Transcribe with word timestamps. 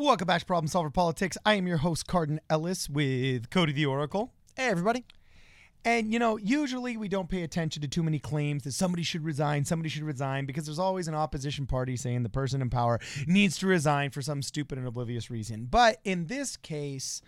Welcome 0.00 0.26
back 0.26 0.40
to 0.40 0.46
Problem 0.46 0.66
Solver 0.66 0.88
Politics. 0.88 1.36
I 1.44 1.56
am 1.56 1.66
your 1.66 1.76
host, 1.76 2.06
Cardin 2.06 2.38
Ellis, 2.48 2.88
with 2.88 3.50
Cody 3.50 3.74
the 3.74 3.84
Oracle. 3.84 4.32
Hey, 4.56 4.68
everybody. 4.68 5.04
And, 5.84 6.10
you 6.10 6.18
know, 6.18 6.38
usually 6.38 6.96
we 6.96 7.06
don't 7.06 7.28
pay 7.28 7.42
attention 7.42 7.82
to 7.82 7.86
too 7.86 8.02
many 8.02 8.18
claims 8.18 8.62
that 8.62 8.72
somebody 8.72 9.02
should 9.02 9.22
resign, 9.22 9.66
somebody 9.66 9.90
should 9.90 10.04
resign, 10.04 10.46
because 10.46 10.64
there's 10.64 10.78
always 10.78 11.06
an 11.06 11.14
opposition 11.14 11.66
party 11.66 11.98
saying 11.98 12.22
the 12.22 12.30
person 12.30 12.62
in 12.62 12.70
power 12.70 12.98
needs 13.26 13.58
to 13.58 13.66
resign 13.66 14.08
for 14.10 14.22
some 14.22 14.40
stupid 14.40 14.78
and 14.78 14.86
oblivious 14.86 15.30
reason. 15.30 15.66
But 15.70 15.98
in 16.02 16.28
this 16.28 16.56
case, 16.56 17.20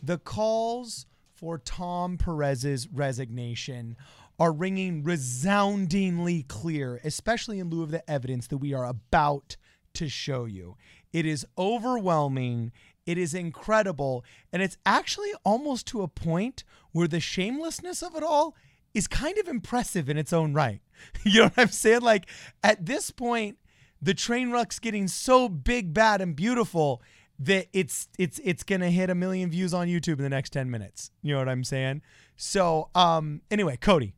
the 0.00 0.16
calls 0.16 1.06
for 1.34 1.58
Tom 1.58 2.16
Perez's 2.16 2.86
resignation 2.92 3.96
are 4.38 4.52
ringing 4.52 5.02
resoundingly 5.02 6.44
clear, 6.44 7.00
especially 7.02 7.58
in 7.58 7.70
lieu 7.70 7.82
of 7.82 7.90
the 7.90 8.08
evidence 8.08 8.46
that 8.46 8.58
we 8.58 8.72
are 8.72 8.86
about 8.86 9.56
to 9.94 10.08
show 10.08 10.44
you. 10.44 10.76
It 11.12 11.26
is 11.26 11.46
overwhelming. 11.58 12.72
It 13.06 13.18
is 13.18 13.34
incredible. 13.34 14.24
And 14.52 14.62
it's 14.62 14.76
actually 14.86 15.32
almost 15.44 15.86
to 15.88 16.02
a 16.02 16.08
point 16.08 16.64
where 16.92 17.08
the 17.08 17.20
shamelessness 17.20 18.02
of 18.02 18.14
it 18.14 18.22
all 18.22 18.54
is 18.94 19.06
kind 19.06 19.38
of 19.38 19.48
impressive 19.48 20.08
in 20.08 20.16
its 20.16 20.32
own 20.32 20.54
right. 20.54 20.80
You 21.24 21.40
know 21.40 21.44
what 21.46 21.58
I'm 21.58 21.68
saying? 21.68 22.02
Like 22.02 22.28
at 22.62 22.84
this 22.84 23.10
point, 23.10 23.58
the 24.02 24.14
train 24.14 24.50
wreck's 24.50 24.78
getting 24.78 25.08
so 25.08 25.48
big, 25.48 25.92
bad, 25.94 26.20
and 26.20 26.34
beautiful 26.36 27.02
that 27.38 27.68
it's 27.72 28.08
it's 28.18 28.38
it's 28.44 28.62
gonna 28.62 28.90
hit 28.90 29.08
a 29.08 29.14
million 29.14 29.50
views 29.50 29.72
on 29.72 29.88
YouTube 29.88 30.18
in 30.18 30.22
the 30.22 30.28
next 30.28 30.50
10 30.50 30.70
minutes. 30.70 31.10
You 31.22 31.32
know 31.32 31.38
what 31.38 31.48
I'm 31.48 31.64
saying? 31.64 32.02
So 32.36 32.90
um 32.94 33.40
anyway, 33.50 33.78
Cody, 33.80 34.14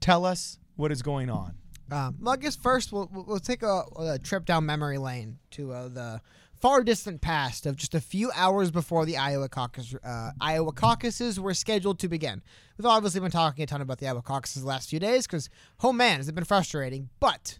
tell 0.00 0.24
us 0.24 0.58
what 0.76 0.90
is 0.90 1.02
going 1.02 1.30
on. 1.30 1.54
Um, 1.90 2.16
well, 2.20 2.34
I 2.34 2.36
guess 2.36 2.56
first 2.56 2.92
we'll, 2.92 3.08
we'll 3.12 3.38
take 3.38 3.62
a, 3.62 3.82
a 3.98 4.18
trip 4.18 4.44
down 4.44 4.66
memory 4.66 4.98
lane 4.98 5.38
to 5.52 5.72
uh, 5.72 5.88
the 5.88 6.20
far 6.60 6.82
distant 6.82 7.20
past 7.20 7.66
of 7.66 7.76
just 7.76 7.94
a 7.94 8.00
few 8.00 8.30
hours 8.34 8.70
before 8.70 9.06
the 9.06 9.16
Iowa 9.16 9.48
caucus 9.48 9.94
uh, 10.04 10.30
Iowa 10.40 10.72
caucuses 10.72 11.38
were 11.38 11.54
scheduled 11.54 11.98
to 12.00 12.08
begin. 12.08 12.42
We've 12.76 12.86
obviously 12.86 13.20
been 13.20 13.30
talking 13.30 13.62
a 13.62 13.66
ton 13.66 13.80
about 13.80 13.98
the 13.98 14.08
Iowa 14.08 14.22
caucuses 14.22 14.62
the 14.62 14.68
last 14.68 14.90
few 14.90 14.98
days 14.98 15.26
because, 15.26 15.48
oh 15.82 15.92
man, 15.92 16.16
has 16.18 16.28
it 16.28 16.34
been 16.34 16.44
frustrating. 16.44 17.08
But 17.20 17.58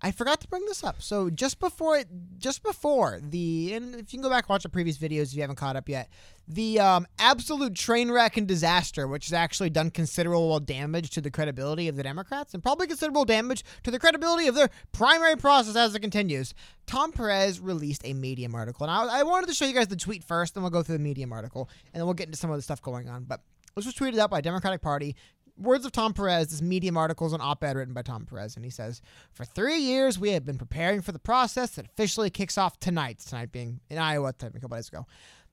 I 0.00 0.12
forgot 0.12 0.40
to 0.42 0.48
bring 0.48 0.64
this 0.66 0.84
up. 0.84 1.02
So 1.02 1.28
just 1.28 1.58
before 1.58 1.98
it, 1.98 2.06
just 2.38 2.62
before 2.62 3.18
the, 3.20 3.72
and 3.74 3.94
if 3.94 4.12
you 4.12 4.18
can 4.18 4.22
go 4.22 4.30
back 4.30 4.44
and 4.44 4.50
watch 4.50 4.62
the 4.62 4.68
previous 4.68 4.96
videos 4.96 5.28
if 5.28 5.34
you 5.34 5.40
haven't 5.40 5.56
caught 5.56 5.74
up 5.74 5.88
yet, 5.88 6.08
the 6.46 6.78
um, 6.78 7.06
absolute 7.18 7.74
train 7.74 8.10
wreck 8.10 8.36
and 8.36 8.46
disaster, 8.46 9.08
which 9.08 9.26
has 9.26 9.32
actually 9.32 9.70
done 9.70 9.90
considerable 9.90 10.60
damage 10.60 11.10
to 11.10 11.20
the 11.20 11.30
credibility 11.30 11.88
of 11.88 11.96
the 11.96 12.02
Democrats 12.02 12.54
and 12.54 12.62
probably 12.62 12.86
considerable 12.86 13.24
damage 13.24 13.64
to 13.82 13.90
the 13.90 13.98
credibility 13.98 14.46
of 14.46 14.54
their 14.54 14.70
primary 14.92 15.36
process 15.36 15.74
as 15.74 15.94
it 15.94 16.00
continues. 16.00 16.54
Tom 16.86 17.10
Perez 17.10 17.58
released 17.58 18.02
a 18.04 18.12
Medium 18.14 18.54
article, 18.54 18.86
and 18.86 18.90
I, 18.90 19.20
I 19.20 19.22
wanted 19.24 19.48
to 19.48 19.54
show 19.54 19.66
you 19.66 19.74
guys 19.74 19.88
the 19.88 19.96
tweet 19.96 20.22
first, 20.22 20.54
then 20.54 20.62
we'll 20.62 20.70
go 20.70 20.82
through 20.82 20.98
the 20.98 21.04
Medium 21.04 21.32
article, 21.32 21.68
and 21.92 22.00
then 22.00 22.06
we'll 22.06 22.14
get 22.14 22.28
into 22.28 22.38
some 22.38 22.50
of 22.50 22.56
the 22.56 22.62
stuff 22.62 22.80
going 22.80 23.08
on. 23.08 23.24
But 23.24 23.40
this 23.76 23.86
was 23.86 23.94
tweeted 23.94 24.18
out 24.18 24.30
by 24.30 24.40
Democratic 24.40 24.80
Party 24.80 25.14
words 25.58 25.84
of 25.84 25.92
Tom 25.92 26.12
Perez, 26.12 26.48
this 26.48 26.62
Medium 26.62 26.96
article 26.96 27.26
is 27.26 27.32
an 27.32 27.40
op 27.40 27.62
ed 27.64 27.76
written 27.76 27.94
by 27.94 28.02
Tom 28.02 28.26
Perez, 28.26 28.56
and 28.56 28.64
he 28.64 28.70
says, 28.70 29.02
For 29.32 29.44
three 29.44 29.78
years, 29.78 30.18
we 30.18 30.32
have 30.32 30.44
been 30.44 30.58
preparing 30.58 31.02
for 31.02 31.12
the 31.12 31.18
process 31.18 31.70
that 31.72 31.86
officially 31.86 32.30
kicks 32.30 32.56
off 32.56 32.78
tonight, 32.80 33.18
tonight 33.20 33.52
being 33.52 33.80
in 33.90 33.98
Iowa, 33.98 34.28
a 34.28 34.32
couple 34.32 34.76
days 34.76 34.88
ago 34.88 35.06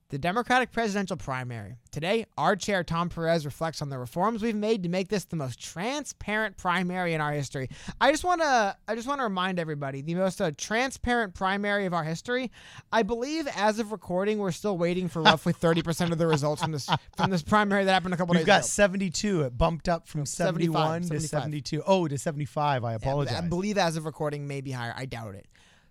the 0.08 0.18
Democratic 0.18 0.70
presidential 0.70 1.16
primary. 1.16 1.74
Today, 1.90 2.26
our 2.38 2.54
chair, 2.54 2.84
Tom 2.84 3.08
Perez, 3.08 3.44
reflects 3.44 3.82
on 3.82 3.88
the 3.88 3.98
reforms 3.98 4.40
we've 4.40 4.54
made 4.54 4.84
to 4.84 4.88
make 4.88 5.08
this 5.08 5.24
the 5.24 5.34
most 5.34 5.60
transparent 5.60 6.56
primary 6.56 7.12
in 7.14 7.20
our 7.20 7.32
history. 7.32 7.68
I 8.00 8.12
just 8.12 8.22
want 8.22 8.40
to 8.40 8.76
I 8.86 8.94
just 8.94 9.08
want 9.08 9.18
to 9.18 9.24
remind 9.24 9.58
everybody, 9.58 10.02
the 10.02 10.14
most 10.14 10.40
uh, 10.40 10.52
transparent 10.56 11.34
primary 11.34 11.86
of 11.86 11.94
our 11.94 12.04
history. 12.04 12.52
I 12.92 13.02
believe 13.02 13.48
as 13.56 13.80
of 13.80 13.90
recording, 13.90 14.38
we're 14.38 14.52
still 14.52 14.78
waiting 14.78 15.08
for 15.08 15.22
roughly 15.22 15.52
30% 15.54 16.12
of 16.12 16.18
the 16.18 16.26
results 16.26 16.62
from 16.62 16.70
this 16.70 16.88
from 17.16 17.30
this 17.30 17.42
primary 17.42 17.84
that 17.84 17.92
happened 17.92 18.14
a 18.14 18.16
couple 18.16 18.32
We've 18.32 18.40
days 18.40 18.46
got 18.46 18.60
ago. 18.60 18.66
72. 18.66 19.42
It 19.42 19.58
bumped 19.58 19.88
up 19.88 20.06
from 20.06 20.24
71 20.24 21.02
to 21.02 21.06
75. 21.08 21.28
72. 21.42 21.82
Oh, 21.84 22.06
to 22.06 22.16
75. 22.16 22.84
I 22.84 22.94
apologize. 22.94 23.34
I 23.34 23.40
believe 23.40 23.76
as 23.76 23.96
of 23.96 24.04
recording, 24.04 24.46
maybe 24.46 24.70
higher. 24.70 24.94
I 24.96 25.06
doubt 25.06 25.34
it. 25.34 25.46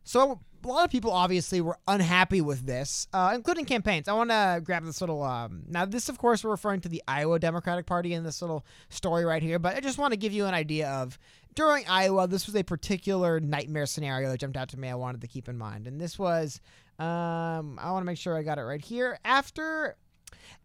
So 0.06 0.40
a 0.66 0.72
lot 0.72 0.86
of 0.86 0.92
people 0.92 1.12
obviously 1.12 1.62
were 1.62 1.78
unhappy 1.88 2.42
with 2.42 2.66
this, 2.66 3.08
uh, 3.14 3.32
including 3.36 3.66
campaigns. 3.66 4.08
I 4.08 4.14
want 4.14 4.32
to 4.32 4.62
grab 4.64 4.84
this 4.84 5.00
little. 5.00 5.22
Um, 5.24 5.64
now, 5.68 5.86
this, 5.86 6.10
of 6.10 6.18
course, 6.18 6.44
we're 6.44 6.52
referring 6.52 6.82
to 6.82 6.90
the 6.90 7.04
Iowa 7.08 7.40
Democratic 7.40 7.86
Party 7.86 8.14
in 8.14 8.24
this 8.24 8.42
little 8.42 8.66
story 8.90 9.26
right 9.26 9.44
here, 9.44 9.60
but 9.60 9.76
I 9.76 9.80
just 9.80 9.98
want 9.98 10.14
to 10.14 10.18
give 10.18 10.34
you 10.34 10.46
an 10.46 10.54
idea 10.54 10.90
of 10.90 11.20
during 11.54 11.86
Iowa, 11.88 12.28
this 12.28 12.48
was 12.48 12.56
a 12.56 12.64
particular 12.64 13.40
nightmare 13.40 13.86
scenario 13.86 14.30
that 14.30 14.40
jumped 14.40 14.58
out 14.58 14.70
to 14.70 14.80
me. 14.80 14.90
I 14.90 14.96
wanted 14.96 15.22
to 15.22 15.28
keep 15.28 15.48
in 15.48 15.58
mind, 15.58 15.88
and 15.88 16.00
this 16.02 16.20
was. 16.20 16.60
Um, 16.98 17.78
I 17.82 17.92
want 17.92 18.04
to 18.04 18.06
make 18.06 18.18
sure 18.18 18.38
I 18.38 18.44
got 18.44 18.58
it 18.58 18.64
right 18.64 18.84
here. 18.84 19.20
After 19.26 19.98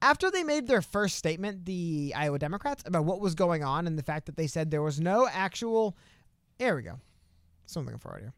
after 0.01 0.31
they 0.31 0.45
made 0.45 0.67
their 0.67 0.83
first 0.83 1.17
statement, 1.17 1.65
the 1.65 2.15
Iowa 2.17 2.39
Democrats, 2.39 2.83
about 2.87 3.05
what 3.05 3.21
was 3.21 3.35
going 3.35 3.65
on 3.65 3.87
and 3.87 3.99
the 3.99 4.03
fact 4.03 4.27
that 4.27 4.37
they 4.37 4.47
said 4.47 4.71
there 4.71 4.83
was 4.83 5.01
no 5.01 5.29
actual. 5.31 5.97
There 6.59 6.77
we 6.77 6.83
go. 6.83 7.01
Something 7.67 7.99
for 7.99 8.11
right 8.13 8.23
here. 8.23 8.35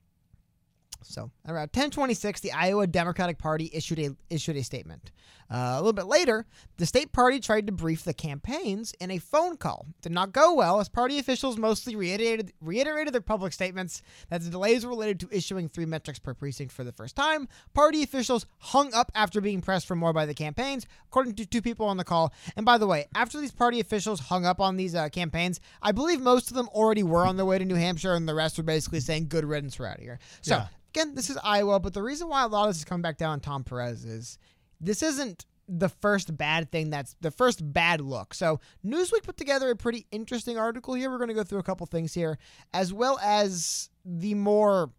So 1.05 1.31
around 1.47 1.71
1026, 1.75 2.41
the 2.41 2.53
Iowa 2.53 2.87
Democratic 2.87 3.39
Party 3.39 3.71
issued 3.73 3.99
a 3.99 4.17
issued 4.31 4.57
a 4.57 4.65
statement. 4.65 5.11
Uh, 5.53 5.75
a 5.75 5.77
little 5.77 5.93
bit 5.93 6.07
later, 6.07 6.47
the 6.79 6.87
state 6.87 7.13
party 7.13 7.39
tried 7.39 7.67
to 7.67 7.73
brief 7.73 8.05
the 8.05 8.15
campaigns 8.15 8.95
in 9.01 9.11
a 9.11 9.19
phone 9.19 9.59
call. 9.59 9.85
It 9.91 10.03
Did 10.03 10.13
not 10.13 10.33
go 10.33 10.55
well, 10.55 10.81
as 10.81 10.89
party 10.89 11.19
officials 11.19 11.59
mostly 11.59 11.95
reiterated 11.95 12.55
reiterated 12.63 13.13
their 13.13 13.21
public 13.21 13.53
statements 13.53 14.01
that 14.31 14.43
the 14.43 14.49
delays 14.49 14.85
were 14.85 14.91
related 14.91 15.21
to 15.21 15.29
issuing 15.31 15.69
three 15.69 15.85
metrics 15.85 16.19
per 16.19 16.33
precinct 16.33 16.73
for 16.73 16.85
the 16.85 16.93
first 16.93 17.17
time. 17.17 17.49
Party 17.75 18.03
officials 18.03 18.47
hung 18.59 18.95
up 18.95 19.13
after 19.15 19.43
being 19.43 19.61
pressed 19.61 19.87
for 19.87 19.95
more 19.95 20.15
by 20.15 20.25
the 20.25 20.33
campaigns, 20.33 20.87
according 21.09 21.35
to 21.35 21.45
two 21.45 21.61
people 21.61 21.87
on 21.87 21.99
the 21.99 22.05
call. 22.05 22.33
And 22.57 22.65
by 22.65 22.79
the 22.79 22.87
way, 22.87 23.09
after 23.15 23.39
these 23.39 23.53
party 23.53 23.79
officials 23.79 24.21
hung 24.21 24.47
up 24.47 24.59
on 24.59 24.79
these 24.79 24.95
uh, 24.95 25.11
campaigns, 25.11 25.61
I 25.83 25.93
believe 25.93 26.23
most 26.23 26.51
of 26.51 26.57
them 26.57 26.69
already 26.69 27.03
were 27.03 27.27
on 27.27 27.37
their 27.37 27.47
way 27.47 27.59
to 27.59 27.65
New 27.67 27.75
Hampshire, 27.75 28.15
and 28.15 28.27
the 28.27 28.35
rest 28.35 28.57
were 28.57 28.65
basically 28.65 29.01
saying, 29.01 29.29
"Good 29.29 29.45
riddance, 29.45 29.79
we're 29.79 29.87
out 29.87 29.99
of 29.99 30.03
here." 30.03 30.19
So. 30.41 30.57
Yeah. 30.57 30.69
Again, 30.95 31.15
this 31.15 31.31
is 31.31 31.39
Iowa, 31.43 31.81
but 31.81 31.95
the 31.95 32.03
reason 32.03 32.29
why 32.29 32.43
a 32.43 32.47
lot 32.47 32.65
of 32.65 32.71
this 32.71 32.79
is 32.79 32.85
coming 32.85 33.01
back 33.01 33.17
down 33.17 33.31
on 33.31 33.41
Tom 33.41 33.65
Perez 33.65 34.05
is 34.05 34.37
this 34.79 35.03
isn't 35.03 35.47
the 35.67 35.89
first 35.89 36.37
bad 36.37 36.71
thing 36.71 36.91
that's 36.91 37.17
the 37.23 37.31
first 37.31 37.73
bad 37.73 38.03
look. 38.03 38.35
So 38.35 38.61
Newsweek 38.85 39.23
put 39.23 39.39
together 39.39 39.71
a 39.71 39.77
pretty 39.77 40.07
interesting 40.11 40.59
article 40.59 40.93
here. 40.93 41.11
We're 41.11 41.17
going 41.17 41.29
to 41.29 41.35
go 41.35 41.45
through 41.45 41.61
a 41.61 41.63
couple 41.63 41.87
things 41.87 42.13
here, 42.13 42.37
as 42.75 42.93
well 42.93 43.19
as 43.23 43.89
the 44.05 44.35
more 44.35 44.91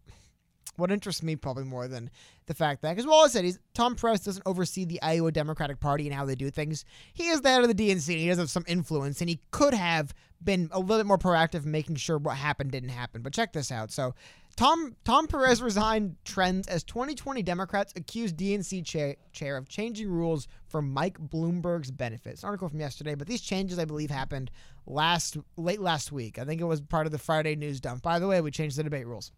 what 0.76 0.90
interests 0.90 1.22
me 1.22 1.36
probably 1.36 1.64
more 1.64 1.88
than 1.88 2.10
the 2.46 2.54
fact 2.54 2.82
that 2.82 2.90
because 2.90 3.06
well 3.06 3.24
I 3.24 3.28
said 3.28 3.44
he's 3.44 3.58
Tom 3.74 3.94
Perez 3.94 4.20
doesn't 4.20 4.42
oversee 4.46 4.84
the 4.84 5.00
Iowa 5.02 5.32
Democratic 5.32 5.80
Party 5.80 6.06
and 6.06 6.14
how 6.14 6.24
they 6.24 6.34
do 6.34 6.50
things. 6.50 6.84
He 7.12 7.28
is 7.28 7.40
the 7.40 7.48
head 7.48 7.62
of 7.62 7.74
the 7.74 7.74
DNC 7.74 8.08
and 8.08 8.20
he 8.20 8.28
does 8.28 8.38
have 8.38 8.50
some 8.50 8.64
influence 8.66 9.20
and 9.20 9.28
he 9.30 9.40
could 9.50 9.74
have 9.74 10.14
been 10.42 10.68
a 10.72 10.78
little 10.78 10.98
bit 10.98 11.06
more 11.06 11.18
proactive 11.18 11.64
in 11.64 11.70
making 11.70 11.96
sure 11.96 12.18
what 12.18 12.36
happened 12.36 12.70
didn't 12.70 12.90
happen. 12.90 13.22
But 13.22 13.32
check 13.32 13.52
this 13.52 13.72
out. 13.72 13.90
So 13.90 14.14
Tom 14.56 14.94
Tom 15.04 15.26
Perez 15.26 15.60
resigned 15.60 16.16
trends 16.24 16.68
as 16.68 16.84
2020 16.84 17.42
Democrats 17.42 17.92
accused 17.96 18.36
DNC 18.36 18.84
chair, 18.84 19.16
chair 19.32 19.56
of 19.56 19.68
changing 19.68 20.08
rules 20.08 20.46
for 20.66 20.80
Mike 20.80 21.18
Bloomberg's 21.18 21.90
benefits. 21.90 22.44
Article 22.44 22.68
from 22.68 22.80
yesterday, 22.80 23.14
but 23.14 23.26
these 23.26 23.40
changes 23.40 23.78
I 23.78 23.84
believe 23.84 24.10
happened 24.10 24.50
last 24.86 25.36
late 25.56 25.80
last 25.80 26.12
week. 26.12 26.38
I 26.38 26.44
think 26.44 26.60
it 26.60 26.64
was 26.64 26.80
part 26.80 27.06
of 27.06 27.12
the 27.12 27.18
Friday 27.18 27.56
news 27.56 27.80
dump. 27.80 28.02
By 28.02 28.18
the 28.18 28.28
way, 28.28 28.40
we 28.40 28.50
changed 28.50 28.76
the 28.76 28.84
debate 28.84 29.06
rules. 29.06 29.32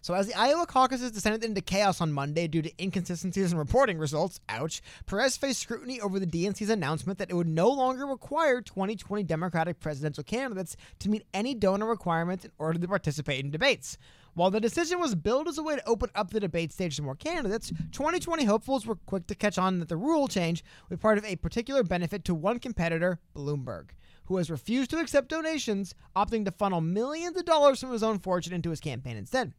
So, 0.00 0.14
as 0.14 0.26
the 0.26 0.38
Iowa 0.38 0.66
caucuses 0.66 1.10
descended 1.10 1.44
into 1.44 1.60
chaos 1.60 2.00
on 2.00 2.12
Monday 2.12 2.46
due 2.46 2.62
to 2.62 2.82
inconsistencies 2.82 3.52
in 3.52 3.58
reporting 3.58 3.98
results, 3.98 4.40
ouch, 4.48 4.80
Perez 5.06 5.36
faced 5.36 5.60
scrutiny 5.60 6.00
over 6.00 6.18
the 6.18 6.26
DNC's 6.26 6.70
announcement 6.70 7.18
that 7.18 7.30
it 7.30 7.34
would 7.34 7.48
no 7.48 7.68
longer 7.68 8.06
require 8.06 8.60
2020 8.60 9.24
Democratic 9.24 9.80
presidential 9.80 10.24
candidates 10.24 10.76
to 11.00 11.10
meet 11.10 11.26
any 11.34 11.54
donor 11.54 11.86
requirements 11.86 12.44
in 12.44 12.52
order 12.58 12.78
to 12.78 12.88
participate 12.88 13.44
in 13.44 13.50
debates. 13.50 13.98
While 14.34 14.52
the 14.52 14.60
decision 14.60 15.00
was 15.00 15.16
billed 15.16 15.48
as 15.48 15.58
a 15.58 15.64
way 15.64 15.74
to 15.74 15.88
open 15.88 16.10
up 16.14 16.30
the 16.30 16.38
debate 16.38 16.72
stage 16.72 16.94
to 16.94 17.02
more 17.02 17.16
candidates, 17.16 17.70
2020 17.90 18.44
hopefuls 18.44 18.86
were 18.86 18.94
quick 18.94 19.26
to 19.26 19.34
catch 19.34 19.58
on 19.58 19.80
that 19.80 19.88
the 19.88 19.96
rule 19.96 20.28
change 20.28 20.62
was 20.88 21.00
part 21.00 21.18
of 21.18 21.24
a 21.24 21.34
particular 21.34 21.82
benefit 21.82 22.24
to 22.26 22.36
one 22.36 22.60
competitor, 22.60 23.18
Bloomberg, 23.34 23.88
who 24.26 24.36
has 24.36 24.48
refused 24.48 24.90
to 24.90 24.98
accept 24.98 25.28
donations, 25.28 25.92
opting 26.14 26.44
to 26.44 26.52
funnel 26.52 26.80
millions 26.80 27.36
of 27.36 27.46
dollars 27.46 27.80
from 27.80 27.90
his 27.90 28.04
own 28.04 28.20
fortune 28.20 28.52
into 28.52 28.70
his 28.70 28.78
campaign 28.78 29.16
instead. 29.16 29.54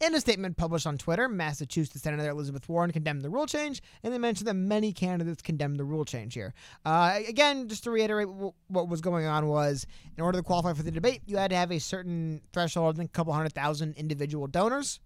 In 0.00 0.14
a 0.14 0.20
statement 0.20 0.56
published 0.56 0.86
on 0.86 0.98
Twitter, 0.98 1.28
Massachusetts 1.28 2.02
Senator 2.02 2.28
Elizabeth 2.28 2.68
Warren 2.68 2.90
condemned 2.90 3.22
the 3.22 3.30
rule 3.30 3.46
change, 3.46 3.82
and 4.02 4.12
they 4.12 4.18
mentioned 4.18 4.48
that 4.48 4.54
many 4.54 4.92
candidates 4.92 5.42
condemned 5.42 5.78
the 5.78 5.84
rule 5.84 6.04
change 6.04 6.34
here. 6.34 6.54
Uh, 6.84 7.20
again, 7.28 7.68
just 7.68 7.84
to 7.84 7.90
reiterate, 7.90 8.28
what 8.28 8.88
was 8.88 9.00
going 9.00 9.26
on 9.26 9.46
was, 9.46 9.86
in 10.16 10.22
order 10.22 10.38
to 10.38 10.42
qualify 10.42 10.72
for 10.72 10.82
the 10.82 10.90
debate, 10.90 11.22
you 11.26 11.36
had 11.36 11.50
to 11.50 11.56
have 11.56 11.70
a 11.70 11.78
certain 11.78 12.40
threshold, 12.52 12.94
I 12.94 12.98
think 12.98 13.10
a 13.10 13.12
couple 13.12 13.32
hundred 13.32 13.52
thousand 13.52 13.94
individual 13.96 14.46
donors. 14.46 14.98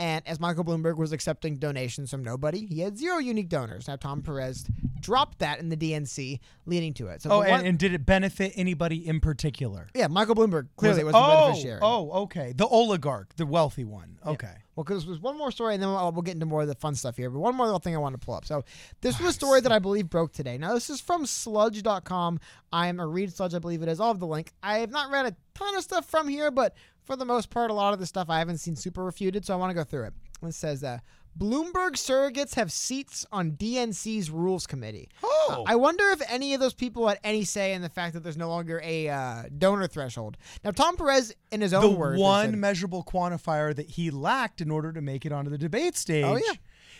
And 0.00 0.22
as 0.28 0.38
Michael 0.38 0.64
Bloomberg 0.64 0.96
was 0.96 1.10
accepting 1.10 1.56
donations 1.56 2.10
from 2.10 2.22
nobody, 2.22 2.66
he 2.66 2.80
had 2.80 2.96
zero 2.96 3.18
unique 3.18 3.48
donors. 3.48 3.88
Now 3.88 3.96
Tom 3.96 4.22
Perez 4.22 4.64
dropped 5.00 5.40
that 5.40 5.58
in 5.58 5.70
the 5.70 5.76
DNC, 5.76 6.38
leading 6.66 6.94
to 6.94 7.08
it. 7.08 7.22
So 7.22 7.30
oh, 7.30 7.40
and, 7.40 7.50
one- 7.50 7.66
and 7.66 7.78
did 7.78 7.92
it 7.94 8.06
benefit 8.06 8.52
anybody 8.54 9.06
in 9.06 9.18
particular? 9.18 9.88
yeah, 9.94 10.06
Michael 10.06 10.36
Bloomberg 10.36 10.68
clearly 10.76 11.02
was, 11.02 11.14
Was 11.14 11.20
it- 11.20 11.26
the 11.26 11.34
oh, 11.34 11.46
beneficiary. 11.48 11.80
Oh, 11.82 12.10
okay. 12.22 12.52
The 12.54 12.66
oligarch, 12.66 13.34
the 13.36 13.46
wealthy 13.46 13.84
one. 13.84 14.18
Okay. 14.24 14.54
Well, 14.76 14.84
because 14.84 15.04
there's 15.06 15.18
one 15.18 15.36
more 15.36 15.50
story, 15.50 15.74
and 15.74 15.82
then 15.82 15.90
we'll, 15.90 16.12
we'll 16.12 16.22
get 16.22 16.34
into 16.34 16.46
more 16.46 16.62
of 16.62 16.68
the 16.68 16.76
fun 16.76 16.94
stuff 16.94 17.16
here. 17.16 17.30
But 17.30 17.40
one 17.40 17.56
more 17.56 17.66
little 17.66 17.80
thing 17.80 17.96
I 17.96 17.98
want 17.98 18.18
to 18.18 18.24
pull 18.24 18.34
up. 18.34 18.44
So 18.44 18.64
this 19.00 19.18
was 19.18 19.30
a 19.30 19.32
story 19.32 19.60
that 19.60 19.72
I 19.72 19.80
believe 19.80 20.08
broke 20.08 20.32
today. 20.32 20.56
Now 20.58 20.74
this 20.74 20.88
is 20.90 21.00
from 21.00 21.26
Sludge.com. 21.26 22.38
I 22.72 22.86
am 22.86 23.00
a 23.00 23.06
read 23.06 23.32
Sludge, 23.32 23.54
I 23.54 23.58
believe 23.58 23.82
it 23.82 23.88
is. 23.88 23.98
I'll 23.98 24.08
have 24.08 24.20
the 24.20 24.26
link. 24.28 24.52
I 24.62 24.78
have 24.78 24.90
not 24.90 25.10
read 25.10 25.26
a 25.26 25.34
ton 25.54 25.74
of 25.76 25.82
stuff 25.82 26.06
from 26.06 26.28
here, 26.28 26.52
but 26.52 26.74
for 27.08 27.16
the 27.16 27.24
most 27.24 27.48
part, 27.48 27.70
a 27.70 27.74
lot 27.74 27.94
of 27.94 27.98
the 27.98 28.04
stuff 28.04 28.28
I 28.28 28.38
haven't 28.38 28.58
seen 28.58 28.76
super 28.76 29.02
refuted, 29.02 29.46
so 29.46 29.54
I 29.54 29.56
want 29.56 29.70
to 29.70 29.74
go 29.74 29.82
through 29.82 30.04
it. 30.04 30.12
It 30.42 30.52
says 30.54 30.82
that 30.82 31.02
Bloomberg 31.36 31.92
surrogates 31.92 32.54
have 32.56 32.70
seats 32.70 33.24
on 33.32 33.52
DNC's 33.52 34.30
rules 34.30 34.66
committee. 34.66 35.08
Oh, 35.22 35.64
I 35.66 35.76
wonder 35.76 36.04
if 36.10 36.20
any 36.30 36.52
of 36.52 36.60
those 36.60 36.74
people 36.74 37.08
had 37.08 37.18
any 37.24 37.44
say 37.44 37.72
in 37.72 37.80
the 37.80 37.88
fact 37.88 38.12
that 38.12 38.22
there's 38.22 38.36
no 38.36 38.50
longer 38.50 38.78
a 38.84 39.08
uh, 39.08 39.44
donor 39.56 39.86
threshold. 39.86 40.36
Now, 40.62 40.70
Tom 40.72 40.98
Perez, 40.98 41.34
in 41.50 41.62
his 41.62 41.70
the 41.70 41.78
own 41.78 41.96
words, 41.96 42.18
has 42.18 42.22
one 42.22 42.50
said- 42.50 42.58
measurable 42.58 43.02
quantifier 43.02 43.74
that 43.74 43.92
he 43.92 44.10
lacked 44.10 44.60
in 44.60 44.70
order 44.70 44.92
to 44.92 45.00
make 45.00 45.24
it 45.24 45.32
onto 45.32 45.50
the 45.50 45.58
debate 45.58 45.96
stage. 45.96 46.26
Oh, 46.26 46.36
yeah. 46.36 46.58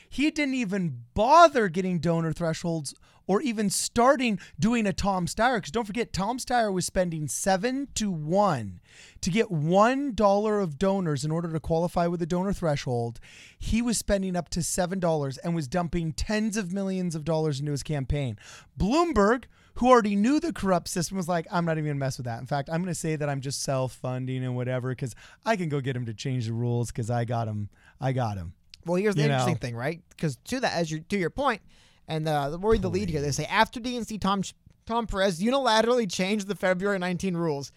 He 0.08 0.30
didn't 0.30 0.54
even 0.54 1.04
bother 1.12 1.68
getting 1.68 1.98
donor 1.98 2.32
thresholds 2.32 2.94
or 3.28 3.40
even 3.40 3.70
starting 3.70 4.40
doing 4.58 4.86
a 4.86 4.92
Tom 4.92 5.26
Steyer. 5.26 5.58
Because 5.58 5.70
don't 5.70 5.84
forget, 5.84 6.12
Tom 6.12 6.38
Steyer 6.38 6.72
was 6.72 6.84
spending 6.84 7.28
seven 7.28 7.86
to 7.94 8.10
one 8.10 8.80
to 9.20 9.30
get 9.30 9.52
one 9.52 10.14
dollar 10.14 10.58
of 10.58 10.78
donors 10.78 11.24
in 11.24 11.30
order 11.30 11.52
to 11.52 11.60
qualify 11.60 12.08
with 12.08 12.18
the 12.18 12.26
donor 12.26 12.52
threshold. 12.52 13.20
He 13.56 13.80
was 13.80 13.98
spending 13.98 14.34
up 14.34 14.48
to 14.48 14.62
seven 14.64 14.98
dollars 14.98 15.38
and 15.38 15.54
was 15.54 15.68
dumping 15.68 16.12
tens 16.14 16.56
of 16.56 16.72
millions 16.72 17.14
of 17.14 17.24
dollars 17.24 17.60
into 17.60 17.70
his 17.70 17.84
campaign. 17.84 18.38
Bloomberg, 18.76 19.44
who 19.74 19.88
already 19.88 20.16
knew 20.16 20.40
the 20.40 20.52
corrupt 20.52 20.88
system, 20.88 21.16
was 21.16 21.28
like, 21.28 21.46
I'm 21.52 21.64
not 21.64 21.78
even 21.78 21.90
gonna 21.90 22.00
mess 22.00 22.16
with 22.16 22.24
that. 22.26 22.40
In 22.40 22.46
fact, 22.46 22.68
I'm 22.72 22.82
gonna 22.82 22.94
say 22.94 23.14
that 23.14 23.28
I'm 23.28 23.40
just 23.40 23.62
self-funding 23.62 24.42
and 24.42 24.56
whatever 24.56 24.90
because 24.90 25.14
I 25.44 25.56
can 25.56 25.68
go 25.68 25.80
get 25.80 25.94
him 25.94 26.06
to 26.06 26.14
change 26.14 26.46
the 26.46 26.54
rules 26.54 26.90
because 26.90 27.10
I 27.10 27.24
got 27.24 27.46
him. 27.46 27.68
I 28.00 28.12
got 28.12 28.38
him. 28.38 28.54
Well, 28.86 28.96
here's 28.96 29.14
the 29.14 29.22
you 29.22 29.26
interesting 29.26 29.54
know. 29.54 29.58
thing, 29.58 29.76
right? 29.76 30.00
Because 30.08 30.36
to 30.46 30.60
that, 30.60 30.72
as 30.72 30.90
you 30.90 31.00
to 31.00 31.18
your 31.18 31.30
point, 31.30 31.60
and 32.08 32.26
uh, 32.26 32.48
we'll 32.60 32.72
read 32.72 32.82
the 32.82 32.90
lead 32.90 33.08
here. 33.08 33.20
They 33.20 33.30
say 33.30 33.44
after 33.44 33.78
DNC 33.78 34.20
Tom 34.20 34.42
Tom 34.86 35.06
Perez 35.06 35.40
unilaterally 35.40 36.10
changed 36.10 36.48
the 36.48 36.56
February 36.56 36.98
19 36.98 37.36
rules. 37.36 37.70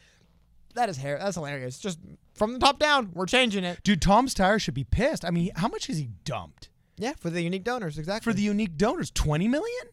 That 0.73 0.87
is 0.87 0.97
hair. 0.97 1.19
That's 1.19 1.35
hilarious. 1.35 1.77
Just 1.77 1.99
from 2.33 2.53
the 2.53 2.59
top 2.59 2.79
down, 2.79 3.11
we're 3.13 3.25
changing 3.25 3.65
it. 3.65 3.83
Dude, 3.83 4.01
Tom 4.01 4.27
Steyer 4.27 4.59
should 4.59 4.73
be 4.73 4.85
pissed. 4.85 5.25
I 5.25 5.29
mean, 5.29 5.51
how 5.55 5.67
much 5.67 5.87
has 5.87 5.97
he 5.97 6.09
dumped 6.23 6.69
Yeah, 6.97 7.13
for 7.19 7.29
the 7.29 7.41
unique 7.41 7.65
donors, 7.65 7.97
exactly. 7.97 8.31
for 8.31 8.35
the 8.35 8.41
unique 8.41 8.77
donors? 8.77 9.11
20 9.11 9.49
million? 9.49 9.87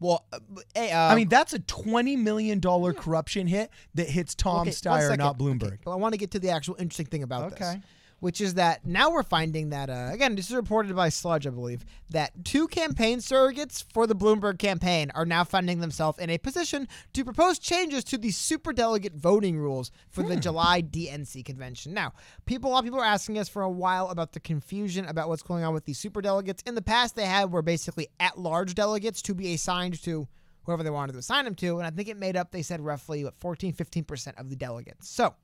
well, 0.00 0.26
uh, 0.32 0.38
hey, 0.74 0.90
uh, 0.90 1.12
I 1.12 1.14
mean, 1.14 1.28
that's 1.28 1.52
a 1.52 1.58
$20 1.58 2.18
million 2.18 2.60
corruption 2.60 3.46
hit 3.46 3.70
that 3.94 4.08
hits 4.08 4.34
Tom 4.34 4.62
okay, 4.62 4.70
Steyer, 4.70 5.16
not 5.16 5.38
Bloomberg. 5.38 5.64
Okay, 5.64 5.78
But 5.84 5.92
I 5.92 5.96
want 5.96 6.12
to 6.14 6.18
get 6.18 6.30
to 6.32 6.38
the 6.38 6.50
actual 6.50 6.76
interesting 6.78 7.06
thing 7.06 7.22
about 7.22 7.50
this. 7.50 7.60
Okay. 7.60 7.80
Which 8.26 8.40
is 8.40 8.54
that 8.54 8.84
now 8.84 9.12
we're 9.12 9.22
finding 9.22 9.68
that 9.70 9.88
uh, 9.88 10.08
again, 10.10 10.34
this 10.34 10.50
is 10.50 10.56
reported 10.56 10.96
by 10.96 11.10
Sludge, 11.10 11.46
I 11.46 11.50
believe, 11.50 11.84
that 12.10 12.44
two 12.44 12.66
campaign 12.66 13.20
surrogates 13.20 13.84
for 13.94 14.08
the 14.08 14.16
Bloomberg 14.16 14.58
campaign 14.58 15.12
are 15.14 15.24
now 15.24 15.44
finding 15.44 15.78
themselves 15.78 16.18
in 16.18 16.28
a 16.28 16.36
position 16.36 16.88
to 17.12 17.22
propose 17.24 17.60
changes 17.60 18.02
to 18.02 18.18
the 18.18 18.30
superdelegate 18.30 19.14
voting 19.14 19.56
rules 19.58 19.92
for 20.10 20.22
Hmm. 20.24 20.30
the 20.30 20.36
July 20.38 20.80
DNC 20.82 21.44
convention. 21.44 21.94
Now, 21.94 22.14
people, 22.46 22.68
a 22.68 22.72
lot 22.72 22.78
of 22.80 22.84
people 22.86 22.98
are 22.98 23.04
asking 23.04 23.38
us 23.38 23.48
for 23.48 23.62
a 23.62 23.70
while 23.70 24.08
about 24.08 24.32
the 24.32 24.40
confusion 24.40 25.04
about 25.04 25.28
what's 25.28 25.44
going 25.44 25.62
on 25.62 25.72
with 25.72 25.84
these 25.84 26.02
superdelegates. 26.02 26.66
In 26.66 26.74
the 26.74 26.82
past, 26.82 27.14
they 27.14 27.26
had 27.26 27.52
were 27.52 27.62
basically 27.62 28.08
at-large 28.18 28.74
delegates 28.74 29.22
to 29.22 29.36
be 29.36 29.54
assigned 29.54 30.02
to 30.02 30.26
whoever 30.64 30.82
they 30.82 30.90
wanted 30.90 31.12
to 31.12 31.18
assign 31.20 31.44
them 31.44 31.54
to, 31.54 31.78
and 31.78 31.86
I 31.86 31.90
think 31.90 32.08
it 32.08 32.16
made 32.16 32.36
up, 32.36 32.50
they 32.50 32.62
said, 32.62 32.80
roughly 32.80 33.22
what 33.22 33.36
14, 33.38 33.72
15 33.72 34.02
percent 34.02 34.36
of 34.36 34.50
the 34.50 34.56
delegates. 34.56 35.08
So. 35.08 35.36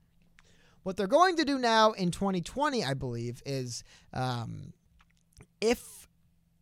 What 0.83 0.97
they're 0.97 1.07
going 1.07 1.37
to 1.37 1.45
do 1.45 1.59
now 1.59 1.93
in 1.93 2.11
2020, 2.11 2.85
I 2.85 2.95
believe, 2.95 3.43
is 3.47 3.85
um, 4.13 4.73
if. 5.61 6.09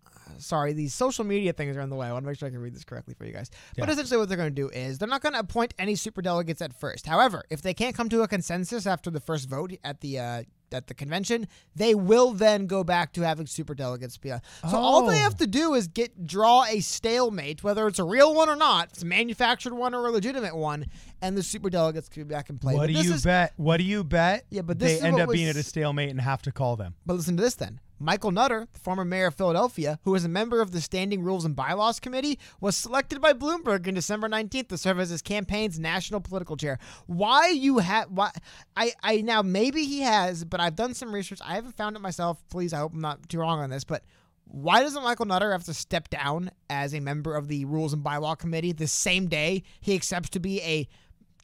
uh, 0.07 0.11
Sorry, 0.39 0.73
these 0.73 0.95
social 0.95 1.25
media 1.25 1.53
things 1.53 1.77
are 1.77 1.81
in 1.81 1.91
the 1.91 1.97
way. 1.97 2.07
I 2.07 2.13
want 2.13 2.25
to 2.25 2.29
make 2.29 2.39
sure 2.39 2.47
I 2.49 2.51
can 2.51 2.61
read 2.61 2.75
this 2.75 2.85
correctly 2.85 3.15
for 3.15 3.25
you 3.25 3.33
guys. 3.33 3.51
But 3.77 3.89
essentially, 3.91 4.19
what 4.19 4.29
they're 4.29 4.37
going 4.37 4.51
to 4.51 4.55
do 4.55 4.69
is 4.69 4.99
they're 4.99 5.09
not 5.09 5.23
going 5.23 5.33
to 5.33 5.41
appoint 5.41 5.75
any 5.79 5.97
super 5.97 6.23
delegates 6.23 6.63
at 6.63 6.73
first. 6.73 7.07
However, 7.07 7.43
if 7.51 7.63
they 7.63 7.75
can't 7.75 7.95
come 7.97 8.09
to 8.11 8.23
a 8.23 8.29
consensus 8.29 8.87
after 8.87 9.11
the 9.11 9.21
first 9.21 9.49
vote 9.49 9.73
at 9.83 10.01
the 10.01 10.19
uh, 10.19 10.43
at 10.73 10.87
the 10.87 10.95
convention, 10.95 11.47
they 11.75 11.95
will 11.95 12.33
then 12.33 12.67
go 12.67 12.85
back 12.85 13.13
to 13.15 13.23
having 13.23 13.47
super 13.47 13.75
delegates 13.75 14.17
be. 14.17 14.31
A, 14.31 14.41
so 14.69 14.77
all 14.77 15.07
they 15.07 15.17
Oh. 15.17 15.23
have 15.23 15.37
to 15.39 15.47
do 15.47 15.75
is 15.75 15.89
get 15.89 16.27
draw 16.27 16.65
a 16.65 16.81
stalemate, 16.81 17.63
whether 17.65 17.87
it's 17.89 17.99
a 17.99 18.05
real 18.05 18.35
one 18.35 18.49
or 18.49 18.57
not, 18.57 18.89
it's 18.91 19.03
a 19.03 19.07
manufactured 19.07 19.73
one 19.75 19.95
or 19.95 20.07
a 20.07 20.11
legitimate 20.11 20.57
one, 20.57 20.87
and 21.21 21.37
the 21.37 21.43
super 21.43 21.71
delegates 21.71 22.09
can 22.09 22.25
be 22.25 22.35
back 22.35 22.51
in 22.51 22.59
play. 22.59 22.75
What 22.75 22.83
But 22.93 23.01
do 23.01 23.07
you 23.09 23.15
is- 23.15 23.23
bet? 23.25 23.53
What 23.57 23.77
do 23.79 23.85
you 23.85 24.05
bet? 24.05 24.47
Yeah, 24.51 24.63
but 24.63 24.79
this 24.79 25.01
they 25.01 25.07
end 25.07 25.21
up 25.21 25.31
being 25.31 25.49
at 25.49 25.57
a 25.57 25.63
stalemate 25.63 26.11
and 26.11 26.21
have 26.21 26.43
to 26.43 26.53
call 26.53 26.77
them. 26.77 26.95
But 27.07 27.15
listen 27.15 27.37
to 27.37 27.43
this 27.43 27.55
then. 27.55 27.81
Michael 28.03 28.31
Nutter, 28.31 28.67
the 28.73 28.81
former 28.81 29.05
mayor 29.05 29.27
of 29.27 29.35
Philadelphia, 29.35 29.99
who 30.05 30.15
is 30.15 30.25
a 30.25 30.29
member 30.29 30.63
of 30.63 30.71
the 30.71 30.81
Standing 30.81 31.23
Rules 31.23 31.45
and 31.45 31.55
Bylaws 31.55 32.01
Committee, 32.01 32.39
was 32.59 32.75
selected 32.75 33.21
by 33.21 33.35
Bloomberg 33.35 33.87
in 33.87 33.95
December 33.95 34.27
19th 34.27 34.69
to 34.69 34.79
serve 34.79 34.99
as 34.99 35.11
his 35.11 35.21
campaign's 35.21 35.79
national 35.79 36.23
political 36.23 36.57
chair. 36.57 36.79
Why 37.07 37.49
you 37.49 37.79
have 37.79 38.11
why 38.11 38.31
I 38.75 38.93
I 39.03 39.21
now 39.21 39.43
maybe 39.43 39.85
he 39.85 40.01
has, 40.01 40.47
but 40.47 40.61
I've 40.61 40.77
done 40.77 40.95
some 40.95 41.13
research. 41.13 41.41
I 41.45 41.57
haven't 41.57 41.77
found 41.77 41.95
it 41.95 41.99
myself. 41.99 42.43
Please, 42.49 42.73
I 42.73 42.79
hope 42.79 42.95
I'm 42.95 43.03
not 43.03 43.29
too 43.29 43.39
wrong 43.39 43.61
on 43.61 43.69
this, 43.69 43.85
but 43.85 44.03
why 44.45 44.81
doesn't 44.81 45.03
Michael 45.03 45.27
Nutter 45.27 45.53
have 45.53 45.65
to 45.65 45.75
step 45.75 46.09
down 46.09 46.51
as 46.71 46.95
a 46.95 47.01
member 47.01 47.37
of 47.37 47.49
the 47.49 47.67
Rules 47.67 47.93
and 47.93 48.03
Bylaw 48.03 48.39
Committee 48.39 48.73
the 48.73 48.89
same 48.89 49.27
day 49.27 49.63
he 49.81 49.95
accepts 49.95 50.31
to 50.31 50.41
be 50.41 50.63
a 50.63 50.89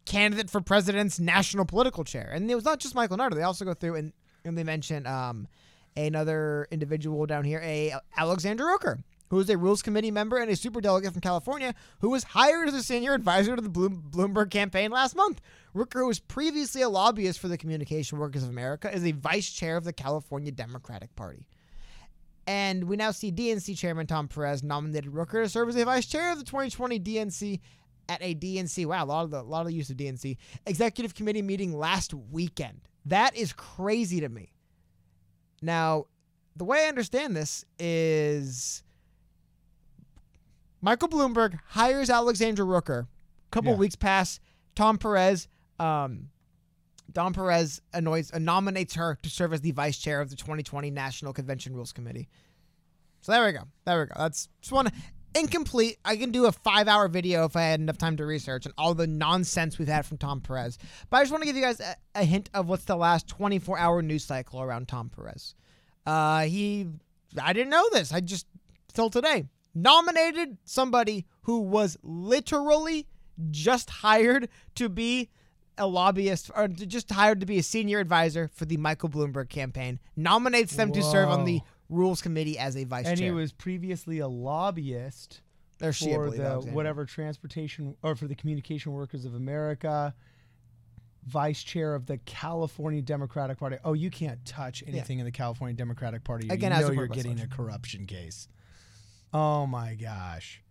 candidate 0.07 0.49
for 0.49 0.63
president's 0.63 1.21
national 1.21 1.67
political 1.67 2.03
chair? 2.03 2.31
And 2.33 2.51
it 2.51 2.55
was 2.55 2.65
not 2.65 2.81
just 2.81 2.95
Michael 2.95 3.19
Nutter. 3.19 3.37
They 3.37 3.43
also 3.43 3.67
go 3.67 3.75
through 3.75 3.97
and, 3.97 4.13
and 4.45 4.57
they 4.57 4.65
mention 4.65 5.07
um, 5.07 5.49
another 5.97 6.69
individual 6.71 7.27
down 7.27 7.45
here, 7.45 7.61
a 7.63 7.95
Alexandra 8.17 8.67
Rooker, 8.67 9.03
who 9.31 9.41
is 9.41 9.51
a 9.51 9.57
Rules 9.57 9.83
Committee 9.83 10.11
member 10.11 10.37
and 10.37 10.51
a 10.51 10.55
superdelegate 10.55 11.13
from 11.13 11.21
California, 11.21 11.75
who 12.01 12.11
was 12.11 12.25
hired 12.25 12.69
as 12.69 12.75
a 12.75 12.83
senior 12.83 13.15
advisor 13.15 13.57
to 13.57 13.63
the 13.63 13.69
Bloom- 13.69 14.05
Bloomberg 14.11 14.51
campaign 14.51 14.91
last 14.91 15.17
month. 15.17 15.41
Rooker, 15.75 16.01
who 16.01 16.07
was 16.07 16.21
previously 16.21 16.83
a 16.83 16.89
lobbyist 16.89 17.39
for 17.39 17.49
the 17.49 17.59
Communication 17.59 18.19
Workers 18.19 18.43
of 18.43 18.51
America, 18.51 18.95
is 18.95 19.05
a 19.05 19.13
vice 19.13 19.51
chair 19.51 19.77
of 19.77 19.85
the 19.85 19.93
California 19.93 20.53
Democratic 20.53 21.15
Party. 21.17 21.47
And 22.47 22.85
we 22.85 22.97
now 22.97 23.11
see 23.11 23.33
DNC 23.33 23.77
Chairman 23.77 24.07
Tom 24.07 24.29
Perez 24.29 24.63
nominated 24.63 25.13
Rooker 25.13 25.43
to 25.43 25.49
serve 25.49 25.69
as 25.69 25.77
a 25.77 25.85
vice 25.85 26.07
chair 26.07 26.31
of 26.31 26.39
the 26.39 26.45
2020 26.45 27.01
DNC 27.01 27.61
at 28.09 28.23
a 28.23 28.35
DNC. 28.37 28.87
Wow, 28.87 29.05
a 29.05 29.07
lot 29.07 29.25
of 29.25 29.31
the 29.33 29.43
lot 29.43 29.63
of 29.63 29.67
the 29.67 29.75
use 29.75 29.91
of 29.91 29.97
DNC 29.97 30.37
executive 30.65 31.15
committee 31.15 31.43
meeting 31.43 31.77
last 31.77 32.15
weekend. 32.15 32.83
That 33.05 33.37
is 33.37 33.53
crazy 33.53 34.21
to 34.21 34.29
me. 34.29 34.53
Now, 35.63 36.07
the 36.55 36.65
way 36.65 36.85
I 36.85 36.89
understand 36.89 37.37
this 37.37 37.65
is 37.79 38.83
Michael 40.81 41.09
Bloomberg 41.09 41.59
hires 41.69 42.11
Alexandra 42.11 42.65
Rooker. 42.65 43.03
A 43.03 43.07
couple 43.51 43.73
Yeah. 43.73 43.79
weeks 43.79 43.97
pass. 43.97 44.41
Tom 44.75 44.99
Perez, 44.99 45.49
um, 45.79 46.31
Don 47.13 47.33
Perez 47.33 47.81
annoys, 47.95 48.31
uh, 48.33 48.39
nominates 48.39 48.95
her 48.95 49.19
to 49.23 49.31
serve 49.31 49.53
as 49.53 49.63
the 49.63 49.71
vice 49.71 49.97
chair 49.99 50.21
of 50.21 50.29
the 50.31 50.37
2020 50.37 50.91
National 50.91 51.33
Convention 51.33 51.75
Rules 51.75 51.93
Committee. 51.93 52.29
So 53.23 53.33
there 53.33 53.45
we 53.47 53.53
go. 53.53 53.65
There 53.85 54.01
we 54.01 54.07
go. 54.07 54.15
That's 54.17 54.49
just 54.61 54.73
one 54.73 54.91
incomplete. 55.37 55.99
I 56.05 56.17
can 56.17 56.31
do 56.31 56.47
a 56.47 56.53
five 56.53 56.89
hour 56.89 57.09
video 57.09 57.45
if 57.45 57.57
I 57.57 57.63
had 57.63 57.81
enough 57.81 57.99
time 57.99 58.17
to 58.17 58.27
research 58.27 58.67
and 58.67 58.75
all 58.79 58.95
the 58.95 59.07
nonsense 59.07 59.79
we've 59.79 59.89
had 59.89 60.07
from 60.07 60.19
Tom 60.19 60.41
Perez. 60.41 60.79
But 61.11 61.19
I 61.19 61.23
just 61.23 61.33
want 61.33 61.43
to 61.43 61.47
give 61.47 61.57
you 61.57 61.63
guys 61.63 61.81
a, 61.81 61.97
a 62.15 62.25
hint 62.25 62.51
of 62.55 62.69
what's 62.69 62.85
the 62.85 62.97
last 62.97 63.29
24 63.29 63.79
hour 63.79 64.03
news 64.03 64.25
cycle 64.25 64.61
around 64.61 64.89
Tom 64.89 65.11
Perez. 65.11 65.55
Uh, 66.05 66.43
he, 66.43 66.87
I 67.41 67.53
didn't 67.53 67.71
know 67.71 67.87
this. 67.93 68.13
I 68.13 68.21
just, 68.21 68.47
till 68.93 69.11
today, 69.11 69.45
nominated 69.75 70.57
somebody 70.65 71.27
who 71.43 71.61
was 71.61 71.97
literally 72.03 73.07
just 73.51 73.91
hired 73.91 74.49
to 74.77 74.89
be 74.89 75.31
a 75.79 75.87
lobbyist 75.87 76.51
or 76.57 76.69
just 76.69 77.11
hired 77.11 77.41
to 77.41 77.47
be 77.47 77.59
a 77.59 77.63
senior 77.63 77.99
advisor 77.99 78.49
for 78.49 78.65
the 78.65 78.79
Michael 78.79 79.09
Bloomberg 79.09 79.51
campaign. 79.51 80.01
Nominates 80.17 80.75
them 80.77 80.93
to 80.93 81.03
serve 81.03 81.29
on 81.29 81.45
the 81.45 81.59
Whoa. 81.59 81.67
Rules 81.89 82.23
committee 82.23 82.59
as 82.59 82.77
a 82.77 82.85
vice 82.85 83.07
And 83.07 83.19
chair. 83.19 83.29
And 83.29 83.37
he 83.37 83.41
was 83.41 83.53
previously 83.53 84.19
a 84.19 84.29
lobbyist 84.29 85.41
or 85.83 85.93
she, 85.93 86.13
for 86.13 86.25
believe, 86.25 86.41
the 86.41 86.47
Alexander. 86.47 86.75
whatever 86.75 87.05
transportation 87.05 87.97
or 88.03 88.15
for 88.15 88.27
the 88.27 88.35
Communication 88.35 88.93
Workers 88.93 89.25
of 89.25 89.35
America, 89.35 90.15
vice 91.27 91.63
chair 91.63 91.95
of 91.95 92.07
the 92.07 92.19
California 92.19 93.03
Democratic 93.03 93.59
Party. 93.59 93.77
Oh, 93.85 93.93
you 93.93 94.11
can't 94.11 94.45
touch 94.45 94.83
anything 94.87 95.19
in 95.19 95.25
the 95.25 95.33
California 95.33 95.77
Democratic 95.77 96.25
Party. 96.25 96.49
Again, 96.49 96.73
you 96.73 96.79
as 96.79 96.89
know 96.89 96.95
you're 96.95 97.09
getting 97.09 97.41
a 97.41 97.47
corruption 97.47 98.07
case. 98.07 98.49
Oh 99.33 99.67
my 99.67 99.95
gosh, 99.95 100.63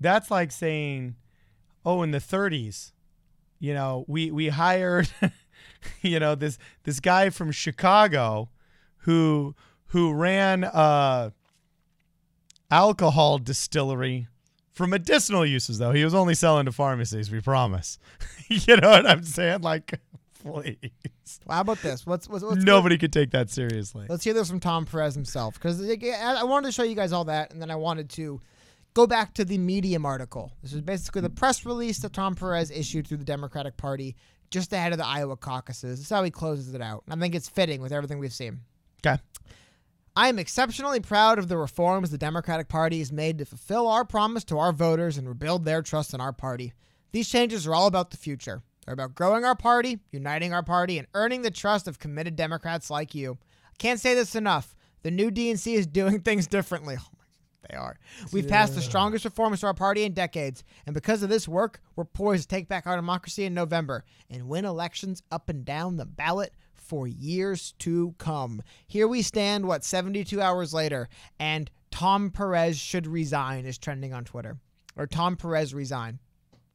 that's 0.00 0.30
like 0.30 0.52
saying, 0.52 1.16
oh, 1.84 2.02
in 2.02 2.10
the 2.10 2.18
30s, 2.18 2.92
you 3.58 3.72
know, 3.72 4.04
we 4.06 4.30
we 4.30 4.48
hired, 4.48 5.08
you 6.02 6.20
know, 6.20 6.34
this 6.34 6.58
this 6.82 7.00
guy 7.00 7.30
from 7.30 7.52
Chicago, 7.52 8.50
who 8.98 9.54
who 9.88 10.12
ran 10.12 10.64
a 10.64 11.32
alcohol 12.70 13.38
distillery 13.38 14.26
for 14.72 14.86
medicinal 14.86 15.46
uses 15.46 15.78
though 15.78 15.92
he 15.92 16.04
was 16.04 16.14
only 16.14 16.34
selling 16.34 16.66
to 16.66 16.72
pharmacies 16.72 17.30
we 17.30 17.40
promise 17.40 17.98
you 18.48 18.76
know 18.76 18.90
what 18.90 19.06
i'm 19.06 19.22
saying 19.22 19.60
like 19.60 20.00
Please. 20.46 21.40
Well, 21.44 21.56
how 21.56 21.60
about 21.62 21.82
this? 21.82 22.06
Let's, 22.06 22.28
let's, 22.28 22.44
let's 22.44 22.62
Nobody 22.62 22.98
could 22.98 23.12
take 23.12 23.32
that 23.32 23.50
seriously. 23.50 24.06
Let's 24.08 24.22
hear 24.22 24.34
this 24.34 24.48
from 24.48 24.60
Tom 24.60 24.86
Perez 24.86 25.14
himself 25.14 25.54
because 25.54 25.80
I 25.80 26.44
wanted 26.44 26.68
to 26.68 26.72
show 26.72 26.84
you 26.84 26.94
guys 26.94 27.12
all 27.12 27.24
that, 27.24 27.52
and 27.52 27.60
then 27.60 27.70
I 27.70 27.74
wanted 27.74 28.10
to 28.10 28.40
go 28.94 29.06
back 29.06 29.34
to 29.34 29.44
the 29.44 29.58
Medium 29.58 30.06
article. 30.06 30.52
This 30.62 30.72
is 30.72 30.80
basically 30.80 31.22
the 31.22 31.30
press 31.30 31.66
release 31.66 31.98
that 31.98 32.12
Tom 32.12 32.34
Perez 32.34 32.70
issued 32.70 33.08
through 33.08 33.18
the 33.18 33.24
Democratic 33.24 33.76
Party 33.76 34.14
just 34.50 34.72
ahead 34.72 34.92
of 34.92 34.98
the 34.98 35.06
Iowa 35.06 35.36
caucuses. 35.36 35.98
This 35.98 36.06
is 36.06 36.10
how 36.10 36.22
he 36.22 36.30
closes 36.30 36.72
it 36.74 36.80
out. 36.80 37.02
I 37.10 37.16
think 37.16 37.34
it's 37.34 37.48
fitting 37.48 37.82
with 37.82 37.92
everything 37.92 38.18
we've 38.18 38.32
seen. 38.32 38.60
Okay. 39.04 39.20
I 40.18 40.28
am 40.28 40.38
exceptionally 40.38 41.00
proud 41.00 41.38
of 41.38 41.48
the 41.48 41.58
reforms 41.58 42.10
the 42.10 42.16
Democratic 42.16 42.68
Party 42.68 43.00
has 43.00 43.12
made 43.12 43.36
to 43.36 43.44
fulfill 43.44 43.86
our 43.86 44.02
promise 44.02 44.44
to 44.44 44.58
our 44.58 44.72
voters 44.72 45.18
and 45.18 45.28
rebuild 45.28 45.66
their 45.66 45.82
trust 45.82 46.14
in 46.14 46.22
our 46.22 46.32
party. 46.32 46.72
These 47.12 47.28
changes 47.28 47.66
are 47.66 47.74
all 47.74 47.86
about 47.86 48.10
the 48.10 48.16
future. 48.16 48.62
They're 48.86 48.94
about 48.94 49.14
growing 49.14 49.44
our 49.44 49.54
party, 49.54 49.98
uniting 50.10 50.54
our 50.54 50.62
party, 50.62 50.96
and 50.96 51.06
earning 51.12 51.42
the 51.42 51.50
trust 51.50 51.86
of 51.86 51.98
committed 51.98 52.34
Democrats 52.34 52.88
like 52.88 53.14
you. 53.14 53.36
I 53.66 53.76
can't 53.76 54.00
say 54.00 54.14
this 54.14 54.34
enough. 54.34 54.74
The 55.02 55.10
new 55.10 55.30
DNC 55.30 55.74
is 55.74 55.86
doing 55.86 56.20
things 56.22 56.46
differently. 56.46 56.96
Oh 56.98 57.16
they 57.68 57.76
are. 57.76 57.98
We've 58.32 58.48
passed 58.48 58.74
the 58.74 58.80
strongest 58.80 59.24
reforms 59.24 59.60
to 59.60 59.66
our 59.66 59.74
party 59.74 60.04
in 60.04 60.14
decades, 60.14 60.64
and 60.86 60.94
because 60.94 61.22
of 61.22 61.28
this 61.28 61.48
work, 61.48 61.80
we're 61.94 62.04
poised 62.04 62.48
to 62.48 62.54
take 62.56 62.68
back 62.68 62.86
our 62.86 62.96
democracy 62.96 63.44
in 63.44 63.54
November 63.54 64.04
and 64.30 64.48
win 64.48 64.64
elections 64.64 65.22
up 65.30 65.48
and 65.48 65.64
down 65.64 65.96
the 65.96 66.06
ballot 66.06 66.54
for 66.86 67.06
years 67.06 67.74
to 67.80 68.14
come. 68.18 68.62
Here 68.86 69.08
we 69.08 69.22
stand, 69.22 69.66
what, 69.66 69.84
72 69.84 70.40
hours 70.40 70.72
later, 70.72 71.08
and 71.38 71.70
Tom 71.90 72.30
Perez 72.30 72.78
should 72.78 73.06
resign 73.06 73.64
is 73.66 73.78
trending 73.78 74.12
on 74.12 74.24
Twitter. 74.24 74.58
Or 74.96 75.06
Tom 75.06 75.36
Perez 75.36 75.74
resign. 75.74 76.18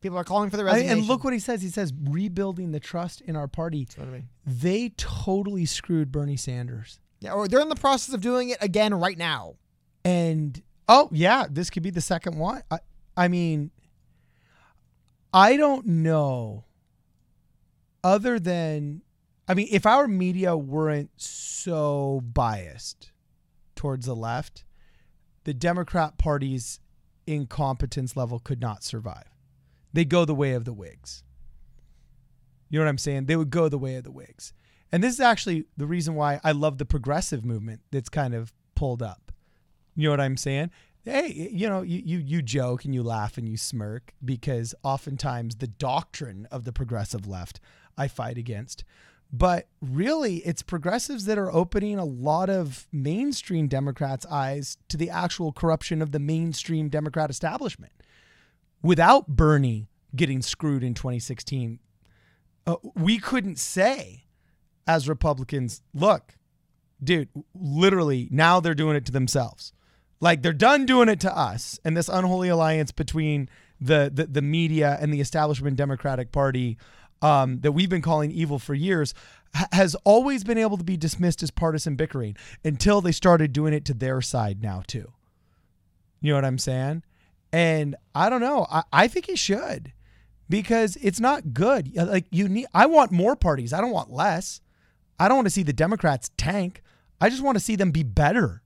People 0.02 0.18
are 0.18 0.24
calling 0.24 0.50
for 0.50 0.58
the 0.58 0.64
I- 0.64 0.68
resignation. 0.68 1.00
and 1.00 1.08
look 1.08 1.24
what 1.24 1.34
he 1.34 1.40
says. 1.40 1.62
He 1.62 1.70
says 1.70 1.94
rebuilding 2.10 2.72
the 2.72 2.80
trust 2.80 3.22
in 3.22 3.36
our 3.36 3.48
party. 3.48 3.88
I 4.00 4.06
mean. 4.06 4.30
They 4.46 4.90
totally 4.98 5.66
screwed 5.66 6.12
Bernie 6.12 6.38
Sanders. 6.38 7.00
Yeah, 7.20 7.34
or 7.34 7.48
they're 7.48 7.62
in 7.62 7.70
the 7.70 7.76
process 7.76 8.14
of 8.16 8.22
doing 8.22 8.50
it 8.50 8.58
again 8.62 8.94
right 8.96 9.18
now. 9.18 9.56
And 10.04 10.60
oh 10.90 11.10
yeah, 11.12 11.46
this 11.50 11.70
could 11.70 11.84
be 11.84 11.92
the 11.92 12.02
second 12.02 12.38
one. 12.38 12.64
I, 12.72 12.80
I 13.16 13.28
mean, 13.28 13.70
I 15.34 15.56
don't 15.56 15.86
know. 15.86 16.66
Other 18.04 18.40
than, 18.40 19.04
I 19.52 19.54
mean, 19.54 19.68
if 19.70 19.86
our 19.86 20.08
media 20.08 20.56
weren't 20.56 21.10
so 21.18 22.22
biased 22.24 23.12
towards 23.76 24.06
the 24.06 24.16
left, 24.16 24.64
the 25.44 25.54
Democrat 25.54 26.18
Party's 26.18 26.80
incompetence 27.28 28.16
level 28.16 28.40
could 28.40 28.62
not 28.62 28.82
survive. 28.82 29.26
They 29.92 30.06
go 30.06 30.24
the 30.24 30.34
way 30.34 30.54
of 30.54 30.64
the 30.64 30.72
Whigs. 30.72 31.26
You 32.70 32.80
know 32.80 32.86
what 32.86 32.92
I'm 32.92 32.98
saying? 32.98 33.26
They 33.26 33.36
would 33.36 33.50
go 33.50 33.68
the 33.68 33.78
way 33.78 33.96
of 33.96 34.06
the 34.06 34.12
Whigs. 34.12 34.54
And 34.90 35.04
this 35.04 35.16
is 35.16 35.20
actually 35.20 35.66
the 35.76 35.86
reason 35.86 36.16
why 36.16 36.40
I 36.46 36.54
love 36.54 36.78
the 36.78 36.86
progressive 36.86 37.44
movement 37.44 37.82
that's 37.92 38.08
kind 38.08 38.34
of 38.34 38.54
pulled 38.74 39.04
up. 39.04 39.34
You 39.98 40.06
know 40.06 40.12
what 40.12 40.22
I'm 40.22 40.38
saying? 40.38 40.72
Hey, 41.04 41.50
you 41.52 41.68
know, 41.68 41.82
you, 41.82 42.02
you 42.06 42.20
you 42.20 42.42
joke 42.42 42.86
and 42.86 42.96
you 42.96 43.04
laugh 43.04 43.38
and 43.38 43.50
you 43.50 43.58
smirk 43.58 44.14
because 44.24 44.74
oftentimes 44.82 45.56
the 45.56 45.68
doctrine 45.68 46.48
of 46.50 46.64
the 46.64 46.72
progressive 46.72 47.28
left 47.28 47.60
I 47.98 48.08
fight 48.08 48.38
against. 48.38 48.86
But 49.34 49.68
really, 49.82 50.38
it's 50.38 50.62
progressives 50.62 51.26
that 51.26 51.38
are 51.38 51.52
opening 51.52 51.98
a 51.98 52.06
lot 52.06 52.50
of 52.50 52.88
mainstream 52.92 53.68
Democrats' 53.68 54.26
eyes 54.26 54.78
to 54.90 54.98
the 54.98 55.10
actual 55.10 55.54
corruption 55.54 56.02
of 56.02 56.12
the 56.12 56.20
mainstream 56.20 56.90
Democrat 56.90 57.30
establishment. 57.30 57.94
Without 58.82 59.28
Bernie 59.28 59.88
getting 60.16 60.42
screwed 60.42 60.84
in 60.84 60.94
2016, 60.94 61.80
uh, 62.68 62.76
we 62.94 63.20
couldn't 63.20 63.58
say 63.58 64.26
as 64.86 65.08
Republicans, 65.08 65.82
look, 65.94 66.36
dude, 67.02 67.30
literally 67.56 68.28
now 68.32 68.60
they're 68.60 68.74
doing 68.74 68.98
it 68.98 69.06
to 69.06 69.12
themselves. 69.12 69.72
Like 70.20 70.42
they're 70.42 70.54
done 70.54 70.86
doing 70.86 71.10
it 71.10 71.20
to 71.22 71.36
us, 71.36 71.80
and 71.86 71.96
this 71.96 72.10
unholy 72.10 72.50
alliance 72.50 72.92
between 72.92 73.50
the 73.80 74.12
the, 74.14 74.28
the 74.28 74.42
media 74.42 74.98
and 75.02 75.12
the 75.12 75.22
establishment 75.22 75.78
Democratic 75.78 76.32
Party 76.32 76.78
um, 77.22 77.60
that 77.62 77.72
we've 77.72 77.90
been 77.90 78.02
calling 78.02 78.32
evil 78.32 78.60
for 78.60 78.74
years 78.74 79.14
ha- 79.54 79.68
has 79.72 79.96
always 80.04 80.44
been 80.44 80.58
able 80.58 80.78
to 80.78 80.84
be 80.84 80.98
dismissed 80.98 81.44
as 81.44 81.52
partisan 81.52 81.96
bickering 81.96 82.36
until 82.66 83.02
they 83.02 83.12
started 83.12 83.54
doing 83.54 83.74
it 83.74 83.86
to 83.86 83.94
their 83.94 84.22
side 84.22 84.62
now 84.62 84.82
too. 84.88 85.12
You 86.22 86.32
know 86.32 86.36
what 86.38 86.46
I'm 86.46 86.58
saying? 86.58 87.04
And 87.54 87.96
I 88.16 88.30
don't 88.30 88.42
know. 88.42 88.66
I, 88.72 88.84
I 88.94 89.08
think 89.08 89.26
he 89.28 89.36
should 89.36 89.92
because 90.50 90.98
it's 91.02 91.20
not 91.20 91.54
good. 91.54 91.96
Like 91.96 92.26
you 92.32 92.48
need 92.48 92.68
I 92.74 92.86
want 92.86 93.12
more 93.12 93.36
parties. 93.36 93.74
I 93.74 93.82
don't 93.82 93.92
want 93.92 94.12
less. 94.12 94.62
I 95.20 95.28
don't 95.28 95.38
want 95.38 95.48
to 95.48 95.52
see 95.52 95.64
the 95.64 95.74
Democrats 95.74 96.32
tank. 96.38 96.82
I 97.20 97.30
just 97.30 97.44
want 97.44 97.56
to 97.56 97.64
see 97.64 97.76
them 97.76 97.92
be 97.92 98.04
better. 98.04 98.62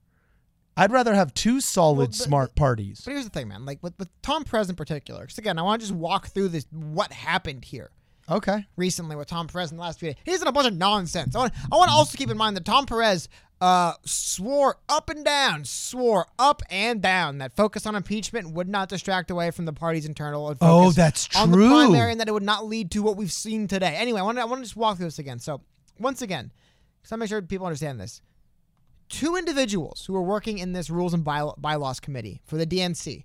I'd 0.78 0.92
rather 0.92 1.16
have 1.16 1.34
two 1.34 1.62
solid 1.62 1.98
Well, 1.98 2.08
but- 2.08 2.16
smart 2.16 2.56
parties. 2.56 3.02
But 3.04 3.12
here's 3.12 3.24
the 3.24 3.30
thing, 3.30 3.48
man. 3.48 3.66
Like 3.66 3.82
with, 3.82 3.94
with 3.98 4.10
Tom 4.22 4.44
Perez 4.44 4.70
in 4.70 4.76
particular, 4.76 5.22
because 5.22 5.38
again, 5.38 5.58
I 5.58 5.62
want 5.62 5.82
to 5.82 5.88
just 5.88 5.98
walk 5.98 6.28
through 6.28 6.50
this 6.50 6.66
what 6.72 7.12
happened 7.14 7.66
here 7.66 7.92
Okay. 8.30 8.66
recently 8.76 9.16
with 9.16 9.28
Tom 9.28 9.48
Perez 9.48 9.72
in 9.72 9.78
the 9.78 9.84
last 9.84 10.00
few 10.00 10.10
days. 10.10 10.22
He's 10.26 10.36
isn't 10.36 10.48
a 10.48 10.52
bunch 10.52 10.68
of 10.68 10.76
nonsense. 10.76 11.36
I 11.36 11.40
want, 11.40 11.54
I 11.72 11.76
want 11.76 11.90
to 11.90 11.96
also 11.96 12.18
keep 12.18 12.30
in 12.32 12.38
mind 12.38 12.56
that 12.58 12.66
Tom 12.66 12.86
Perez 12.86 13.30
uh, 13.62 13.94
swore 14.04 14.78
up 14.90 15.10
and 15.10 15.24
down, 15.24 15.64
swore 15.64 16.26
up 16.40 16.62
and 16.70 17.02
down 17.02 17.38
that 17.38 17.56
focus 17.56 17.86
on 17.86 17.96
impeachment 17.96 18.52
would 18.52 18.68
not 18.68 18.90
distract 18.90 19.30
away 19.32 19.52
from 19.52 19.66
the 19.66 19.74
party's 19.74 20.06
internal 20.06 20.48
focus 20.48 20.58
Oh, 20.62 20.92
that's 20.92 21.26
true. 21.28 21.42
on 21.42 21.52
the 21.52 21.58
primary, 21.58 22.12
and 22.12 22.20
that 22.20 22.28
it 22.28 22.34
would 22.34 22.44
not 22.44 22.66
lead 22.66 22.92
to 22.92 23.04
what 23.04 23.16
we've 23.16 23.32
seen 23.32 23.68
today. 23.68 23.96
Anyway, 23.96 24.20
I 24.20 24.24
want 24.24 24.38
to, 24.38 24.42
I 24.42 24.46
want 24.46 24.60
to 24.60 24.64
just 24.66 24.76
walk 24.76 24.98
through 24.98 25.08
this 25.08 25.20
again. 25.20 25.40
So 25.40 25.62
once 26.00 26.22
again, 26.22 26.52
because 27.02 27.12
I 27.12 27.16
make 27.18 27.30
sure 27.30 27.42
people 27.42 27.68
understand 27.68 28.00
this. 28.00 28.22
Two 29.08 29.36
individuals 29.36 30.04
who 30.08 30.16
are 30.16 30.24
working 30.24 30.58
in 30.58 30.74
this 30.74 30.90
rules 30.90 31.14
and 31.14 31.24
by, 31.24 31.48
bylaws 31.58 32.00
committee 32.00 32.42
for 32.44 32.58
the 32.58 32.66
DNC 32.66 33.24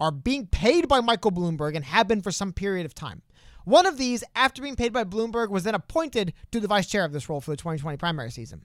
are 0.00 0.10
being 0.10 0.46
paid 0.48 0.88
by 0.88 1.00
Michael 1.00 1.30
Bloomberg 1.30 1.76
and 1.76 1.84
have 1.84 2.08
been 2.08 2.20
for 2.20 2.32
some 2.32 2.52
period 2.52 2.84
of 2.84 2.94
time. 2.96 3.22
One 3.64 3.86
of 3.86 3.98
these, 3.98 4.22
after 4.34 4.62
being 4.62 4.76
paid 4.76 4.92
by 4.92 5.04
Bloomberg, 5.04 5.50
was 5.50 5.64
then 5.64 5.74
appointed 5.74 6.32
to 6.52 6.60
the 6.60 6.68
vice 6.68 6.86
chair 6.86 7.04
of 7.04 7.12
this 7.12 7.28
role 7.28 7.40
for 7.40 7.50
the 7.50 7.56
2020 7.56 7.96
primary 7.96 8.30
season. 8.30 8.64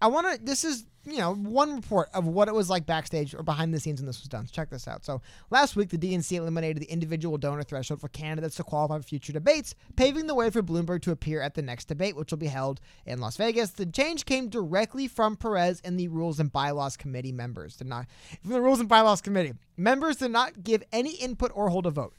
I 0.00 0.08
want 0.08 0.30
to. 0.30 0.44
This 0.44 0.64
is 0.64 0.84
you 1.06 1.18
know 1.18 1.34
one 1.34 1.76
report 1.76 2.08
of 2.12 2.26
what 2.26 2.48
it 2.48 2.54
was 2.54 2.68
like 2.68 2.84
backstage 2.84 3.34
or 3.34 3.42
behind 3.42 3.72
the 3.72 3.80
scenes 3.80 4.00
when 4.00 4.06
this 4.06 4.20
was 4.20 4.28
done. 4.28 4.46
So 4.46 4.52
check 4.52 4.68
this 4.68 4.86
out. 4.86 5.04
So 5.04 5.22
last 5.50 5.76
week, 5.76 5.88
the 5.88 5.98
DNC 5.98 6.32
eliminated 6.36 6.82
the 6.82 6.90
individual 6.90 7.38
donor 7.38 7.62
threshold 7.62 8.00
for 8.00 8.08
candidates 8.08 8.56
to 8.56 8.64
qualify 8.64 8.98
for 8.98 9.02
future 9.02 9.32
debates, 9.32 9.74
paving 9.96 10.26
the 10.26 10.34
way 10.34 10.50
for 10.50 10.62
Bloomberg 10.62 11.02
to 11.02 11.10
appear 11.10 11.40
at 11.40 11.54
the 11.54 11.62
next 11.62 11.86
debate, 11.86 12.16
which 12.16 12.30
will 12.30 12.38
be 12.38 12.48
held 12.48 12.80
in 13.06 13.20
Las 13.20 13.36
Vegas. 13.38 13.70
The 13.70 13.86
change 13.86 14.26
came 14.26 14.48
directly 14.48 15.08
from 15.08 15.36
Perez 15.36 15.80
and 15.84 15.98
the 15.98 16.08
Rules 16.08 16.40
and 16.40 16.52
Bylaws 16.52 16.96
Committee 16.96 17.32
members. 17.32 17.76
Did 17.76 17.86
not 17.86 18.06
from 18.42 18.50
the 18.50 18.60
Rules 18.60 18.80
and 18.80 18.88
Bylaws 18.88 19.20
Committee 19.20 19.54
members 19.76 20.16
did 20.16 20.30
not 20.30 20.62
give 20.62 20.82
any 20.92 21.14
input 21.16 21.50
or 21.54 21.70
hold 21.70 21.86
a 21.86 21.90
vote. 21.90 22.14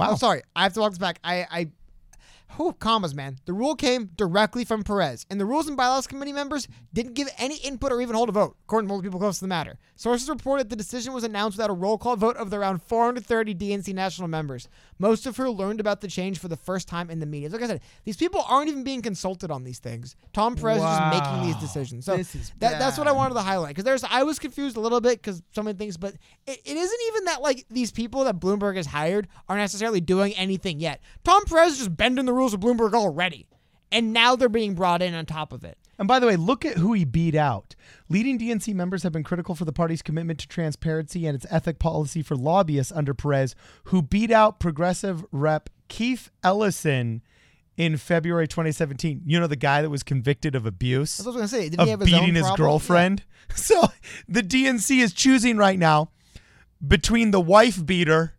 Wow. 0.00 0.10
I'm 0.12 0.16
sorry. 0.16 0.42
I 0.56 0.62
have 0.64 0.72
to 0.74 0.80
walk 0.80 0.92
this 0.92 0.98
back. 0.98 1.20
I, 1.22 1.46
I, 1.50 1.70
whew, 2.56 2.72
commas, 2.72 3.14
man. 3.14 3.38
The 3.44 3.52
rule 3.52 3.74
came 3.74 4.10
directly 4.16 4.64
from 4.64 4.82
Perez, 4.82 5.26
and 5.30 5.40
the 5.40 5.44
Rules 5.44 5.68
and 5.68 5.76
Bylaws 5.76 6.06
Committee 6.06 6.32
members 6.32 6.68
didn't 6.92 7.14
give 7.14 7.28
any 7.38 7.56
input 7.58 7.92
or 7.92 8.00
even 8.00 8.14
hold 8.14 8.28
a 8.28 8.32
vote, 8.32 8.56
according 8.64 8.88
to 8.88 8.96
the 8.96 9.02
people 9.02 9.20
close 9.20 9.38
to 9.38 9.44
the 9.44 9.48
matter. 9.48 9.78
Sources 9.96 10.28
reported 10.28 10.68
the 10.68 10.76
decision 10.76 11.12
was 11.12 11.24
announced 11.24 11.56
without 11.56 11.70
a 11.70 11.74
roll 11.74 11.98
call 11.98 12.16
vote 12.16 12.36
of 12.36 12.50
the 12.50 12.56
around 12.56 12.82
430 12.82 13.54
DNC 13.54 13.94
national 13.94 14.28
members, 14.28 14.68
most 14.98 15.26
of 15.26 15.36
who 15.36 15.50
learned 15.50 15.80
about 15.80 16.00
the 16.00 16.08
change 16.08 16.38
for 16.38 16.48
the 16.48 16.56
first 16.56 16.88
time 16.88 17.10
in 17.10 17.20
the 17.20 17.26
media. 17.26 17.48
Like 17.48 17.62
I 17.62 17.66
said, 17.66 17.80
these 18.04 18.16
people 18.16 18.44
aren't 18.48 18.68
even 18.68 18.82
being 18.82 19.02
consulted 19.02 19.50
on 19.50 19.64
these 19.64 19.78
things. 19.78 20.16
Tom 20.32 20.56
Perez 20.56 20.78
is 20.78 20.82
just 20.82 21.12
making 21.12 21.46
these 21.46 21.56
decisions. 21.56 22.04
So 22.04 22.16
that, 22.58 22.78
that's 22.78 22.98
what 22.98 23.06
I 23.08 23.12
wanted 23.12 23.34
to 23.34 23.42
highlight 23.42 23.70
because 23.70 23.84
there's 23.84 24.04
I 24.04 24.22
was 24.22 24.38
confused 24.38 24.76
a 24.76 24.80
little 24.80 25.00
bit 25.00 25.22
because 25.22 25.42
so 25.52 25.62
many 25.62 25.76
things, 25.76 25.96
but 25.96 26.14
it, 26.46 26.60
it 26.64 26.76
isn't 26.76 27.00
even 27.08 27.24
that 27.26 27.42
like 27.42 27.66
these 27.70 27.90
people 27.92 28.24
that 28.24 28.40
Bloomberg 28.40 28.76
has 28.76 28.86
hired 28.86 29.28
are 29.48 29.56
necessarily 29.56 30.00
doing 30.00 30.32
anything 30.34 30.80
yet. 30.80 31.00
Tom 31.24 31.44
Perez 31.44 31.72
is 31.72 31.78
just 31.78 31.96
bending 31.96 32.24
the 32.24 32.32
rules 32.32 32.39
of 32.46 32.60
Bloomberg 32.60 32.94
already, 32.94 33.46
and 33.92 34.12
now 34.12 34.36
they're 34.36 34.48
being 34.48 34.74
brought 34.74 35.02
in 35.02 35.14
on 35.14 35.26
top 35.26 35.52
of 35.52 35.64
it. 35.64 35.76
And 35.98 36.08
by 36.08 36.18
the 36.18 36.26
way, 36.26 36.36
look 36.36 36.64
at 36.64 36.78
who 36.78 36.94
he 36.94 37.04
beat 37.04 37.34
out. 37.34 37.74
Leading 38.08 38.38
DNC 38.38 38.74
members 38.74 39.02
have 39.02 39.12
been 39.12 39.22
critical 39.22 39.54
for 39.54 39.66
the 39.66 39.72
party's 39.72 40.00
commitment 40.00 40.38
to 40.40 40.48
transparency 40.48 41.26
and 41.26 41.34
its 41.34 41.44
ethic 41.50 41.78
policy 41.78 42.22
for 42.22 42.36
lobbyists 42.36 42.90
under 42.90 43.12
Perez, 43.12 43.54
who 43.84 44.00
beat 44.00 44.30
out 44.30 44.60
progressive 44.60 45.24
rep 45.30 45.68
Keith 45.88 46.30
Ellison 46.42 47.20
in 47.76 47.98
February 47.98 48.48
2017. 48.48 49.22
You 49.26 49.40
know, 49.40 49.46
the 49.46 49.56
guy 49.56 49.82
that 49.82 49.90
was 49.90 50.02
convicted 50.02 50.54
of 50.54 50.64
abuse, 50.64 51.20
I 51.20 51.26
was 51.26 51.36
gonna 51.36 51.48
say. 51.48 51.68
Didn't 51.68 51.80
of 51.80 51.86
he 51.86 51.90
have 51.90 52.00
his 52.00 52.12
own 52.14 52.20
beating 52.20 52.34
his 52.34 52.46
problem? 52.46 52.66
girlfriend. 52.66 53.24
So 53.56 53.88
the 54.28 54.42
DNC 54.42 55.02
is 55.02 55.12
choosing 55.12 55.56
right 55.56 55.76
now 55.78 56.12
between 56.86 57.32
the 57.32 57.40
wife 57.40 57.84
beater 57.84 58.34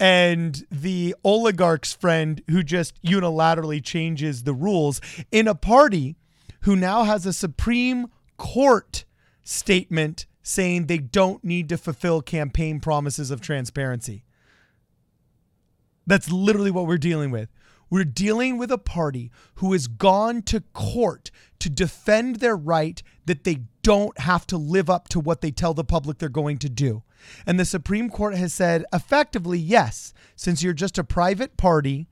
and 0.00 0.64
the 0.70 1.14
oligarch's 1.24 1.92
friend 1.92 2.42
who 2.50 2.62
just 2.62 3.02
unilaterally 3.02 3.82
changes 3.82 4.44
the 4.44 4.54
rules 4.54 5.00
in 5.32 5.48
a 5.48 5.54
party 5.54 6.16
who 6.62 6.76
now 6.76 7.04
has 7.04 7.26
a 7.26 7.32
Supreme 7.32 8.08
Court 8.36 9.04
statement 9.42 10.26
saying 10.42 10.86
they 10.86 10.98
don't 10.98 11.44
need 11.44 11.68
to 11.68 11.76
fulfill 11.76 12.22
campaign 12.22 12.80
promises 12.80 13.30
of 13.30 13.40
transparency. 13.40 14.24
That's 16.06 16.30
literally 16.30 16.70
what 16.70 16.86
we're 16.86 16.98
dealing 16.98 17.30
with. 17.30 17.50
We're 17.90 18.04
dealing 18.04 18.58
with 18.58 18.70
a 18.70 18.78
party 18.78 19.30
who 19.56 19.72
has 19.72 19.86
gone 19.86 20.42
to 20.42 20.60
court 20.72 21.30
to 21.60 21.70
defend 21.70 22.36
their 22.36 22.56
right 22.56 23.02
that 23.26 23.44
they 23.44 23.60
don't 23.82 24.18
have 24.20 24.46
to 24.48 24.56
live 24.56 24.90
up 24.90 25.08
to 25.08 25.20
what 25.20 25.40
they 25.40 25.50
tell 25.50 25.74
the 25.74 25.84
public 25.84 26.18
they're 26.18 26.28
going 26.28 26.58
to 26.58 26.68
do. 26.68 27.02
And 27.46 27.58
the 27.58 27.64
Supreme 27.64 28.10
Court 28.10 28.34
has 28.34 28.52
said 28.52 28.84
effectively, 28.92 29.58
yes, 29.58 30.12
since 30.36 30.62
you're 30.62 30.72
just 30.72 30.98
a 30.98 31.04
private 31.04 31.56
party, 31.56 32.06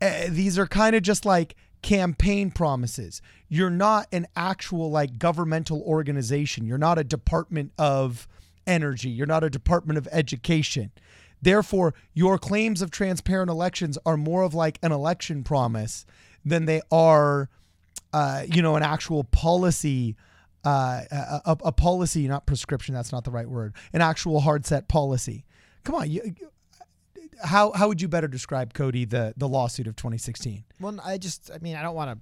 uh, 0.00 0.26
these 0.28 0.58
are 0.58 0.66
kind 0.66 0.94
of 0.94 1.02
just 1.02 1.24
like 1.24 1.56
campaign 1.82 2.50
promises. 2.50 3.22
You're 3.48 3.70
not 3.70 4.08
an 4.12 4.26
actual 4.36 4.90
like 4.90 5.18
governmental 5.18 5.82
organization. 5.82 6.66
You're 6.66 6.78
not 6.78 6.98
a 6.98 7.04
department 7.04 7.72
of 7.78 8.28
energy. 8.66 9.08
You're 9.08 9.26
not 9.26 9.44
a 9.44 9.50
department 9.50 9.98
of 9.98 10.08
education. 10.10 10.90
Therefore, 11.46 11.94
your 12.12 12.38
claims 12.38 12.82
of 12.82 12.90
transparent 12.90 13.50
elections 13.50 13.96
are 14.04 14.16
more 14.16 14.42
of 14.42 14.52
like 14.52 14.80
an 14.82 14.90
election 14.90 15.44
promise 15.44 16.04
than 16.44 16.64
they 16.64 16.80
are, 16.90 17.48
uh, 18.12 18.42
you 18.52 18.62
know, 18.62 18.74
an 18.74 18.82
actual 18.82 19.22
policy. 19.22 20.16
Uh, 20.64 21.02
a, 21.46 21.56
a, 21.66 21.70
policy, 21.70 22.26
not 22.26 22.46
prescription. 22.46 22.92
That's 22.96 23.12
not 23.12 23.22
the 23.22 23.30
right 23.30 23.48
word. 23.48 23.74
An 23.92 24.00
actual 24.00 24.40
hard 24.40 24.66
set 24.66 24.88
policy. 24.88 25.44
Come 25.84 25.94
on, 25.94 26.10
you, 26.10 26.34
how 27.44 27.70
how 27.70 27.86
would 27.86 28.02
you 28.02 28.08
better 28.08 28.26
describe 28.26 28.74
Cody 28.74 29.04
the 29.04 29.32
the 29.36 29.46
lawsuit 29.46 29.86
of 29.86 29.94
2016? 29.94 30.64
Well, 30.80 30.98
I 31.04 31.16
just, 31.16 31.52
I 31.54 31.58
mean, 31.58 31.76
I 31.76 31.82
don't 31.82 31.94
want 31.94 32.10
to 32.10 32.18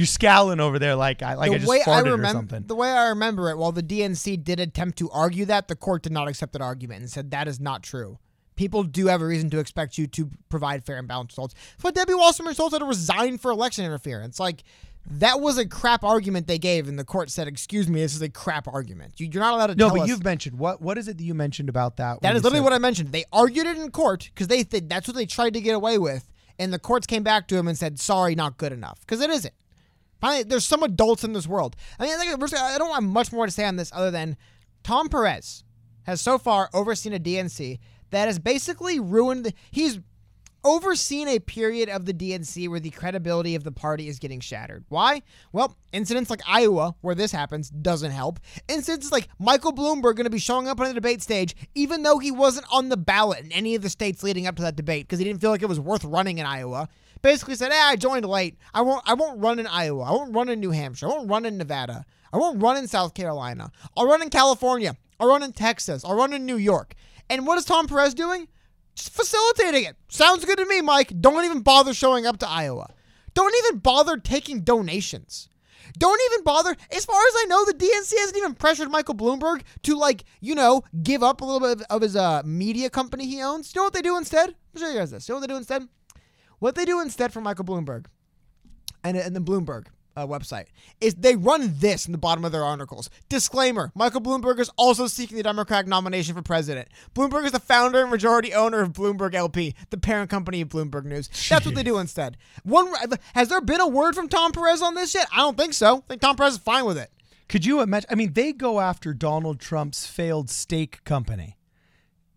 you're 0.00 0.06
scowling 0.06 0.60
over 0.60 0.78
there 0.78 0.94
like 0.94 1.22
I 1.22 1.34
like 1.34 1.50
the 1.50 1.56
I 1.56 1.58
just 1.58 1.68
way 1.68 1.80
farted 1.80 1.88
I 1.88 1.98
remember, 1.98 2.26
or 2.26 2.32
something. 2.32 2.64
The 2.66 2.74
way 2.74 2.90
I 2.90 3.08
remember 3.10 3.50
it, 3.50 3.58
while 3.58 3.70
the 3.70 3.82
DNC 3.82 4.42
did 4.42 4.58
attempt 4.58 4.96
to 4.98 5.10
argue 5.10 5.44
that, 5.44 5.68
the 5.68 5.76
court 5.76 6.02
did 6.02 6.12
not 6.12 6.26
accept 6.26 6.54
that 6.54 6.62
argument 6.62 7.02
and 7.02 7.10
said 7.10 7.32
that 7.32 7.46
is 7.46 7.60
not 7.60 7.82
true. 7.82 8.18
People 8.56 8.82
do 8.82 9.08
have 9.08 9.20
a 9.20 9.26
reason 9.26 9.50
to 9.50 9.58
expect 9.58 9.98
you 9.98 10.06
to 10.06 10.30
provide 10.48 10.86
fair 10.86 10.96
and 10.96 11.06
balanced 11.06 11.32
results. 11.32 11.54
But 11.82 11.94
Debbie 11.94 12.14
Wasserman 12.14 12.54
Schultz 12.54 12.74
had 12.74 12.78
to 12.78 12.86
resign 12.86 13.36
for 13.36 13.50
election 13.50 13.84
interference. 13.84 14.40
Like 14.40 14.62
that 15.10 15.42
was 15.42 15.58
a 15.58 15.66
crap 15.68 16.02
argument 16.02 16.46
they 16.46 16.58
gave, 16.58 16.88
and 16.88 16.98
the 16.98 17.04
court 17.04 17.28
said, 17.28 17.46
"Excuse 17.46 17.86
me, 17.86 18.00
this 18.00 18.14
is 18.14 18.22
a 18.22 18.30
crap 18.30 18.66
argument. 18.68 19.20
You, 19.20 19.28
are 19.38 19.40
not 19.42 19.52
allowed 19.52 19.66
to." 19.66 19.74
No, 19.74 19.90
but 19.90 20.08
you've 20.08 20.24
mentioned 20.24 20.58
what? 20.58 20.80
What 20.80 20.96
is 20.96 21.08
it 21.08 21.18
that 21.18 21.24
you 21.24 21.34
mentioned 21.34 21.68
about 21.68 21.98
that? 21.98 22.22
That 22.22 22.36
is 22.36 22.42
literally 22.42 22.60
said- 22.60 22.64
what 22.64 22.72
I 22.72 22.78
mentioned. 22.78 23.12
They 23.12 23.26
argued 23.34 23.66
it 23.66 23.76
in 23.76 23.90
court 23.90 24.30
because 24.32 24.48
they 24.48 24.62
th- 24.62 24.84
that's 24.86 25.06
what 25.06 25.14
they 25.14 25.26
tried 25.26 25.52
to 25.54 25.60
get 25.60 25.74
away 25.74 25.98
with, 25.98 26.26
and 26.58 26.72
the 26.72 26.78
courts 26.78 27.06
came 27.06 27.22
back 27.22 27.48
to 27.48 27.58
him 27.58 27.68
and 27.68 27.76
said, 27.76 28.00
"Sorry, 28.00 28.34
not 28.34 28.56
good 28.56 28.72
enough," 28.72 29.00
because 29.00 29.20
it 29.20 29.28
isn't. 29.28 29.54
Finally, 30.20 30.44
there's 30.44 30.66
some 30.66 30.82
adults 30.82 31.24
in 31.24 31.32
this 31.32 31.46
world. 31.46 31.76
I 31.98 32.04
mean, 32.04 32.14
I 32.18 32.32
I 32.32 32.78
don't 32.78 32.94
have 32.94 33.02
much 33.02 33.32
more 33.32 33.46
to 33.46 33.52
say 33.52 33.64
on 33.64 33.76
this 33.76 33.90
other 33.94 34.10
than 34.10 34.36
Tom 34.82 35.08
Perez 35.08 35.64
has 36.04 36.20
so 36.20 36.38
far 36.38 36.68
overseen 36.72 37.12
a 37.12 37.18
DNC 37.18 37.78
that 38.10 38.26
has 38.26 38.38
basically 38.38 39.00
ruined. 39.00 39.44
The, 39.44 39.54
he's 39.70 40.00
overseen 40.64 41.28
a 41.28 41.38
period 41.38 41.88
of 41.88 42.04
the 42.04 42.12
DNC 42.12 42.68
where 42.68 42.80
the 42.80 42.90
credibility 42.90 43.54
of 43.54 43.64
the 43.64 43.72
party 43.72 44.08
is 44.08 44.18
getting 44.18 44.40
shattered. 44.40 44.84
Why? 44.88 45.22
Well, 45.52 45.76
incidents 45.92 46.30
like 46.30 46.40
Iowa, 46.46 46.94
where 47.00 47.14
this 47.14 47.32
happens, 47.32 47.70
doesn't 47.70 48.10
help. 48.10 48.40
Incidents 48.68 49.12
like 49.12 49.28
Michael 49.38 49.72
Bloomberg 49.72 50.16
going 50.16 50.24
to 50.24 50.30
be 50.30 50.38
showing 50.38 50.68
up 50.68 50.80
on 50.80 50.88
the 50.88 50.94
debate 50.94 51.22
stage, 51.22 51.56
even 51.74 52.02
though 52.02 52.18
he 52.18 52.30
wasn't 52.30 52.66
on 52.70 52.88
the 52.88 52.96
ballot 52.96 53.40
in 53.44 53.52
any 53.52 53.74
of 53.74 53.82
the 53.82 53.90
states 53.90 54.22
leading 54.22 54.46
up 54.46 54.56
to 54.56 54.62
that 54.62 54.76
debate 54.76 55.06
because 55.06 55.18
he 55.18 55.24
didn't 55.24 55.40
feel 55.40 55.50
like 55.50 55.62
it 55.62 55.68
was 55.68 55.80
worth 55.80 56.04
running 56.04 56.38
in 56.38 56.46
Iowa. 56.46 56.88
Basically 57.22 57.54
said, 57.54 57.72
"Hey, 57.72 57.80
I 57.80 57.96
joined 57.96 58.24
late. 58.24 58.56
I 58.72 58.82
won't. 58.82 59.02
I 59.08 59.14
won't 59.14 59.40
run 59.40 59.58
in 59.58 59.66
Iowa. 59.66 60.04
I 60.04 60.10
won't 60.12 60.34
run 60.34 60.48
in 60.48 60.60
New 60.60 60.70
Hampshire. 60.70 61.06
I 61.06 61.10
won't 61.10 61.30
run 61.30 61.44
in 61.44 61.58
Nevada. 61.58 62.04
I 62.32 62.38
won't 62.38 62.62
run 62.62 62.76
in 62.76 62.88
South 62.88 63.14
Carolina. 63.14 63.70
I'll 63.96 64.06
run 64.06 64.22
in 64.22 64.30
California. 64.30 64.96
I'll 65.18 65.28
run 65.28 65.42
in 65.42 65.52
Texas. 65.52 66.04
I'll 66.04 66.16
run 66.16 66.32
in 66.32 66.46
New 66.46 66.56
York." 66.56 66.94
And 67.28 67.46
what 67.46 67.58
is 67.58 67.64
Tom 67.64 67.86
Perez 67.86 68.14
doing? 68.14 68.48
Just 68.96 69.14
facilitating 69.14 69.84
it. 69.84 69.96
Sounds 70.08 70.44
good 70.44 70.58
to 70.58 70.66
me, 70.66 70.80
Mike. 70.80 71.12
Don't 71.20 71.44
even 71.44 71.60
bother 71.60 71.94
showing 71.94 72.26
up 72.26 72.38
to 72.38 72.48
Iowa. 72.48 72.92
Don't 73.34 73.54
even 73.64 73.78
bother 73.78 74.16
taking 74.16 74.62
donations. 74.62 75.48
Don't 75.98 76.20
even 76.30 76.44
bother. 76.44 76.76
As 76.94 77.04
far 77.04 77.20
as 77.20 77.34
I 77.36 77.44
know, 77.48 77.64
the 77.64 77.74
DNC 77.74 78.18
hasn't 78.18 78.36
even 78.36 78.54
pressured 78.54 78.90
Michael 78.90 79.14
Bloomberg 79.14 79.62
to, 79.82 79.96
like, 79.96 80.24
you 80.40 80.54
know, 80.54 80.82
give 81.02 81.22
up 81.22 81.40
a 81.40 81.44
little 81.44 81.60
bit 81.60 81.80
of, 81.80 81.86
of 81.90 82.02
his 82.02 82.16
uh, 82.16 82.42
media 82.44 82.90
company 82.90 83.26
he 83.26 83.42
owns. 83.42 83.74
You 83.74 83.80
know 83.80 83.84
what 83.84 83.92
they 83.92 84.02
do 84.02 84.16
instead? 84.16 84.54
I'll 84.74 84.80
show 84.80 84.88
you 84.88 84.98
guys 84.98 85.10
this. 85.10 85.28
You 85.28 85.34
know 85.34 85.40
what 85.40 85.48
they 85.48 85.52
do 85.52 85.58
instead? 85.58 85.88
What 86.60 86.76
they 86.76 86.84
do 86.84 87.00
instead 87.00 87.32
for 87.32 87.40
Michael 87.40 87.64
Bloomberg 87.64 88.06
and, 89.02 89.16
and 89.16 89.34
the 89.34 89.40
Bloomberg 89.40 89.86
uh, 90.16 90.26
website 90.26 90.66
is 91.00 91.14
they 91.14 91.36
run 91.36 91.72
this 91.78 92.06
in 92.06 92.12
the 92.12 92.18
bottom 92.18 92.44
of 92.44 92.52
their 92.52 92.64
articles. 92.64 93.10
Disclaimer 93.28 93.92
Michael 93.94 94.20
Bloomberg 94.20 94.58
is 94.58 94.70
also 94.76 95.06
seeking 95.06 95.36
the 95.36 95.42
Democratic 95.42 95.86
nomination 95.86 96.34
for 96.34 96.42
president. 96.42 96.88
Bloomberg 97.14 97.44
is 97.46 97.52
the 97.52 97.60
founder 97.60 98.02
and 98.02 98.10
majority 98.10 98.52
owner 98.52 98.80
of 98.80 98.92
Bloomberg 98.92 99.34
LP, 99.34 99.74
the 99.90 99.96
parent 99.96 100.30
company 100.30 100.60
of 100.60 100.68
Bloomberg 100.68 101.04
News. 101.04 101.28
That's 101.48 101.66
what 101.66 101.74
they 101.74 101.82
do 101.82 101.98
instead. 101.98 102.36
One 102.62 102.92
Has 103.34 103.48
there 103.48 103.60
been 103.60 103.80
a 103.80 103.88
word 103.88 104.14
from 104.14 104.28
Tom 104.28 104.52
Perez 104.52 104.82
on 104.82 104.94
this 104.94 105.14
yet? 105.14 105.28
I 105.32 105.38
don't 105.38 105.56
think 105.56 105.74
so. 105.74 105.98
I 105.98 106.00
think 106.08 106.20
Tom 106.20 106.36
Perez 106.36 106.54
is 106.54 106.58
fine 106.58 106.84
with 106.84 106.98
it. 106.98 107.10
Could 107.48 107.66
you 107.66 107.80
imagine? 107.80 108.08
I 108.10 108.14
mean, 108.14 108.34
they 108.34 108.52
go 108.52 108.78
after 108.80 109.12
Donald 109.12 109.58
Trump's 109.58 110.06
failed 110.06 110.50
steak 110.50 111.02
company. 111.04 111.56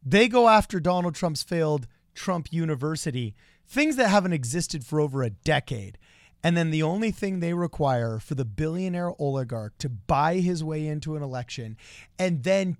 They 0.05 0.27
go 0.27 0.49
after 0.49 0.79
Donald 0.79 1.15
Trump's 1.15 1.43
failed 1.43 1.87
Trump 2.15 2.51
University, 2.51 3.35
things 3.67 3.95
that 3.95 4.09
haven't 4.09 4.33
existed 4.33 4.85
for 4.85 4.99
over 4.99 5.23
a 5.23 5.29
decade. 5.29 5.97
And 6.43 6.57
then 6.57 6.71
the 6.71 6.83
only 6.83 7.11
thing 7.11 7.39
they 7.39 7.53
require 7.53 8.19
for 8.19 8.35
the 8.35 8.45
billionaire 8.45 9.13
oligarch 9.17 9.77
to 9.79 9.89
buy 9.89 10.35
his 10.35 10.63
way 10.63 10.85
into 10.87 11.15
an 11.15 11.23
election 11.23 11.77
and 12.19 12.43
then 12.43 12.77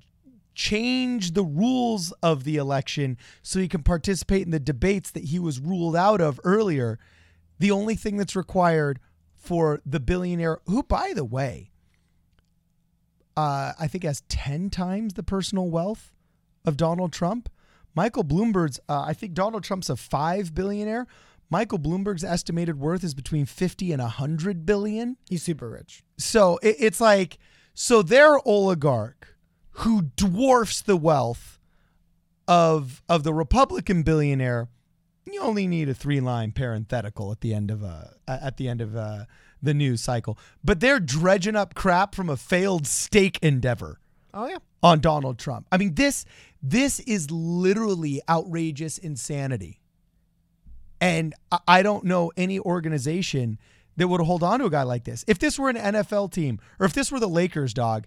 change 0.54 1.32
the 1.32 1.43
rules 1.43 2.12
of 2.22 2.43
the 2.43 2.58
election 2.58 3.17
so 3.41 3.60
he 3.60 3.67
can 3.67 3.82
participate 3.82 4.43
in 4.43 4.52
the 4.52 4.60
debates 4.60 5.12
that 5.12 5.26
he 5.26 5.39
was 5.39 5.60
ruled 5.60 5.96
out 5.96 6.22
of 6.22 6.39
earlier. 6.43 7.00
The 7.60 7.72
only 7.72 7.96
thing 7.96 8.17
that's 8.17 8.36
required 8.36 9.00
for 9.36 9.82
the 9.86 10.00
billionaire, 10.00 10.60
who, 10.65 10.84
by 10.84 11.13
the 11.15 11.26
way, 11.26 11.72
uh, 13.36 13.74
I 13.80 13.88
think 13.88 14.04
has 14.04 14.22
10 14.30 14.69
times 14.69 15.13
the 15.13 15.24
personal 15.24 15.69
wealth 15.69 16.12
of 16.65 16.78
Donald 16.78 17.12
Trump. 17.12 17.50
Michael 17.95 18.23
Bloomberg's, 18.23 18.79
uh, 18.89 19.01
I 19.01 19.13
think 19.13 19.34
Donald 19.34 19.63
Trump's 19.63 19.89
a 19.89 19.95
five 19.95 20.53
billionaire. 20.56 21.08
Michael 21.49 21.77
Bloomberg's 21.79 22.23
estimated 22.23 22.79
worth 22.79 23.03
is 23.03 23.13
between 23.13 23.45
50 23.45 23.91
and 23.91 24.01
100 24.01 24.65
billion. 24.65 25.17
He's 25.29 25.43
super 25.43 25.69
rich. 25.69 26.03
So 26.17 26.58
it, 26.63 26.77
it's 26.79 26.99
like, 27.01 27.38
so 27.75 28.01
their 28.01 28.39
oligarch 28.47 29.36
who 29.77 30.03
dwarfs 30.15 30.82
the 30.82 30.97
wealth 30.97 31.60
of 32.47 33.01
of 33.08 33.23
the 33.23 33.34
Republican 33.34 34.03
billionaire, 34.03 34.67
you 35.32 35.41
only 35.41 35.67
need 35.67 35.89
a 35.89 35.93
three 35.93 36.19
line 36.19 36.51
parenthetical 36.51 37.32
at 37.32 37.41
the 37.41 37.53
end 37.53 37.71
of 37.71 37.84
a 37.84 38.15
at 38.27 38.58
the 38.58 38.67
end 38.67 38.82
of 38.82 38.95
uh 38.95 39.25
the 39.62 39.73
news 39.73 40.01
cycle. 40.01 40.38
But 40.63 40.79
they're 40.82 40.99
dredging 40.99 41.56
up 41.56 41.73
crap 41.73 42.15
from 42.15 42.29
a 42.29 42.36
failed 42.38 42.86
stake 42.86 43.39
endeavor 43.41 43.99
Oh, 44.34 44.47
yeah. 44.47 44.58
on 44.82 44.99
Donald 44.99 45.39
Trump. 45.39 45.67
I 45.71 45.77
mean, 45.77 45.93
this 45.95 46.25
this 46.63 46.99
is 47.02 47.30
literally 47.30 48.21
outrageous 48.30 48.97
insanity. 48.97 49.82
And 51.02 51.34
I- 51.67 51.84
don't 51.84 52.06
know 52.06 52.32
any 52.38 52.60
organization 52.60 53.60
that 53.97 54.08
would 54.08 54.21
hold 54.21 54.41
on 54.41 54.60
to 54.60 54.65
a 54.65 54.69
guy 54.69 54.84
like 54.84 55.04
this. 55.04 55.23
If 55.28 55.38
this 55.39 55.60
were 55.60 55.69
an 55.69 55.76
NFL 55.76 56.32
team, 56.32 56.60
or 56.80 56.86
if 56.86 56.93
this 56.93 57.12
were 57.12 57.19
the 57.19 57.28
Lakers, 57.28 57.73
dog, 57.73 58.06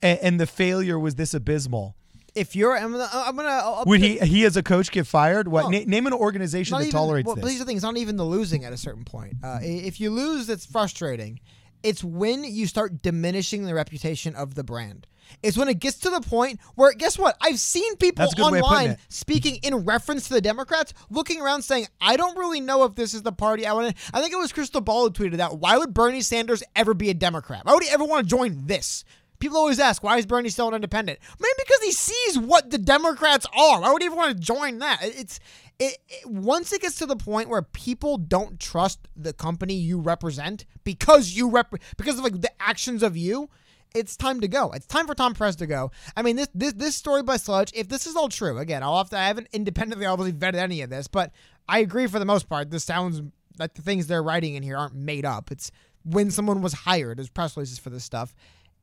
and, 0.00 0.18
and 0.20 0.40
the 0.40 0.46
failure 0.46 0.98
was 0.98 1.16
this 1.16 1.34
abysmal, 1.34 1.96
If 2.36 2.54
you're, 2.54 2.78
I'm 2.78 2.92
gonna, 2.92 3.08
I'm 3.12 3.34
gonna 3.34 3.48
I'll- 3.48 3.82
would 3.86 4.00
he 4.00 4.18
he 4.20 4.44
as 4.44 4.56
a 4.56 4.62
coach 4.62 4.92
get 4.92 5.04
fired? 5.08 5.48
What 5.48 5.64
No. 5.70 5.78
na- 5.78 5.84
name 5.84 6.06
an 6.06 6.12
organization 6.12 6.74
not 6.74 6.78
that 6.78 6.84
even, 6.84 6.92
tolerates 6.92 7.26
well, 7.26 7.34
But 7.34 7.42
this? 7.42 7.54
these 7.54 7.60
are 7.60 7.64
things. 7.64 7.82
Not 7.82 7.96
even 7.96 8.16
the 8.16 8.24
losing 8.24 8.64
at 8.64 8.72
a 8.72 8.76
certain 8.76 9.04
point. 9.04 9.34
Uh, 9.42 9.58
if 9.60 10.00
you 10.00 10.10
lose, 10.10 10.48
it's 10.48 10.64
frustrating. 10.64 11.40
It's 11.82 12.04
when 12.04 12.44
you 12.44 12.68
start 12.68 13.02
diminishing 13.02 13.64
the 13.64 13.74
reputation 13.74 14.36
of 14.36 14.54
the 14.54 14.62
brand. 14.62 15.08
It's 15.42 15.56
when 15.56 15.68
it 15.68 15.78
gets 15.78 15.98
to 15.98 16.10
the 16.10 16.20
point 16.20 16.60
where, 16.74 16.92
guess 16.92 17.18
what? 17.18 17.36
I've 17.40 17.58
seen 17.58 17.96
people 17.96 18.24
That's 18.24 18.34
a 18.34 18.36
good 18.36 18.52
way 18.52 18.58
of 18.58 18.64
putting 18.64 18.88
online 18.88 18.98
speaking 19.08 19.56
in 19.62 19.84
reference 19.84 20.28
to 20.28 20.34
the 20.34 20.40
Democrats, 20.40 20.92
looking 21.10 21.40
around 21.40 21.62
saying, 21.62 21.86
"I 22.00 22.16
don't 22.16 22.36
really 22.36 22.60
know 22.60 22.84
if 22.84 22.94
this 22.94 23.14
is 23.14 23.22
the 23.22 23.32
party 23.32 23.66
I 23.66 23.72
want." 23.72 23.96
to 23.96 24.02
I 24.12 24.20
think 24.20 24.32
it 24.32 24.38
was 24.38 24.52
Krystal 24.52 24.84
Ball 24.84 25.04
who 25.04 25.10
tweeted 25.10 25.36
that. 25.36 25.58
Why 25.58 25.78
would 25.78 25.94
Bernie 25.94 26.22
Sanders 26.22 26.62
ever 26.76 26.94
be 26.94 27.10
a 27.10 27.14
Democrat? 27.14 27.64
Why 27.64 27.74
would 27.74 27.82
he 27.82 27.90
ever 27.90 28.04
want 28.04 28.24
to 28.24 28.30
join 28.30 28.66
this? 28.66 29.04
People 29.40 29.56
always 29.56 29.80
ask, 29.80 30.02
why 30.02 30.18
is 30.18 30.26
Bernie 30.26 30.50
still 30.50 30.68
an 30.68 30.74
independent? 30.74 31.18
Maybe 31.40 31.52
because 31.56 31.82
he 31.82 31.92
sees 31.92 32.38
what 32.38 32.70
the 32.70 32.76
Democrats 32.76 33.46
are. 33.56 33.80
Why 33.80 33.90
would 33.90 34.02
he 34.02 34.06
ever 34.06 34.16
want 34.16 34.36
to 34.36 34.40
join 34.40 34.78
that? 34.80 34.98
It's 35.02 35.40
it, 35.78 35.96
it 36.08 36.26
once 36.26 36.72
it 36.74 36.82
gets 36.82 36.96
to 36.96 37.06
the 37.06 37.16
point 37.16 37.48
where 37.48 37.62
people 37.62 38.18
don't 38.18 38.60
trust 38.60 39.08
the 39.16 39.32
company 39.32 39.74
you 39.74 39.98
represent 39.98 40.66
because 40.84 41.30
you 41.30 41.48
rep 41.48 41.74
because 41.96 42.18
of 42.18 42.24
like 42.24 42.42
the 42.42 42.52
actions 42.60 43.02
of 43.02 43.16
you. 43.16 43.48
It's 43.94 44.16
time 44.16 44.40
to 44.40 44.48
go. 44.48 44.70
It's 44.72 44.86
time 44.86 45.06
for 45.06 45.14
Tom 45.14 45.34
Perez 45.34 45.56
to 45.56 45.66
go. 45.66 45.90
I 46.16 46.22
mean, 46.22 46.36
this 46.36 46.48
this 46.54 46.72
this 46.74 46.96
story 46.96 47.22
by 47.22 47.36
Sludge. 47.36 47.72
If 47.74 47.88
this 47.88 48.06
is 48.06 48.16
all 48.16 48.28
true, 48.28 48.58
again, 48.58 48.82
I'll 48.82 48.98
have 48.98 49.10
to. 49.10 49.18
I 49.18 49.26
haven't 49.26 49.48
independently 49.52 50.06
obviously 50.06 50.38
vetted 50.38 50.54
any 50.54 50.82
of 50.82 50.90
this, 50.90 51.08
but 51.08 51.32
I 51.68 51.80
agree 51.80 52.06
for 52.06 52.18
the 52.18 52.24
most 52.24 52.48
part. 52.48 52.70
This 52.70 52.84
sounds 52.84 53.22
like 53.58 53.74
the 53.74 53.82
things 53.82 54.06
they're 54.06 54.22
writing 54.22 54.54
in 54.54 54.62
here 54.62 54.76
aren't 54.76 54.94
made 54.94 55.24
up. 55.24 55.50
It's 55.50 55.70
when 56.04 56.30
someone 56.30 56.62
was 56.62 56.72
hired 56.72 57.20
as 57.20 57.28
press 57.28 57.56
releases 57.56 57.78
for 57.78 57.90
this 57.90 58.04
stuff. 58.04 58.34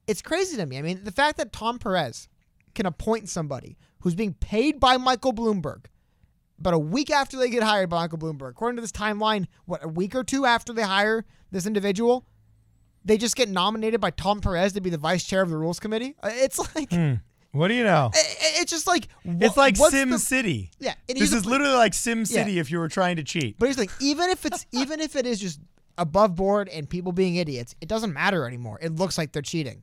It's 0.08 0.22
crazy 0.22 0.58
to 0.58 0.66
me. 0.66 0.78
I 0.78 0.82
mean, 0.82 1.04
the 1.04 1.12
fact 1.12 1.38
that 1.38 1.52
Tom 1.54 1.80
Perez 1.80 2.28
can 2.76 2.86
appoint 2.86 3.30
somebody 3.30 3.78
who's 4.02 4.16
being 4.16 4.34
paid 4.34 4.80
by 4.80 4.98
Michael 4.98 5.34
Bloomberg 5.34 5.86
But 6.60 6.74
a 6.74 6.80
week 6.80 7.10
after 7.10 7.38
they 7.38 7.50
get 7.50 7.64
hired 7.64 7.90
by 7.90 8.02
Michael 8.02 8.20
Bloomberg, 8.20 8.52
according 8.52 8.78
to 8.78 8.82
this 8.82 8.92
timeline, 8.92 9.48
what 9.66 9.84
a 9.84 9.88
week 9.88 10.16
or 10.16 10.24
two 10.24 10.46
after 10.46 10.74
they 10.74 10.84
hire 10.84 11.26
this 11.52 11.66
individual, 11.66 12.26
they 13.08 13.18
just 13.18 13.36
get 13.36 13.50
nominated 13.50 14.00
by 14.02 14.12
Tom 14.12 14.40
Perez 14.42 14.74
to 14.74 14.82
be 14.82 14.90
the 14.90 14.98
vice 14.98 15.24
chair 15.24 15.42
of 15.42 15.50
the 15.50 15.58
Rules 15.58 15.80
Committee. 15.80 16.16
Uh, 16.22 16.30
It's 16.32 16.60
like 16.76 16.92
Hmm. 16.92 17.14
What 17.52 17.70
do 17.70 17.74
you 17.74 17.84
know? 17.84 18.12
it's 18.14 18.70
just 18.70 18.86
like 18.86 19.08
wha- 19.26 19.34
It's 19.42 19.58
like 19.58 19.78
Sim 19.78 20.12
the- 20.12 20.20
City. 20.20 20.70
yeah. 20.80 20.94
This 21.08 21.34
is 21.34 21.46
literally 21.46 21.74
like 21.76 21.94
Sim 21.94 22.20
Yeah. 22.20 22.26
City 22.26 22.60
if 22.60 22.70
you 22.70 22.78
were 22.78 22.90
trying 22.90 23.16
to 23.16 23.24
cheat. 23.24 23.58
But 23.58 23.68
here's 23.68 23.78
the 23.78 23.86
thing: 23.86 23.96
even 24.02 24.30
if 24.30 24.46
it's 24.46 24.66
even 24.72 25.00
if 25.00 25.16
it 25.16 25.26
is 25.26 25.40
just 25.40 25.60
above 25.98 26.36
board 26.36 26.70
and 26.70 26.88
people 26.88 27.12
being 27.14 27.38
idiots, 27.38 27.74
it 27.82 27.88
doesn't 27.88 28.14
matter 28.14 28.46
anymore. 28.46 28.78
It 28.82 28.96
looks 28.96 29.18
like 29.18 29.32
they're 29.32 29.42
cheating. 29.42 29.82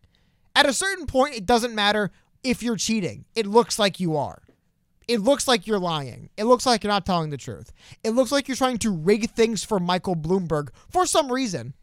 At 0.55 0.67
a 0.67 0.73
certain 0.73 1.07
point, 1.07 1.35
it 1.35 1.47
doesn't 1.47 1.75
matter 1.75 2.13
if 2.45 2.63
you're 2.63 2.77
cheating. 2.77 3.25
It 3.35 3.47
looks 3.47 3.79
like 3.79 3.99
you 3.99 4.17
are. 4.17 4.43
It 5.09 5.21
looks 5.21 5.49
like 5.49 5.67
you're 5.67 5.81
lying. 5.81 6.31
It 6.37 6.45
looks 6.45 6.65
like 6.67 6.85
you're 6.85 6.93
not 6.93 7.05
telling 7.05 7.31
the 7.31 7.37
truth. 7.37 7.73
It 8.05 8.11
looks 8.11 8.31
like 8.31 8.47
you're 8.47 8.57
trying 8.57 8.79
to 8.79 8.91
rig 8.91 9.31
things 9.33 9.65
for 9.65 9.81
Michael 9.81 10.15
Bloomberg 10.15 10.69
for 10.89 11.05
some 11.07 11.33
reason. 11.33 11.75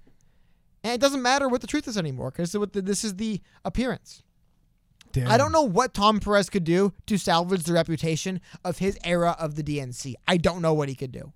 And 0.84 0.94
it 0.94 1.02
doesn't 1.02 1.22
matter 1.22 1.48
what 1.48 1.62
the 1.62 1.67
truth 1.67 1.88
is 1.88 1.98
anymore 1.98 2.32
because 2.32 2.52
this 2.74 3.04
is 3.04 3.15
the 3.15 3.41
appearance. 3.63 4.24
I 5.28 5.38
don't 5.38 5.52
know 5.52 5.62
what 5.63 5.94
Tom 5.94 6.20
Perez 6.20 6.50
could 6.50 6.63
do 6.63 6.94
to 7.06 7.17
salvage 7.17 7.63
the 7.63 7.74
reputation 7.74 8.39
of 8.63 8.78
his 8.78 8.98
era 9.04 9.36
of 9.38 9.56
the 9.56 9.63
DNC. 9.63 10.15
I 10.28 10.38
don't 10.38 10.62
know 10.62 10.74
what 10.74 10.89
he 10.89 10.96
could 10.96 11.12
do. 11.12 11.34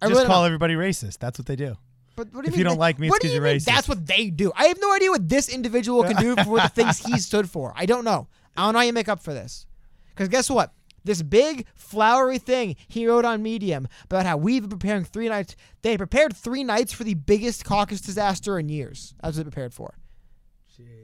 I 0.00 0.06
Just 0.06 0.10
really 0.10 0.24
don't 0.24 0.32
call 0.32 0.44
everybody 0.44 0.74
racist. 0.74 1.18
That's 1.18 1.38
what 1.38 1.46
they 1.46 1.56
do. 1.56 1.76
But 2.16 2.32
what 2.32 2.42
do 2.44 2.46
you 2.46 2.48
if 2.48 2.52
mean? 2.52 2.58
you 2.58 2.64
don't 2.64 2.78
like 2.78 2.98
me, 2.98 3.08
it's 3.08 3.12
what 3.12 3.22
do 3.22 3.28
you 3.28 3.34
you're 3.34 3.42
mean 3.42 3.56
racist. 3.56 3.64
That's 3.64 3.88
what 3.88 4.06
they 4.06 4.30
do. 4.30 4.52
I 4.54 4.66
have 4.66 4.78
no 4.80 4.94
idea 4.94 5.10
what 5.10 5.28
this 5.28 5.48
individual 5.48 6.04
can 6.04 6.16
do 6.16 6.36
for 6.36 6.60
the 6.60 6.68
things 6.68 7.04
he 7.04 7.18
stood 7.18 7.50
for. 7.50 7.72
I 7.76 7.86
don't 7.86 8.04
know. 8.04 8.28
I 8.56 8.64
don't 8.64 8.74
know 8.74 8.78
how 8.80 8.84
you 8.84 8.92
make 8.92 9.08
up 9.08 9.20
for 9.20 9.34
this. 9.34 9.66
Because 10.10 10.28
guess 10.28 10.48
what? 10.50 10.72
This 11.04 11.22
big 11.22 11.66
flowery 11.74 12.38
thing 12.38 12.76
he 12.88 13.06
wrote 13.06 13.24
on 13.24 13.42
Medium 13.42 13.88
about 14.04 14.26
how 14.26 14.36
we've 14.36 14.62
been 14.62 14.78
preparing 14.78 15.04
three 15.04 15.28
nights. 15.28 15.56
They 15.82 15.96
prepared 15.96 16.36
three 16.36 16.64
nights 16.64 16.92
for 16.92 17.04
the 17.04 17.14
biggest 17.14 17.64
caucus 17.64 18.00
disaster 18.00 18.58
in 18.58 18.68
years. 18.68 19.14
That's 19.22 19.36
what 19.36 19.44
they 19.44 19.50
prepared 19.50 19.74
for. 19.74 19.94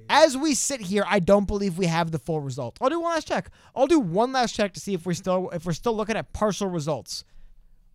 As 0.08 0.36
we 0.36 0.54
sit 0.54 0.80
here, 0.82 1.04
I 1.06 1.18
don't 1.18 1.46
believe 1.46 1.78
we 1.78 1.86
have 1.86 2.10
the 2.10 2.18
full 2.18 2.40
result. 2.40 2.78
I'll 2.80 2.88
do 2.88 3.00
one 3.00 3.12
last 3.12 3.26
check. 3.26 3.50
I'll 3.74 3.86
do 3.86 3.98
one 3.98 4.32
last 4.32 4.54
check 4.54 4.72
to 4.74 4.80
see 4.80 4.94
if 4.94 5.04
we're 5.04 5.14
still 5.14 5.50
if 5.50 5.66
we're 5.66 5.72
still 5.72 5.96
looking 5.96 6.16
at 6.16 6.32
partial 6.32 6.68
results. 6.68 7.24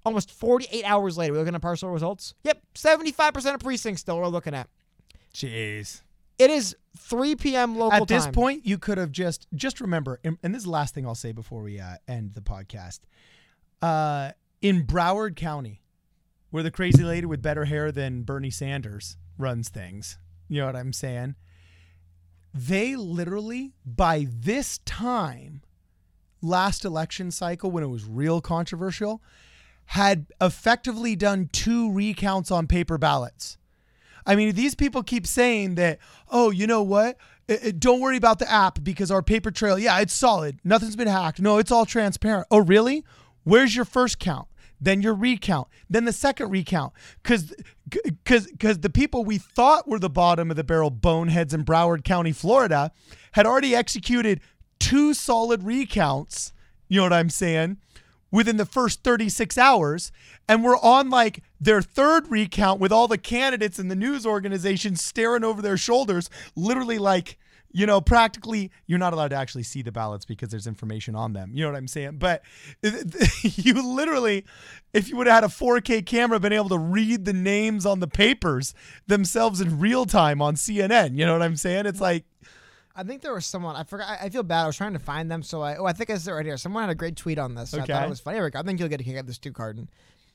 Almost 0.03 0.31
48 0.31 0.83
hours 0.83 1.17
later, 1.17 1.33
we're 1.33 1.39
looking 1.39 1.55
at 1.55 1.61
partial 1.61 1.89
results. 1.89 2.33
Yep, 2.43 2.59
75% 2.75 3.53
of 3.53 3.59
precincts 3.59 4.01
still 4.01 4.17
we're 4.17 4.27
looking 4.27 4.55
at. 4.55 4.67
Jeez. 5.33 6.01
It 6.41 6.49
is 6.49 6.75
3 6.97 7.35
p.m. 7.35 7.77
local 7.77 8.01
At 8.01 8.07
this 8.07 8.23
time. 8.23 8.33
point, 8.33 8.65
you 8.65 8.79
could 8.79 8.97
have 8.97 9.11
just 9.11 9.47
just 9.53 9.79
remember, 9.79 10.19
and, 10.23 10.39
and 10.41 10.55
this 10.55 10.61
is 10.61 10.65
the 10.65 10.71
last 10.71 10.95
thing 10.95 11.05
I'll 11.05 11.13
say 11.13 11.31
before 11.31 11.61
we 11.61 11.79
uh, 11.79 11.97
end 12.07 12.33
the 12.33 12.41
podcast. 12.41 13.01
Uh, 13.79 14.31
in 14.59 14.87
Broward 14.87 15.35
County, 15.35 15.83
where 16.49 16.63
the 16.63 16.71
crazy 16.71 17.03
lady 17.03 17.27
with 17.27 17.43
better 17.43 17.65
hair 17.65 17.91
than 17.91 18.23
Bernie 18.23 18.49
Sanders 18.49 19.17
runs 19.37 19.69
things, 19.69 20.17
you 20.47 20.59
know 20.59 20.65
what 20.65 20.75
I'm 20.75 20.93
saying? 20.93 21.35
They 22.55 22.95
literally, 22.95 23.73
by 23.85 24.25
this 24.27 24.79
time, 24.79 25.61
last 26.41 26.83
election 26.85 27.29
cycle 27.29 27.69
when 27.69 27.83
it 27.83 27.87
was 27.87 28.05
real 28.05 28.41
controversial, 28.41 29.21
had 29.85 30.25
effectively 30.41 31.15
done 31.15 31.49
two 31.51 31.91
recounts 31.91 32.49
on 32.49 32.65
paper 32.65 32.97
ballots. 32.97 33.59
I 34.25 34.35
mean, 34.35 34.53
these 34.53 34.75
people 34.75 35.03
keep 35.03 35.25
saying 35.27 35.75
that, 35.75 35.99
oh, 36.29 36.49
you 36.49 36.67
know 36.67 36.83
what? 36.83 37.17
Uh, 37.49 37.55
uh, 37.67 37.71
don't 37.77 37.99
worry 37.99 38.17
about 38.17 38.39
the 38.39 38.49
app 38.49 38.83
because 38.83 39.11
our 39.11 39.21
paper 39.21 39.51
trail, 39.51 39.77
yeah, 39.77 39.99
it's 39.99 40.13
solid. 40.13 40.59
Nothing's 40.63 40.95
been 40.95 41.07
hacked. 41.07 41.41
No, 41.41 41.57
it's 41.57 41.71
all 41.71 41.85
transparent. 41.85 42.47
Oh, 42.51 42.59
really? 42.59 43.03
Where's 43.43 43.75
your 43.75 43.85
first 43.85 44.19
count? 44.19 44.47
Then 44.79 45.01
your 45.01 45.13
recount. 45.13 45.67
Then 45.89 46.05
the 46.05 46.13
second 46.13 46.49
recount. 46.49 46.93
Because 47.21 47.53
because 47.87 48.47
because 48.47 48.79
the 48.79 48.89
people 48.89 49.23
we 49.23 49.37
thought 49.37 49.87
were 49.87 49.99
the 49.99 50.09
bottom 50.09 50.49
of 50.49 50.57
the 50.57 50.63
barrel 50.63 50.89
boneheads 50.89 51.53
in 51.53 51.63
Broward 51.63 52.03
County, 52.03 52.31
Florida, 52.31 52.91
had 53.33 53.45
already 53.45 53.75
executed 53.75 54.41
two 54.79 55.13
solid 55.13 55.63
recounts. 55.63 56.51
You 56.87 56.97
know 56.97 57.03
what 57.03 57.13
I'm 57.13 57.29
saying? 57.29 57.77
Within 58.31 58.57
the 58.57 58.65
first 58.65 59.03
36 59.03 59.57
hours 59.57 60.11
and 60.47 60.63
we're 60.63 60.79
on 60.79 61.09
like 61.09 61.43
their 61.59 61.81
third 61.81 62.29
recount 62.29 62.79
with 62.79 62.91
all 62.91 63.07
the 63.07 63.17
candidates 63.17 63.77
and 63.77 63.91
the 63.91 63.95
news 63.95 64.25
organizations 64.25 65.03
staring 65.03 65.43
over 65.43 65.61
their 65.61 65.77
shoulders 65.77 66.29
literally 66.55 66.97
like 66.97 67.37
you 67.73 67.85
know 67.85 68.01
practically 68.01 68.71
you're 68.87 68.99
not 68.99 69.13
allowed 69.13 69.29
to 69.29 69.35
actually 69.35 69.63
see 69.63 69.81
the 69.81 69.91
ballots 69.91 70.25
because 70.25 70.49
there's 70.49 70.67
information 70.67 71.15
on 71.15 71.33
them. 71.33 71.51
You 71.53 71.63
know 71.63 71.71
what 71.71 71.77
i'm 71.77 71.87
saying? 71.87 72.17
But 72.17 72.41
you 73.43 73.95
literally 73.95 74.45
if 74.93 75.09
you 75.09 75.17
would 75.17 75.27
have 75.27 75.35
had 75.35 75.43
a 75.43 75.47
4k 75.47 76.05
camera 76.05 76.39
been 76.39 76.53
able 76.53 76.69
to 76.69 76.77
read 76.77 77.25
the 77.25 77.33
names 77.33 77.85
on 77.85 77.99
the 77.99 78.07
papers 78.07 78.73
themselves 79.07 79.61
in 79.61 79.79
real 79.79 80.05
time 80.05 80.41
on 80.41 80.55
cnn 80.55 81.17
you 81.17 81.25
know 81.25 81.33
what 81.33 81.41
i'm 81.41 81.55
saying? 81.55 81.85
It's 81.85 82.01
like 82.01 82.25
I 82.95 83.03
think 83.03 83.21
there 83.21 83.33
was 83.33 83.45
someone 83.45 83.75
I 83.75 83.83
forgot. 83.83 84.07
I 84.09 84.25
I 84.25 84.29
feel 84.29 84.43
bad. 84.43 84.63
I 84.63 84.67
was 84.67 84.75
trying 84.77 84.93
to 84.93 84.99
find 84.99 85.29
them, 85.31 85.43
so 85.43 85.61
I 85.61 85.75
oh 85.77 85.85
I 85.85 85.93
think 85.93 86.09
I 86.09 86.17
said 86.17 86.31
it 86.31 86.35
right 86.35 86.45
here. 86.45 86.57
Someone 86.57 86.83
had 86.83 86.89
a 86.89 86.95
great 86.95 87.15
tweet 87.15 87.37
on 87.39 87.55
this. 87.55 87.71
So 87.71 87.79
I 87.81 87.85
thought 87.85 88.03
it 88.05 88.09
was 88.09 88.19
funny. 88.19 88.39
I 88.39 88.61
think 88.63 88.79
you'll 88.79 88.89
get 88.89 89.01
a 89.01 89.03
kick 89.03 89.15
out 89.15 89.21
of 89.21 89.27
this 89.27 89.37
two 89.37 89.51
card. 89.53 89.87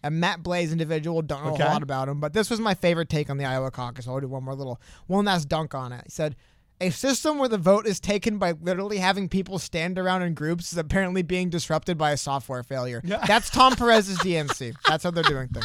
A 0.04 0.10
Matt 0.10 0.42
Blaze 0.42 0.72
individual. 0.72 1.22
Don't 1.22 1.44
know 1.44 1.54
Okay. 1.54 1.64
a 1.64 1.66
lot 1.68 1.82
about 1.82 2.08
him, 2.08 2.20
but 2.20 2.32
this 2.32 2.50
was 2.50 2.60
my 2.60 2.74
favorite 2.74 3.08
take 3.08 3.30
on 3.30 3.38
the 3.38 3.44
Iowa 3.44 3.70
caucus. 3.70 4.06
I'll 4.06 4.20
do 4.20 4.28
one 4.28 4.44
more 4.44 4.54
little 4.54 4.80
one 5.06 5.24
last 5.24 5.48
dunk 5.48 5.74
on 5.74 5.92
it. 5.92 6.02
He 6.04 6.10
said. 6.10 6.36
A 6.78 6.90
system 6.90 7.38
where 7.38 7.48
the 7.48 7.56
vote 7.56 7.86
is 7.86 8.00
taken 8.00 8.36
by 8.36 8.52
literally 8.52 8.98
having 8.98 9.30
people 9.30 9.58
stand 9.58 9.98
around 9.98 10.20
in 10.20 10.34
groups 10.34 10.72
is 10.72 10.76
apparently 10.76 11.22
being 11.22 11.48
disrupted 11.48 11.96
by 11.96 12.10
a 12.10 12.18
software 12.18 12.62
failure. 12.62 13.00
Yeah. 13.02 13.24
That's 13.26 13.48
Tom 13.48 13.74
Perez's 13.76 14.18
DNC. 14.18 14.74
That's 14.86 15.02
how 15.02 15.10
they're 15.10 15.24
doing 15.24 15.48
things. 15.48 15.64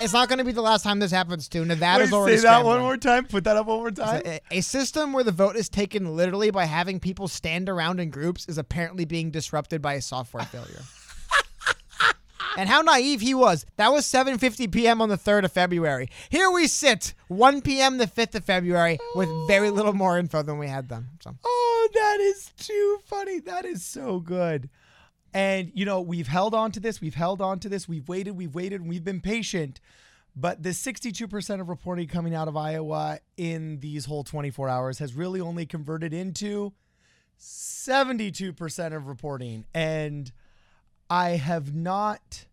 It's 0.00 0.12
not 0.12 0.28
going 0.28 0.38
to 0.38 0.44
be 0.44 0.52
the 0.52 0.62
last 0.62 0.82
time 0.82 0.98
this 0.98 1.10
happens 1.10 1.48
too. 1.48 1.64
Nevada's 1.64 2.10
Wait, 2.12 2.16
already 2.18 2.36
say 2.36 2.42
that 2.42 2.64
one 2.64 2.80
more 2.80 2.96
time 2.96 3.24
put 3.24 3.44
that 3.44 3.56
up 3.56 3.66
one 3.66 3.78
more 3.78 3.90
time 3.90 4.22
A, 4.26 4.40
a 4.50 4.60
system 4.60 5.12
where 5.12 5.24
the 5.24 5.32
vote 5.32 5.56
is 5.56 5.68
taken 5.68 6.16
literally 6.16 6.50
by 6.50 6.66
having 6.66 7.00
people 7.00 7.28
stand 7.28 7.68
around 7.68 7.98
in 7.98 8.10
groups 8.10 8.46
is 8.46 8.58
apparently 8.58 9.04
being 9.04 9.30
disrupted 9.30 9.80
by 9.80 9.94
a 9.94 10.02
software 10.02 10.44
failure. 10.44 10.82
and 12.58 12.68
how 12.68 12.82
naive 12.82 13.20
he 13.20 13.34
was. 13.34 13.64
That 13.76 13.92
was 13.92 14.06
7:50 14.06 14.70
p.m. 14.70 15.00
on 15.00 15.08
the 15.08 15.18
3rd 15.18 15.44
of 15.44 15.52
February. 15.52 16.08
Here 16.28 16.50
we 16.50 16.66
sit, 16.66 17.14
1 17.28 17.62
p.m. 17.62 17.98
the 17.98 18.06
5th 18.06 18.34
of 18.34 18.44
February 18.44 18.98
with 19.14 19.28
very 19.46 19.70
little 19.70 19.92
more 19.92 20.18
info 20.18 20.42
than 20.42 20.58
we 20.58 20.68
had 20.68 20.88
then. 20.88 21.08
So 21.20 21.36
Oh, 21.44 21.88
that 21.94 22.20
is 22.20 22.50
too 22.58 22.98
funny. 23.04 23.40
That 23.40 23.64
is 23.64 23.84
so 23.84 24.20
good. 24.20 24.68
And 25.36 25.70
you 25.74 25.84
know, 25.84 26.00
we've 26.00 26.28
held 26.28 26.54
on 26.54 26.72
to 26.72 26.80
this, 26.80 27.02
we've 27.02 27.14
held 27.14 27.42
on 27.42 27.58
to 27.58 27.68
this, 27.68 27.86
we've 27.86 28.08
waited, 28.08 28.38
we've 28.38 28.54
waited, 28.54 28.80
and 28.80 28.88
we've 28.88 29.04
been 29.04 29.20
patient. 29.20 29.80
But 30.34 30.62
the 30.62 30.70
62% 30.70 31.60
of 31.60 31.68
reporting 31.68 32.08
coming 32.08 32.34
out 32.34 32.48
of 32.48 32.56
Iowa 32.56 33.18
in 33.36 33.80
these 33.80 34.06
whole 34.06 34.24
24 34.24 34.70
hours 34.70 34.98
has 34.98 35.12
really 35.12 35.38
only 35.38 35.66
converted 35.66 36.14
into 36.14 36.72
72% 37.38 38.96
of 38.96 39.08
reporting. 39.08 39.66
And 39.74 40.32
I 41.10 41.30
have 41.32 41.74
not 41.74 42.46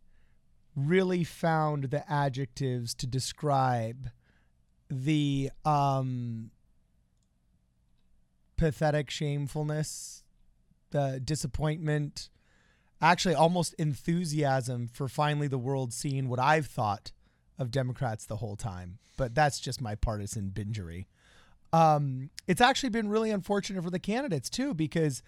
really 0.75 1.23
found 1.23 1.85
the 1.85 2.11
adjectives 2.11 2.93
to 2.95 3.07
describe 3.07 4.09
the 4.89 5.51
um 5.63 6.51
pathetic 8.57 9.09
shamefulness, 9.09 10.25
the 10.91 11.21
disappointment, 11.23 12.29
actually 13.03 13.35
almost 13.35 13.73
enthusiasm 13.75 14.87
for 14.87 15.07
finally 15.07 15.47
the 15.47 15.57
world 15.57 15.93
seeing 15.93 16.29
what 16.29 16.39
I've 16.39 16.67
thought 16.67 17.11
of 17.59 17.69
Democrats 17.69 18.25
the 18.25 18.37
whole 18.37 18.55
time. 18.55 18.97
But 19.17 19.35
that's 19.35 19.59
just 19.59 19.81
my 19.81 19.95
partisan 19.95 20.49
bingery. 20.49 21.07
Um, 21.71 22.29
it's 22.47 22.61
actually 22.61 22.89
been 22.89 23.09
really 23.09 23.31
unfortunate 23.31 23.83
for 23.83 23.89
the 23.89 23.99
candidates 23.99 24.49
too, 24.49 24.73
because 24.73 25.21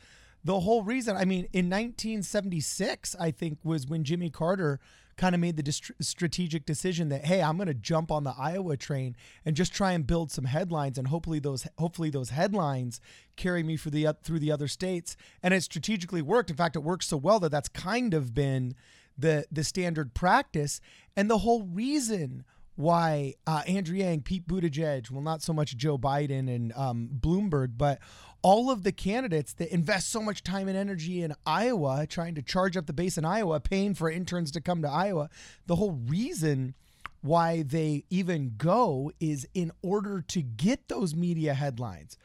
the 0.44 0.60
whole 0.62 0.84
reason, 0.84 1.18
I 1.18 1.26
mean, 1.26 1.48
in 1.54 1.70
1976, 1.70 3.16
I 3.20 3.32
think 3.32 3.60
was 3.64 3.88
when 3.88 4.04
Jimmy 4.04 4.30
Carter 4.30 4.80
kind 5.18 5.34
of 5.34 5.42
made 5.42 5.58
the 5.58 5.64
dist- 5.64 5.92
strategic 6.02 6.66
decision 6.66 7.10
that 7.10 7.26
hey, 7.26 7.42
I'm 7.42 7.58
going 7.58 7.68
to 7.68 7.74
jump 7.74 8.12
on 8.12 8.24
the 8.24 8.34
Iowa 8.38 8.78
train 8.78 9.16
and 9.46 9.56
just 9.56 9.74
try 9.74 9.92
and 9.94 10.06
build 10.06 10.32
some 10.32 10.46
headlines, 10.46 10.98
and 10.98 11.08
hopefully 11.08 11.40
those 11.40 11.68
hopefully 11.78 12.10
those 12.10 12.30
headlines 12.30 13.00
carry 13.36 13.64
me 13.64 13.78
for 13.78 13.90
the 13.90 14.08
through 14.24 14.40
the 14.40 14.52
other 14.52 14.68
states. 14.68 15.16
And 15.42 15.54
it 15.54 15.64
strategically 15.64 16.22
worked. 16.22 16.50
In 16.50 16.56
fact, 16.56 16.76
it 16.76 16.80
worked 16.80 17.04
so 17.04 17.18
well 17.18 17.40
that 17.40 17.52
that's 17.52 17.70
kind 17.70 18.14
of 18.14 18.34
been 18.34 18.76
the 19.18 19.46
the 19.52 19.64
standard 19.64 20.14
practice. 20.14 20.82
And 21.16 21.30
the 21.30 21.40
whole 21.40 21.64
reason 21.64 22.44
why 22.76 23.34
uh, 23.48 23.64
Andrew 23.68 23.98
Yang, 23.98 24.22
Pete 24.22 24.48
Buttigieg, 24.48 25.10
well, 25.10 25.22
not 25.22 25.42
so 25.42 25.54
much 25.54 25.78
Joe 25.78 25.98
Biden 25.98 26.54
and 26.54 26.74
um, 26.74 27.10
Bloomberg, 27.20 27.78
but 27.78 28.00
all 28.42 28.70
of 28.70 28.84
the 28.84 28.92
candidates 28.92 29.54
that 29.54 29.74
invest 29.74 30.12
so 30.12 30.22
much 30.22 30.44
time 30.44 30.68
and 30.68 30.78
energy 30.78 31.24
in 31.24 31.34
Iowa, 31.46 32.06
trying 32.08 32.36
to 32.36 32.42
charge 32.42 32.76
up 32.78 32.86
the 32.86 32.94
base 32.94 33.18
in 33.18 33.26
Iowa, 33.26 33.60
paying 33.60 33.94
for 33.94 34.10
interns 34.10 34.52
to 34.52 34.62
come 34.62 34.82
to 34.82 34.90
Iowa, 34.90 35.30
the 35.66 35.78
whole 35.78 35.94
reason 35.94 36.76
why 37.22 37.64
they 37.64 38.04
even 38.10 38.54
go 38.58 39.12
is 39.20 39.48
in 39.54 39.72
order 39.82 40.22
to 40.22 40.42
get 40.44 40.90
those 40.90 41.16
media 41.16 41.54
headlines. 41.54 42.18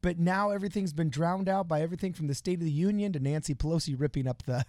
But 0.00 0.18
now 0.18 0.50
everything's 0.50 0.92
been 0.92 1.10
drowned 1.10 1.48
out 1.48 1.66
by 1.66 1.82
everything 1.82 2.12
from 2.12 2.28
the 2.28 2.34
State 2.34 2.58
of 2.58 2.64
the 2.64 2.70
Union 2.70 3.12
to 3.14 3.18
Nancy 3.18 3.54
Pelosi 3.54 3.98
ripping 3.98 4.28
up 4.28 4.44
the 4.44 4.64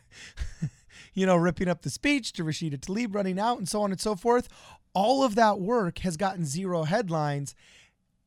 you 1.14 1.26
know, 1.26 1.36
ripping 1.36 1.68
up 1.68 1.82
the 1.82 1.90
speech 1.90 2.34
to 2.34 2.44
Rashida 2.44 2.80
Tlaib 2.80 3.14
running 3.14 3.40
out 3.40 3.58
and 3.58 3.68
so 3.68 3.82
on 3.82 3.92
and 3.92 4.00
so 4.00 4.16
forth. 4.16 4.48
All 4.94 5.24
of 5.24 5.36
that 5.36 5.60
work 5.60 6.00
has 6.00 6.18
gotten 6.18 6.46
zero 6.46 6.84
headlines. 6.84 7.56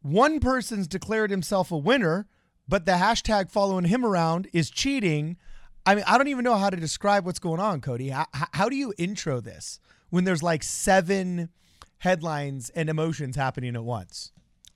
One 0.00 0.40
person's 0.40 0.86
declared 0.86 1.30
himself 1.30 1.70
a 1.70 1.76
winner, 1.76 2.26
but 2.68 2.86
the 2.86 2.92
hashtag 2.92 3.50
following 3.50 3.84
him 3.84 4.04
around 4.04 4.48
is 4.52 4.70
cheating. 4.70 5.36
I 5.84 5.94
mean, 5.94 6.04
I 6.06 6.16
don't 6.16 6.28
even 6.28 6.44
know 6.44 6.56
how 6.56 6.70
to 6.70 6.76
describe 6.76 7.26
what's 7.26 7.38
going 7.38 7.60
on, 7.60 7.80
Cody. 7.80 8.10
How, 8.10 8.26
how 8.32 8.68
do 8.68 8.76
you 8.76 8.94
intro 8.98 9.40
this 9.40 9.80
when 10.10 10.24
there's 10.24 10.42
like 10.42 10.62
seven 10.62 11.50
headlines 11.98 12.70
and 12.70 12.88
emotions 12.88 13.36
happening 13.36 13.74
at 13.74 13.84
once? 13.84 14.32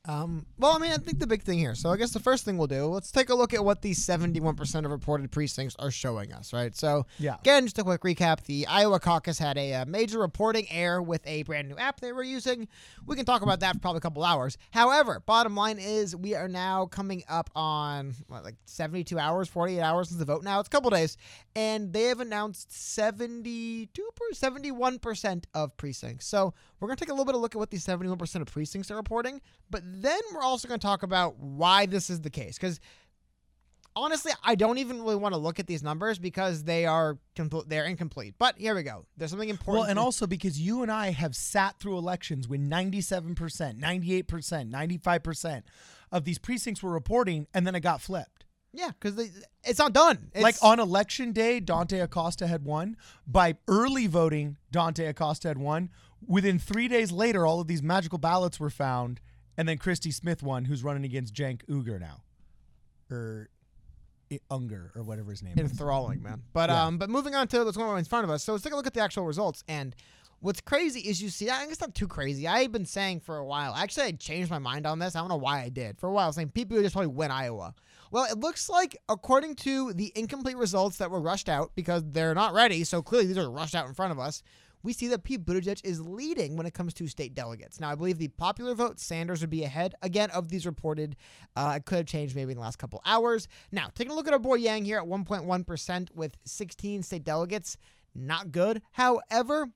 Um, 0.08 0.46
well, 0.58 0.72
I 0.72 0.78
mean, 0.78 0.92
I 0.92 0.98
think 0.98 1.18
the 1.18 1.26
big 1.26 1.42
thing 1.42 1.58
here. 1.58 1.74
So 1.74 1.90
I 1.90 1.96
guess 1.96 2.12
the 2.12 2.20
first 2.20 2.44
thing 2.44 2.56
we'll 2.58 2.68
do, 2.68 2.86
let's 2.86 3.10
take 3.10 3.28
a 3.28 3.34
look 3.34 3.52
at 3.52 3.64
what 3.64 3.82
these 3.82 3.98
71% 4.06 4.84
of 4.84 4.90
reported 4.90 5.30
precincts 5.32 5.74
are 5.78 5.90
showing 5.90 6.32
us, 6.32 6.52
right? 6.52 6.74
So 6.76 7.06
Yeah. 7.18 7.34
again, 7.40 7.64
just 7.64 7.78
a 7.78 7.82
quick 7.84 8.02
recap: 8.02 8.42
the 8.44 8.66
Iowa 8.68 9.00
caucus 9.00 9.38
had 9.38 9.58
a, 9.58 9.74
uh 9.74 9.84
major 9.86 10.18
reporting 10.20 10.66
error 10.70 11.02
with 11.02 11.26
a 11.26 11.42
brand 11.42 11.68
new 11.68 11.76
app 11.76 12.00
they 12.00 12.12
were 12.12 12.22
using. 12.22 12.68
We 13.04 13.16
can 13.16 13.24
talk 13.24 13.42
about 13.42 13.60
that 13.60 13.74
for 13.74 13.80
probably 13.80 13.98
a 13.98 14.00
couple 14.00 14.22
hours. 14.24 14.56
However, 14.70 15.22
bottom 15.26 15.56
line 15.56 15.78
is 15.78 16.14
we 16.14 16.34
are 16.34 16.48
now 16.48 16.86
coming 16.86 17.24
up 17.28 17.50
on 17.56 18.14
what, 18.28 18.44
like 18.44 18.56
72 18.66 19.18
hours, 19.18 19.48
48 19.48 19.80
hours 19.80 20.08
since 20.08 20.18
the 20.18 20.24
vote. 20.24 20.44
Now 20.44 20.60
it's 20.60 20.68
a 20.68 20.70
couple 20.70 20.90
days, 20.90 21.16
and 21.56 21.92
they 21.92 22.04
have 22.04 22.20
announced 22.20 22.72
72, 22.72 23.90
71% 24.34 25.44
of 25.54 25.76
precincts. 25.76 26.26
So 26.26 26.54
we're 26.80 26.88
gonna 26.88 26.96
take 26.96 27.08
a 27.08 27.12
little 27.12 27.24
bit 27.24 27.34
of 27.34 27.38
a 27.38 27.42
look 27.42 27.54
at 27.54 27.58
what 27.58 27.70
these 27.70 27.84
71% 27.84 28.40
of 28.40 28.46
precincts 28.48 28.90
are 28.90 28.96
reporting, 28.96 29.40
but 29.70 29.82
then 29.84 30.20
we're 30.34 30.42
also 30.42 30.68
gonna 30.68 30.78
talk 30.78 31.02
about 31.02 31.38
why 31.38 31.86
this 31.86 32.10
is 32.10 32.20
the 32.20 32.30
case 32.30 32.56
because 32.56 32.80
honestly, 33.94 34.32
I 34.44 34.54
don't 34.54 34.78
even 34.78 35.00
really 35.02 35.16
want 35.16 35.34
to 35.34 35.38
look 35.38 35.58
at 35.58 35.66
these 35.66 35.82
numbers 35.82 36.18
because 36.18 36.64
they 36.64 36.84
are 36.84 37.18
compl- 37.34 37.66
they're 37.66 37.84
incomplete. 37.86 38.34
But 38.38 38.58
here 38.58 38.74
we 38.74 38.82
go. 38.82 39.06
There's 39.16 39.30
something 39.30 39.48
important. 39.48 39.80
Well, 39.82 39.88
and 39.88 39.96
to- 39.96 40.02
also 40.02 40.26
because 40.26 40.60
you 40.60 40.82
and 40.82 40.92
I 40.92 41.10
have 41.10 41.34
sat 41.34 41.80
through 41.80 41.96
elections 41.96 42.46
when 42.46 42.68
97%, 42.68 43.34
98%, 43.80 44.70
95% 44.70 45.62
of 46.12 46.24
these 46.24 46.38
precincts 46.38 46.82
were 46.82 46.92
reporting 46.92 47.46
and 47.54 47.66
then 47.66 47.74
it 47.74 47.80
got 47.80 48.00
flipped. 48.02 48.44
yeah, 48.72 48.90
because 48.90 49.30
it's 49.64 49.78
not 49.78 49.94
done. 49.94 50.30
It's, 50.34 50.42
like 50.42 50.56
on 50.62 50.78
election 50.78 51.32
day, 51.32 51.60
Dante 51.60 51.98
Acosta 51.98 52.46
had 52.46 52.64
won. 52.64 52.98
By 53.26 53.56
early 53.66 54.06
voting, 54.06 54.58
Dante 54.70 55.06
Acosta 55.06 55.48
had 55.48 55.56
won. 55.58 55.88
Within 56.26 56.58
three 56.58 56.88
days 56.88 57.12
later, 57.12 57.46
all 57.46 57.60
of 57.60 57.66
these 57.68 57.82
magical 57.82 58.18
ballots 58.18 58.58
were 58.58 58.70
found, 58.70 59.20
and 59.56 59.68
then 59.68 59.78
Christy 59.78 60.10
Smith 60.10 60.42
won, 60.42 60.64
who's 60.64 60.82
running 60.82 61.04
against 61.04 61.34
Cenk 61.34 61.64
Uygur 61.66 62.00
now, 62.00 62.22
or 63.10 63.48
I- 64.32 64.40
Unger, 64.50 64.90
or 64.96 65.02
whatever 65.02 65.30
his 65.30 65.42
name 65.42 65.54
is. 65.58 65.70
enthralling, 65.70 66.22
man. 66.22 66.42
But 66.52 66.68
Yeah. 66.70 66.84
um, 66.84 66.98
but 66.98 67.08
moving 67.10 67.34
on 67.34 67.46
to 67.48 67.64
what's 67.64 67.76
going 67.76 67.88
on 67.90 67.98
in 67.98 68.04
front 68.04 68.24
of 68.24 68.30
us. 68.30 68.42
So 68.42 68.52
let's 68.52 68.64
take 68.64 68.72
a 68.72 68.76
look 68.76 68.86
at 68.88 68.94
the 68.94 69.00
actual 69.00 69.24
results. 69.24 69.62
And 69.68 69.94
what's 70.40 70.60
crazy 70.60 71.00
is 71.00 71.22
you 71.22 71.30
see, 71.30 71.48
I 71.48 71.58
think 71.58 71.70
it's 71.70 71.80
not 71.80 71.94
too 71.94 72.08
crazy. 72.08 72.48
I've 72.48 72.72
been 72.72 72.86
saying 72.86 73.20
for 73.20 73.36
a 73.36 73.44
while. 73.46 73.72
Actually, 73.74 74.06
I 74.06 74.12
changed 74.12 74.50
my 74.50 74.58
mind 74.58 74.84
on 74.84 74.98
this. 74.98 75.14
I 75.14 75.20
don't 75.20 75.28
know 75.28 75.36
why 75.36 75.62
I 75.62 75.68
did. 75.68 75.98
For 76.00 76.08
a 76.08 76.12
while, 76.12 76.24
I 76.24 76.26
was 76.26 76.34
saying 76.36 76.48
people 76.50 76.76
just 76.82 76.92
probably 76.94 77.06
win 77.12 77.30
Iowa. 77.30 77.72
Well, 78.10 78.24
it 78.30 78.38
looks 78.38 78.68
like 78.68 78.96
according 79.08 79.54
to 79.56 79.92
the 79.92 80.12
incomplete 80.16 80.56
results 80.56 80.98
that 80.98 81.10
were 81.10 81.20
rushed 81.20 81.48
out 81.48 81.70
because 81.76 82.02
they're 82.04 82.34
not 82.34 82.52
ready. 82.52 82.82
So 82.82 83.02
clearly 83.02 83.28
these 83.28 83.38
are 83.38 83.48
rushed 83.50 83.76
out 83.76 83.86
in 83.86 83.94
front 83.94 84.10
of 84.10 84.18
us. 84.18 84.42
We 84.86 84.92
see 84.92 85.08
that 85.08 85.24
Pete 85.24 85.44
Buttigieg 85.44 85.80
is 85.82 86.00
leading 86.00 86.56
when 86.56 86.64
it 86.64 86.72
comes 86.72 86.94
to 86.94 87.08
state 87.08 87.34
delegates. 87.34 87.80
Now, 87.80 87.90
I 87.90 87.96
believe 87.96 88.18
the 88.18 88.28
popular 88.28 88.72
vote, 88.72 89.00
Sanders 89.00 89.40
would 89.40 89.50
be 89.50 89.64
ahead 89.64 89.96
again 90.00 90.30
of 90.30 90.48
these 90.48 90.64
reported. 90.64 91.16
Uh, 91.56 91.74
it 91.78 91.86
could 91.86 91.98
have 91.98 92.06
changed 92.06 92.36
maybe 92.36 92.52
in 92.52 92.56
the 92.56 92.62
last 92.62 92.78
couple 92.78 93.02
hours. 93.04 93.48
Now, 93.72 93.88
taking 93.96 94.12
a 94.12 94.14
look 94.14 94.28
at 94.28 94.32
our 94.32 94.38
boy 94.38 94.54
Yang 94.54 94.84
here 94.84 94.98
at 94.98 95.04
1.1% 95.04 96.14
with 96.14 96.36
16 96.44 97.02
state 97.02 97.24
delegates, 97.24 97.76
not 98.14 98.52
good. 98.52 98.80
However, 98.92 99.72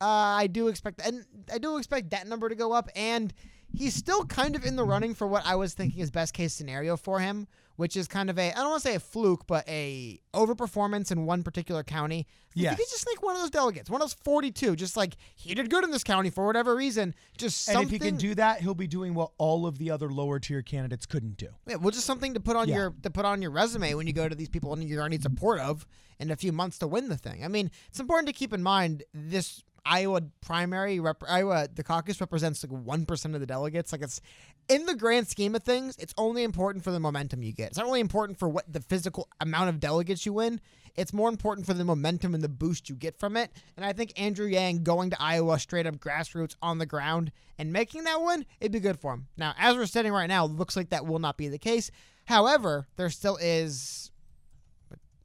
uh, 0.00 0.06
I 0.06 0.46
do 0.46 0.68
expect 0.68 1.04
and 1.04 1.24
I 1.52 1.58
do 1.58 1.76
expect 1.76 2.10
that 2.10 2.28
number 2.28 2.48
to 2.48 2.54
go 2.54 2.70
up, 2.72 2.88
and 2.94 3.34
he's 3.74 3.94
still 3.94 4.24
kind 4.24 4.54
of 4.56 4.64
in 4.64 4.76
the 4.76 4.84
running 4.84 5.14
for 5.14 5.26
what 5.26 5.44
I 5.46 5.54
was 5.56 5.74
thinking 5.74 6.00
is 6.00 6.10
best 6.10 6.34
case 6.34 6.52
scenario 6.52 6.96
for 6.96 7.20
him, 7.20 7.46
which 7.76 7.96
is 7.96 8.06
kind 8.06 8.28
of 8.30 8.38
a 8.38 8.50
I 8.52 8.54
don't 8.56 8.70
want 8.70 8.82
to 8.82 8.88
say 8.88 8.94
a 8.94 9.00
fluke, 9.00 9.46
but 9.46 9.66
a 9.68 10.20
overperformance 10.34 11.10
in 11.10 11.24
one 11.26 11.42
particular 11.42 11.82
county. 11.82 12.26
If 12.50 12.56
Yes. 12.56 12.72
you 12.72 12.76
could 12.76 12.90
just 12.90 13.00
sneak 13.02 13.22
one 13.22 13.34
of 13.34 13.40
those 13.40 13.50
delegates, 13.50 13.88
one 13.88 14.02
of 14.02 14.04
those 14.08 14.12
42, 14.22 14.76
just 14.76 14.94
like 14.96 15.16
he 15.34 15.54
did 15.54 15.70
good 15.70 15.84
in 15.84 15.90
this 15.90 16.04
county 16.04 16.28
for 16.28 16.44
whatever 16.46 16.76
reason, 16.76 17.14
just 17.38 17.66
And 17.68 17.80
if 17.82 17.90
he 17.90 17.98
can 17.98 18.16
do 18.16 18.34
that, 18.34 18.60
he'll 18.60 18.74
be 18.74 18.86
doing 18.86 19.14
what 19.14 19.30
all 19.38 19.66
of 19.66 19.78
the 19.78 19.90
other 19.90 20.10
lower 20.10 20.38
tier 20.38 20.60
candidates 20.62 21.06
couldn't 21.06 21.38
do. 21.38 21.48
Yeah, 21.66 21.76
well, 21.76 21.90
just 21.90 22.04
something 22.04 22.34
to 22.34 22.40
put 22.40 22.56
on 22.56 22.68
Yeah. 22.68 22.76
your 22.76 22.90
to 23.02 23.10
put 23.10 23.24
on 23.24 23.40
your 23.40 23.50
resume 23.52 23.94
when 23.94 24.06
you 24.06 24.12
go 24.12 24.28
to 24.28 24.34
these 24.34 24.50
people 24.50 24.72
and 24.74 24.82
you're 24.84 24.98
going 24.98 25.10
to 25.10 25.16
need 25.16 25.22
support 25.22 25.60
of 25.60 25.86
in 26.20 26.30
a 26.30 26.36
few 26.36 26.52
months 26.52 26.78
to 26.78 26.86
win 26.86 27.08
the 27.08 27.16
thing. 27.16 27.42
I 27.44 27.48
mean, 27.48 27.70
it's 27.88 27.98
important 28.00 28.26
to 28.28 28.32
keep 28.34 28.52
in 28.52 28.62
mind 28.62 29.02
this 29.14 29.62
Iowa 29.84 30.22
primary, 30.40 31.00
rep, 31.00 31.22
Iowa 31.28 31.68
the 31.74 31.82
caucus 31.82 32.20
represents 32.20 32.62
like 32.62 32.72
one 32.72 33.04
percent 33.04 33.34
of 33.34 33.40
the 33.40 33.46
delegates. 33.46 33.92
Like 33.92 34.02
it's 34.02 34.20
in 34.68 34.86
the 34.86 34.94
grand 34.94 35.28
scheme 35.28 35.54
of 35.54 35.62
things, 35.62 35.96
it's 35.98 36.14
only 36.16 36.44
important 36.44 36.84
for 36.84 36.90
the 36.90 37.00
momentum 37.00 37.42
you 37.42 37.52
get. 37.52 37.68
It's 37.68 37.78
not 37.78 37.86
really 37.86 38.00
important 38.00 38.38
for 38.38 38.48
what 38.48 38.72
the 38.72 38.80
physical 38.80 39.28
amount 39.40 39.70
of 39.70 39.80
delegates 39.80 40.24
you 40.24 40.34
win. 40.34 40.60
It's 40.94 41.12
more 41.12 41.28
important 41.28 41.66
for 41.66 41.74
the 41.74 41.84
momentum 41.84 42.34
and 42.34 42.44
the 42.44 42.48
boost 42.48 42.88
you 42.88 42.94
get 42.94 43.18
from 43.18 43.36
it. 43.36 43.50
And 43.76 43.84
I 43.84 43.92
think 43.92 44.12
Andrew 44.20 44.46
Yang 44.46 44.84
going 44.84 45.10
to 45.10 45.20
Iowa 45.20 45.58
straight 45.58 45.86
up 45.86 45.96
grassroots 45.96 46.54
on 46.60 46.78
the 46.78 46.86
ground 46.86 47.32
and 47.58 47.72
making 47.72 48.04
that 48.04 48.22
win, 48.22 48.44
it'd 48.60 48.72
be 48.72 48.80
good 48.80 49.00
for 49.00 49.14
him. 49.14 49.26
Now, 49.36 49.54
as 49.58 49.74
we're 49.76 49.86
sitting 49.86 50.12
right 50.12 50.26
now, 50.26 50.44
looks 50.44 50.76
like 50.76 50.90
that 50.90 51.06
will 51.06 51.18
not 51.18 51.38
be 51.38 51.48
the 51.48 51.58
case. 51.58 51.90
However, 52.26 52.86
there 52.96 53.10
still 53.10 53.38
is 53.40 54.11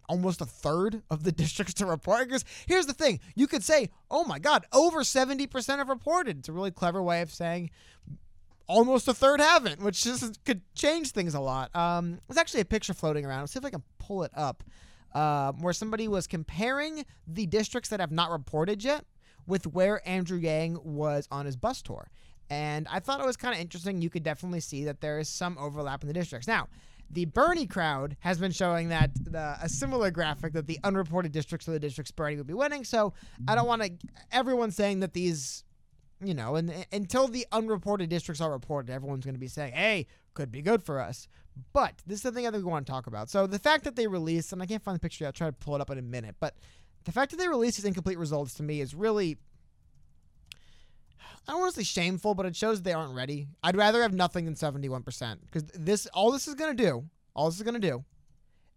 almost 0.07 0.41
a 0.41 0.45
third 0.45 1.01
of 1.09 1.23
the 1.23 1.31
districts 1.43 1.73
to 1.75 1.85
report. 1.85 2.27
Because 2.27 2.45
here's 2.65 2.85
the 2.85 2.93
thing 2.93 3.19
you 3.35 3.47
could 3.47 3.63
say, 3.63 3.89
oh 4.09 4.23
my 4.23 4.39
God, 4.39 4.65
over 4.73 5.01
70% 5.01 5.77
have 5.77 5.89
reported. 5.89 6.39
It's 6.39 6.49
a 6.49 6.53
really 6.53 6.71
clever 6.71 7.01
way 7.01 7.21
of 7.21 7.31
saying 7.31 7.69
almost 8.67 9.07
a 9.07 9.13
third 9.13 9.39
haven't, 9.39 9.81
which 9.81 10.03
just 10.03 10.43
could 10.45 10.61
change 10.75 11.11
things 11.11 11.33
a 11.33 11.39
lot. 11.39 11.73
Um, 11.75 12.19
there's 12.27 12.37
actually 12.37 12.61
a 12.61 12.65
picture 12.65 12.93
floating 12.93 13.25
around. 13.25 13.41
Let's 13.41 13.53
see 13.53 13.59
if 13.59 13.65
I 13.65 13.69
can 13.69 13.83
pull 13.97 14.23
it 14.23 14.31
up 14.35 14.63
uh, 15.13 15.53
where 15.53 15.73
somebody 15.73 16.07
was 16.07 16.27
comparing 16.27 17.05
the 17.25 17.45
districts 17.45 17.89
that 17.89 17.99
have 17.99 18.11
not 18.11 18.29
reported 18.29 18.83
yet 18.83 19.05
with 19.45 19.65
where 19.67 20.07
Andrew 20.07 20.37
Yang 20.37 20.79
was 20.83 21.27
on 21.31 21.45
his 21.45 21.55
bus 21.55 21.81
tour. 21.81 22.09
And 22.49 22.87
I 22.89 22.99
thought 22.99 23.19
it 23.19 23.25
was 23.25 23.37
kind 23.37 23.53
of 23.53 23.59
interesting. 23.59 24.01
You 24.01 24.09
could 24.09 24.23
definitely 24.23 24.59
see 24.59 24.85
that 24.85 25.01
there 25.01 25.19
is 25.19 25.27
some 25.29 25.57
overlap 25.57 26.01
in 26.01 26.07
the 26.07 26.13
districts. 26.13 26.47
Now, 26.47 26.67
the 27.09 27.25
Bernie 27.25 27.67
crowd 27.67 28.17
has 28.19 28.37
been 28.37 28.51
showing 28.51 28.89
that 28.89 29.11
the, 29.15 29.57
a 29.61 29.69
similar 29.69 30.11
graphic 30.11 30.53
that 30.53 30.67
the 30.67 30.79
unreported 30.83 31.31
districts 31.31 31.67
are 31.67 31.71
the 31.71 31.79
districts 31.79 32.11
Bernie 32.11 32.35
would 32.35 32.47
be 32.47 32.53
winning. 32.53 32.83
So 32.83 33.13
I 33.47 33.55
don't 33.55 33.67
want 33.67 33.81
to. 33.81 33.91
Everyone's 34.31 34.75
saying 34.75 34.99
that 34.99 35.13
these, 35.13 35.63
you 36.21 36.33
know, 36.33 36.55
and 36.55 36.85
until 36.91 37.27
the 37.27 37.45
unreported 37.51 38.09
districts 38.09 38.41
are 38.41 38.51
reported, 38.51 38.91
everyone's 38.91 39.25
going 39.25 39.35
to 39.35 39.39
be 39.39 39.47
saying, 39.47 39.73
"Hey, 39.73 40.07
could 40.33 40.51
be 40.51 40.61
good 40.61 40.83
for 40.83 40.99
us." 40.99 41.27
But 41.73 42.01
this 42.05 42.19
is 42.19 42.23
the 42.23 42.31
thing 42.31 42.45
I 42.45 42.51
think 42.51 42.63
we 42.63 42.71
want 42.71 42.85
to 42.85 42.91
talk 42.91 43.07
about. 43.07 43.29
So 43.29 43.47
the 43.47 43.59
fact 43.59 43.83
that 43.85 43.95
they 43.95 44.07
released, 44.07 44.53
and 44.53 44.61
I 44.61 44.65
can't 44.65 44.83
find 44.83 44.95
the 44.95 44.99
picture. 44.99 45.23
Yet, 45.23 45.27
I'll 45.27 45.33
try 45.33 45.47
to 45.47 45.53
pull 45.53 45.75
it 45.75 45.81
up 45.81 45.89
in 45.89 45.97
a 45.97 46.03
minute. 46.03 46.35
But 46.39 46.55
the 47.05 47.11
fact 47.11 47.31
that 47.31 47.37
they 47.37 47.47
released 47.47 47.77
these 47.77 47.85
incomplete 47.85 48.17
results 48.17 48.53
to 48.55 48.63
me 48.63 48.81
is 48.81 48.93
really 48.93 49.37
I 51.47 51.51
don't 51.51 51.61
want 51.61 51.73
to 51.75 51.79
say 51.81 51.83
shameful, 51.83 52.35
but 52.35 52.45
it 52.45 52.55
shows 52.55 52.81
they 52.81 52.93
aren't 52.93 53.15
ready. 53.15 53.47
I'd 53.63 53.75
rather 53.75 54.01
have 54.01 54.13
nothing 54.13 54.45
than 54.45 54.55
71% 54.55 55.37
because 55.45 55.63
this 55.73 56.07
all 56.07 56.31
this 56.31 56.47
is 56.47 56.55
going 56.55 56.75
to 56.75 56.83
do, 56.83 57.05
all 57.35 57.47
this 57.47 57.57
is 57.57 57.63
going 57.63 57.79
to 57.79 57.87
do, 57.87 58.03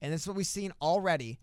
and 0.00 0.12
this 0.12 0.22
is 0.22 0.26
what 0.26 0.36
we've 0.36 0.46
seen 0.46 0.72
already. 0.80 1.38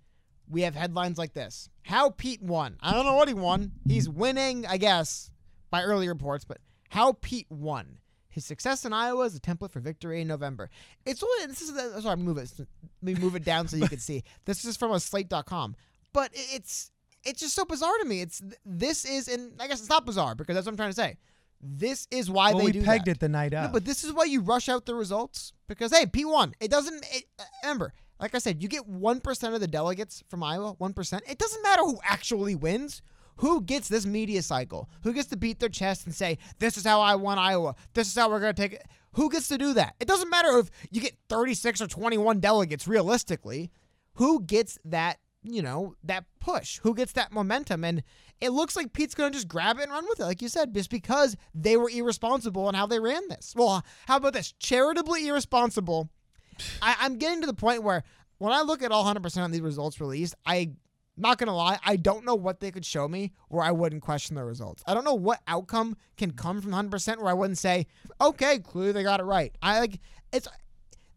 We 0.50 0.62
have 0.62 0.76
headlines 0.76 1.18
like 1.18 1.34
this. 1.34 1.70
How 1.84 2.10
Pete 2.12 2.42
won. 2.42 2.78
I 2.82 2.94
don't 2.94 3.06
know 3.06 3.16
what 3.16 3.28
he 3.28 3.34
won. 3.34 3.74
He's 3.86 4.08
winning, 4.08 4.66
I 4.66 4.78
guess, 4.78 5.30
by 5.70 5.84
early 5.84 6.08
reports, 6.08 6.46
but 6.46 6.60
how 6.90 7.14
Pete 7.14 7.48
won. 7.50 8.00
His 8.30 8.46
success 8.46 8.86
in 8.86 8.94
Iowa 8.94 9.26
is 9.26 9.36
a 9.36 9.40
template 9.40 9.72
for 9.72 9.80
victory 9.80 10.22
in 10.22 10.28
November. 10.28 10.70
It's 11.06 11.24
only 11.24 11.48
this 11.48 11.62
is 11.62 11.72
uh, 11.72 12.00
sorry, 12.02 12.18
move 12.18 12.38
it. 12.38 12.52
Let 12.58 12.68
me 13.02 13.16
move 13.16 13.36
it 13.36 13.44
down 13.44 13.68
so 13.68 13.78
you 13.78 13.88
can 13.88 14.00
see. 14.00 14.24
This 14.46 14.64
is 14.64 14.78
from 14.78 14.92
a 14.92 15.00
slate.com. 15.00 15.76
But 16.14 16.30
it's 16.34 16.92
it's 17.28 17.42
just 17.42 17.54
so 17.54 17.66
bizarre 17.66 17.98
to 18.00 18.06
me. 18.06 18.22
It's 18.22 18.42
this 18.66 19.06
is 19.06 19.28
and 19.28 19.54
I 19.60 19.68
guess 19.68 19.80
it's 19.80 19.90
not 19.90 20.06
bizarre 20.06 20.34
because 20.36 20.56
that's 20.56 20.66
what 20.66 20.72
I'm 20.72 20.78
trying 20.78 20.92
to 20.92 20.96
say. 20.96 21.18
This 21.62 22.08
is 22.12 22.30
why 22.30 22.52
well, 22.52 22.60
they 22.60 22.66
we 22.66 22.72
do 22.72 22.84
pegged 22.84 23.06
that. 23.06 23.12
it 23.12 23.20
the 23.20 23.30
night 23.30 23.52
No, 23.52 23.70
but 23.72 23.84
this 23.84 24.04
is 24.04 24.14
why 24.14 24.26
you 24.26 24.42
rush 24.42 24.70
out 24.70 24.86
the 24.86 24.96
results 24.96 25.54
because 25.68 25.96
hey, 25.96 26.06
Pete 26.06 26.28
won. 26.28 26.54
It 26.60 26.70
doesn't. 26.72 27.04
It, 27.12 27.26
uh, 27.40 27.44
remember, 27.64 27.94
like 28.20 28.36
I 28.36 28.38
said, 28.38 28.62
you 28.62 28.70
get 28.70 28.88
one 28.88 29.20
percent 29.20 29.54
of 29.54 29.62
the 29.62 29.68
delegates 29.68 30.24
from 30.30 30.44
Iowa. 30.44 30.74
One 30.78 30.94
percent. 30.94 31.24
It 31.28 31.38
doesn't 31.38 31.62
matter 31.64 31.84
who 31.84 32.00
actually 32.04 32.56
wins. 32.56 33.02
Who 33.38 33.62
gets 33.62 33.88
this 33.88 34.06
media 34.06 34.42
cycle? 34.42 34.90
Who 35.04 35.14
gets 35.14 35.28
to 35.30 35.38
beat 35.38 35.60
their 35.60 35.70
chest 35.70 36.06
and 36.06 36.16
say, 36.16 36.38
"This 36.60 36.78
is 36.78 36.86
how 36.86 37.02
I 37.02 37.16
won 37.16 37.38
Iowa. 37.38 37.76
This 37.94 38.08
is 38.08 38.16
how 38.16 38.30
we're 38.30 38.40
gonna 38.40 38.54
take 38.54 38.74
it." 38.74 38.86
Who 39.14 39.30
gets 39.30 39.48
to 39.48 39.58
do 39.58 39.74
that? 39.74 39.96
It 40.00 40.08
doesn't 40.08 40.30
matter 40.30 40.58
if 40.60 40.70
you 40.92 41.02
get 41.02 41.18
36 41.28 41.82
or 41.82 41.88
21 41.88 42.40
delegates. 42.40 42.88
Realistically, 42.88 43.72
who 44.14 44.42
gets 44.44 44.78
that? 44.86 45.18
You 45.44 45.62
know 45.62 45.96
that 46.04 46.26
push. 46.40 46.80
Who 46.84 46.94
gets 46.94 47.14
that 47.14 47.32
momentum? 47.32 47.84
And 47.84 48.04
it 48.42 48.50
looks 48.50 48.76
like 48.76 48.94
Pete's 48.94 49.16
going 49.16 49.32
to 49.32 49.36
just 49.36 49.48
grab 49.48 49.78
it 49.78 49.84
and 49.84 49.92
run 49.92 50.06
with 50.10 50.20
it, 50.20 50.26
like 50.26 50.42
you 50.42 50.50
said, 50.50 50.74
just 50.74 50.90
because 50.90 51.36
they 51.54 51.78
were 51.78 51.90
irresponsible 51.90 52.68
in 52.70 52.76
how 52.76 52.86
they 52.86 53.00
ran 53.00 53.28
this. 53.30 53.54
Well, 53.56 53.84
how 54.08 54.18
about 54.18 54.34
this? 54.34 54.54
Charitably 54.60 55.28
irresponsible. 55.28 56.10
I, 56.82 56.96
I'm 57.00 57.18
getting 57.18 57.42
to 57.42 57.48
the 57.48 57.54
point 57.54 57.84
where 57.84 58.04
when 58.40 58.54
I 58.54 58.62
look 58.62 58.84
at 58.84 58.92
all 58.92 59.06
100% 59.06 59.46
of 59.46 59.52
these 59.52 59.62
results 59.62 60.00
released, 60.02 60.36
I 60.46 60.72
not 61.18 61.40
gonna 61.40 61.56
lie, 61.56 61.80
I 61.84 61.96
don't 61.96 62.26
know 62.26 62.36
what 62.36 62.60
they 62.60 62.72
could 62.72 62.86
show 62.86 63.08
me 63.08 63.34
where 63.50 63.64
I 63.64 63.72
wouldn't 63.72 64.04
question 64.04 64.36
the 64.36 64.44
results. 64.44 64.84
I 64.86 64.94
don't 64.94 65.04
know 65.04 65.16
what 65.16 65.42
outcome 65.48 65.98
can 66.16 66.32
come 66.32 66.62
from 66.62 66.72
100% 66.72 67.18
where 67.18 67.30
I 67.30 67.34
wouldn't 67.34 67.58
say, 67.58 67.88
okay, 68.22 68.60
clearly 68.60 68.92
they 68.92 69.04
got 69.04 69.20
it 69.20 69.24
right. 69.24 69.56
I 69.62 69.80
like 69.80 70.00
it's. 70.32 70.48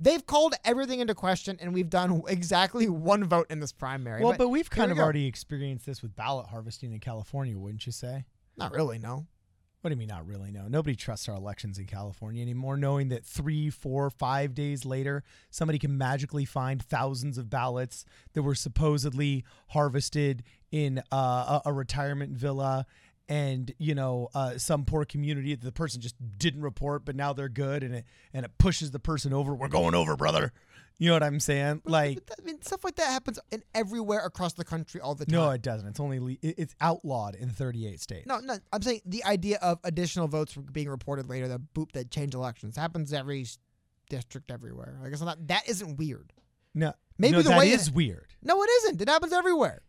They've 0.03 0.25
called 0.25 0.55
everything 0.65 1.01
into 1.01 1.15
question, 1.15 1.59
and 1.61 1.75
we've 1.75 1.91
done 1.91 2.23
exactly 2.29 2.89
one 2.89 3.25
vote 3.25 3.47
in 3.51 3.61
this 3.61 3.73
primary. 3.73 4.25
Well, 4.25 4.35
but, 4.37 4.49
we've 4.49 4.71
kind 4.71 4.89
we 4.89 4.93
of 4.93 4.97
go. 4.97 5.05
already 5.05 5.27
experienced 5.27 5.87
this 5.87 6.03
with 6.03 6.17
ballot 6.17 6.47
harvesting 6.47 6.93
in 6.93 7.01
California, 7.01 7.59
wouldn't 7.59 7.87
you 7.87 7.93
say? 7.93 8.25
not 8.57 8.73
really, 8.73 8.99
no. 8.99 9.27
What 9.81 9.89
do 9.89 9.95
you 9.95 9.99
mean, 9.99 10.09
not 10.09 10.27
really? 10.27 10.51
No, 10.51 10.69
nobody 10.69 10.95
trusts 10.95 11.27
our 11.27 11.35
elections 11.35 11.79
in 11.79 11.87
California 11.87 12.43
anymore, 12.43 12.77
knowing 12.77 13.09
that 13.09 13.25
three, 13.25 13.71
four, 13.71 14.11
five 14.11 14.55
days 14.55 14.85
later, 14.85 15.25
somebody 15.51 15.79
can 15.79 15.97
magically 15.97 16.45
find 16.45 16.83
thousands 16.83 17.39
of 17.39 17.49
ballots 17.49 18.05
that 18.35 18.43
were 18.43 18.55
supposedly 18.55 19.43
harvested 19.69 20.43
in 20.71 21.03
uh, 21.11 21.61
a, 21.65 21.71
a 21.71 21.73
retirement 21.73 22.33
villa. 22.33 22.85
And 23.31 23.73
you 23.79 23.95
know, 23.95 24.29
uh, 24.35 24.59
some 24.59 24.85
poor 24.85 25.05
community 25.05 25.55
that 25.55 25.65
the 25.65 25.71
person 25.73 26.01
just 26.01 26.17
didn't 26.37 26.63
report, 26.63 27.05
but 27.05 27.15
now 27.15 27.33
they're 27.33 27.49
good, 27.49 27.83
and 27.85 27.95
it 27.95 28.05
and 28.35 28.45
it 28.45 28.51
pushes 28.59 28.91
the 28.91 28.99
person 28.99 29.33
over. 29.33 29.55
We're 29.55 29.69
going 29.69 29.95
over, 29.95 30.17
brother. 30.17 30.53
You 30.99 31.07
know 31.09 31.15
what 31.15 31.23
I'm 31.23 31.39
saying? 31.41 31.81
Like, 31.87 32.17
But 32.17 32.27
that- 32.27 32.41
I 32.43 32.45
mean, 32.45 32.61
stuff 32.61 32.83
like 32.85 32.97
that 32.97 33.07
happens 33.07 33.39
in 33.53 33.63
everywhere 33.75 34.19
across 34.27 34.53
the 34.55 34.65
country 34.65 35.01
all 35.01 35.15
the 35.15 35.25
time. 35.25 35.33
no, 35.33 35.49
it 35.51 35.63
doesn't. 35.63 35.89
It's 35.89 36.01
only 36.01 36.19
le- 36.19 36.37
it's 36.43 36.75
outlawed 36.81 37.37
in 37.37 37.49
38 37.49 38.01
states. 38.01 38.27
No, 38.27 38.39
no, 38.41 38.59
I'm 38.73 38.83
saying 38.83 39.01
the 39.07 39.25
idea 39.25 39.59
of 39.63 39.79
additional 39.85 40.27
votes 40.29 40.55
being 40.57 40.91
reported 40.91 41.29
later 41.31 41.49
that 41.49 41.73
boop 41.73 41.93
that 41.93 42.11
change 42.11 42.35
elections 42.35 42.77
happens 42.77 43.13
every 43.15 43.47
district 44.11 44.51
everywhere. 44.51 44.99
Like 45.03 45.13
it's 45.13 45.23
not 45.23 45.47
that 45.47 45.69
isn't 45.69 45.97
weird. 45.99 46.33
no, 46.75 46.93
Maybe 47.17 47.33
no, 47.37 47.43
the 47.43 47.51
that 47.51 47.59
way 47.61 47.71
is 47.71 47.89
it- 47.89 47.95
weird. 47.95 48.27
No, 48.43 48.61
it 48.63 48.69
isn't. 48.83 49.01
It 49.01 49.09
happens 49.09 49.33
everywhere. 49.33 49.83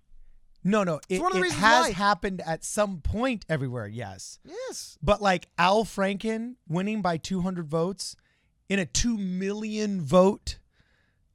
No, 0.64 0.84
no, 0.84 1.00
it, 1.10 1.20
one 1.22 1.32
of 1.32 1.40
the 1.42 1.46
it 1.48 1.54
has 1.54 1.88
why. 1.88 1.92
happened 1.94 2.42
at 2.46 2.64
some 2.64 3.00
point 3.02 3.46
everywhere. 3.50 3.88
Yes, 3.88 4.40
Yes. 4.46 4.98
but 5.02 5.22
like 5.22 5.48
Al 5.58 5.84
Franken 5.86 6.56
winning 6.68 7.02
by 7.02 7.18
200 7.18 7.68
votes 7.68 8.16
in 8.70 8.78
a 8.80 8.86
two 8.86 9.18
million 9.18 10.02
vote 10.02 10.60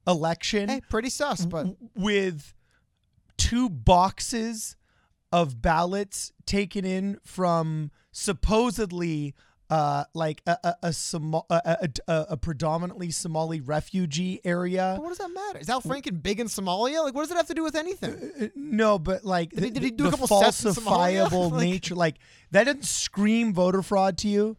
election 0.06 0.68
Hey, 0.68 0.80
pretty 0.88 1.10
sus, 1.10 1.44
but 1.44 1.64
w- 1.64 1.76
with 1.96 2.54
two 3.36 3.68
boxes 3.68 4.76
of 5.32 5.60
ballots 5.60 6.32
taken 6.46 6.84
in 6.84 7.18
from 7.24 7.90
supposedly 8.12 9.34
uh, 9.68 10.05
like 10.14 10.42
a 10.46 10.57
a, 10.62 10.74
a, 10.85 10.88
Somo- 10.90 11.44
a, 11.50 11.61
a, 11.64 11.88
a, 12.12 12.26
a 12.31 12.37
predominantly 12.37 13.11
Somali 13.11 13.61
refugee 13.61 14.40
area. 14.44 14.94
but 14.96 15.02
what 15.02 15.09
does 15.11 15.18
that 15.18 15.31
matter? 15.33 15.59
Is 15.59 15.68
Al 15.68 15.83
Franken 15.83 16.22
big 16.22 16.38
in 16.40 16.46
Somalia? 16.46 17.02
Like, 17.02 17.14
what 17.14 17.22
does 17.22 17.31
it 17.33 17.37
have 17.37 17.48
to 17.48 17.55
do 17.55 17.64
with 17.64 17.74
anything? 17.74 18.31
Uh, 18.40 18.46
No, 18.55 18.98
but 18.98 19.24
like 19.24 19.50
Did 19.50 19.64
he- 19.64 19.70
the, 19.70 19.74
did 19.74 19.83
he 19.83 19.90
do 19.90 20.07
a 20.07 20.11
couple 20.11 20.26
in 20.38 20.44
falsifiable 20.44 21.50
Like- 21.52 21.61
nature, 21.62 21.94
like 21.96 22.16
that 22.52 22.64
doesn't 22.64 22.85
scream 22.85 23.52
voter 23.52 23.83
fraud 23.83 24.18
to 24.18 24.29
you. 24.29 24.57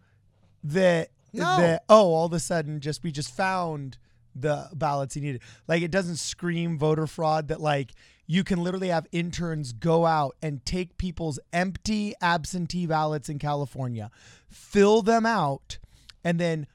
That 0.63 1.09
No. 1.33 1.57
that 1.57 1.83
oh, 1.87 2.13
all 2.13 2.25
of 2.25 2.33
a 2.33 2.39
sudden, 2.39 2.79
just 2.81 3.03
we 3.03 3.11
just 3.11 3.33
found 3.35 3.97
the 4.35 4.67
ballots 4.73 5.13
he 5.15 5.21
needed. 5.21 5.41
Like 5.67 5.81
it 5.83 5.91
doesn't 5.91 6.17
scream 6.17 6.77
voter 6.77 7.07
fraud. 7.07 7.47
That 7.47 7.61
like 7.61 7.91
you 8.27 8.43
can 8.43 8.61
literally 8.61 8.89
have 8.89 9.07
interns 9.11 9.71
go 9.71 10.05
out 10.05 10.35
and 10.41 10.63
take 10.65 10.97
people's 10.97 11.39
empty 11.53 12.13
absentee 12.21 12.85
ballots 12.85 13.29
in 13.29 13.39
California, 13.39 14.11
fill 14.49 15.01
them 15.01 15.25
out, 15.25 15.79
and 16.23 16.39
then 16.39 16.67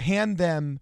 hand 0.00 0.36
them 0.36 0.80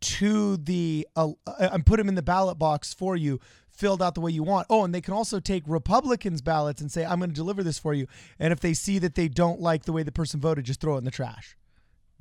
to 0.00 0.56
the 0.56 1.06
uh, 1.14 1.30
uh, 1.46 1.68
and 1.72 1.86
put 1.86 1.98
them 1.98 2.08
in 2.08 2.16
the 2.16 2.22
ballot 2.22 2.58
box 2.58 2.92
for 2.92 3.16
you 3.16 3.38
filled 3.70 4.02
out 4.02 4.14
the 4.14 4.20
way 4.20 4.30
you 4.30 4.42
want. 4.42 4.66
Oh, 4.68 4.84
and 4.84 4.94
they 4.94 5.00
can 5.00 5.14
also 5.14 5.40
take 5.40 5.62
Republicans 5.66 6.42
ballots 6.42 6.80
and 6.80 6.90
say 6.90 7.04
I'm 7.04 7.18
going 7.18 7.30
to 7.30 7.34
deliver 7.34 7.62
this 7.62 7.78
for 7.78 7.94
you. 7.94 8.06
And 8.38 8.52
if 8.52 8.60
they 8.60 8.74
see 8.74 8.98
that 8.98 9.14
they 9.14 9.28
don't 9.28 9.60
like 9.60 9.84
the 9.84 9.92
way 9.92 10.02
the 10.02 10.12
person 10.12 10.40
voted, 10.40 10.64
just 10.64 10.80
throw 10.80 10.96
it 10.96 10.98
in 10.98 11.04
the 11.04 11.10
trash. 11.10 11.56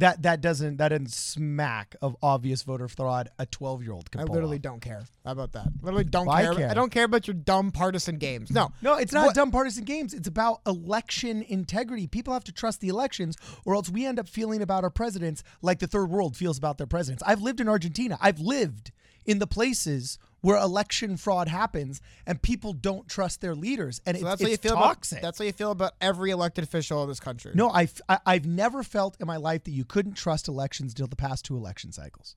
That 0.01 0.23
that 0.23 0.41
doesn't 0.41 0.77
that 0.77 0.89
doesn't 0.89 1.11
smack 1.11 1.95
of 2.01 2.15
obvious 2.23 2.63
voter 2.63 2.87
fraud 2.87 3.29
a 3.39 3.45
12-year-old 3.45 4.09
can 4.11 4.21
I 4.21 4.23
literally 4.23 4.57
off. 4.57 4.61
don't 4.63 4.81
care. 4.81 5.03
How 5.23 5.31
about 5.31 5.51
that? 5.53 5.67
Literally 5.81 6.03
don't 6.05 6.25
Why 6.25 6.41
care. 6.41 6.53
care? 6.55 6.69
I 6.69 6.73
don't 6.73 6.91
care 6.91 7.05
about 7.05 7.27
your 7.27 7.35
dumb 7.35 7.71
partisan 7.71 8.17
games. 8.17 8.49
No. 8.51 8.71
No, 8.81 8.95
it's 8.95 9.13
not 9.13 9.27
What- 9.27 9.35
dumb 9.35 9.51
partisan 9.51 9.83
games. 9.83 10.13
It's 10.13 10.27
about 10.27 10.61
election 10.65 11.43
integrity. 11.43 12.07
People 12.07 12.33
have 12.33 12.43
to 12.45 12.51
trust 12.51 12.81
the 12.81 12.87
elections, 12.89 13.37
or 13.63 13.75
else 13.75 13.89
we 13.89 14.05
end 14.05 14.19
up 14.19 14.27
feeling 14.27 14.61
about 14.61 14.83
our 14.83 14.89
presidents 14.89 15.43
like 15.61 15.79
the 15.79 15.87
third 15.87 16.09
world 16.09 16.35
feels 16.35 16.57
about 16.57 16.77
their 16.79 16.87
presidents. 16.87 17.23
I've 17.25 17.41
lived 17.41 17.61
in 17.61 17.69
Argentina. 17.69 18.17
I've 18.19 18.39
lived 18.39 18.91
in 19.25 19.37
the 19.39 19.47
places 19.47 20.17
where 20.41 20.57
election 20.57 21.17
fraud 21.17 21.47
happens, 21.47 22.01
and 22.25 22.41
people 22.41 22.73
don't 22.73 23.07
trust 23.07 23.41
their 23.41 23.55
leaders, 23.55 24.01
and 24.05 24.17
So 24.17 24.21
it's, 24.21 24.29
that's 24.29 24.41
how 24.41 24.47
you 24.47 24.53
it's 24.55 24.63
feel 24.63 24.75
toxic. 24.75 25.19
about 25.19 25.27
that's 25.27 25.37
how 25.37 25.45
you 25.45 25.51
feel 25.53 25.71
about 25.71 25.93
every 26.01 26.31
elected 26.31 26.63
official 26.63 27.01
in 27.03 27.09
this 27.09 27.19
country. 27.19 27.51
no, 27.55 27.69
I've, 27.69 28.01
I, 28.09 28.19
I've 28.25 28.45
never 28.45 28.83
felt 28.83 29.15
in 29.19 29.27
my 29.27 29.37
life 29.37 29.63
that 29.65 29.71
you 29.71 29.85
couldn't 29.85 30.13
trust 30.13 30.47
elections 30.47 30.91
until 30.93 31.07
the 31.07 31.15
past 31.15 31.45
two 31.45 31.55
election 31.55 31.91
cycles. 31.91 32.35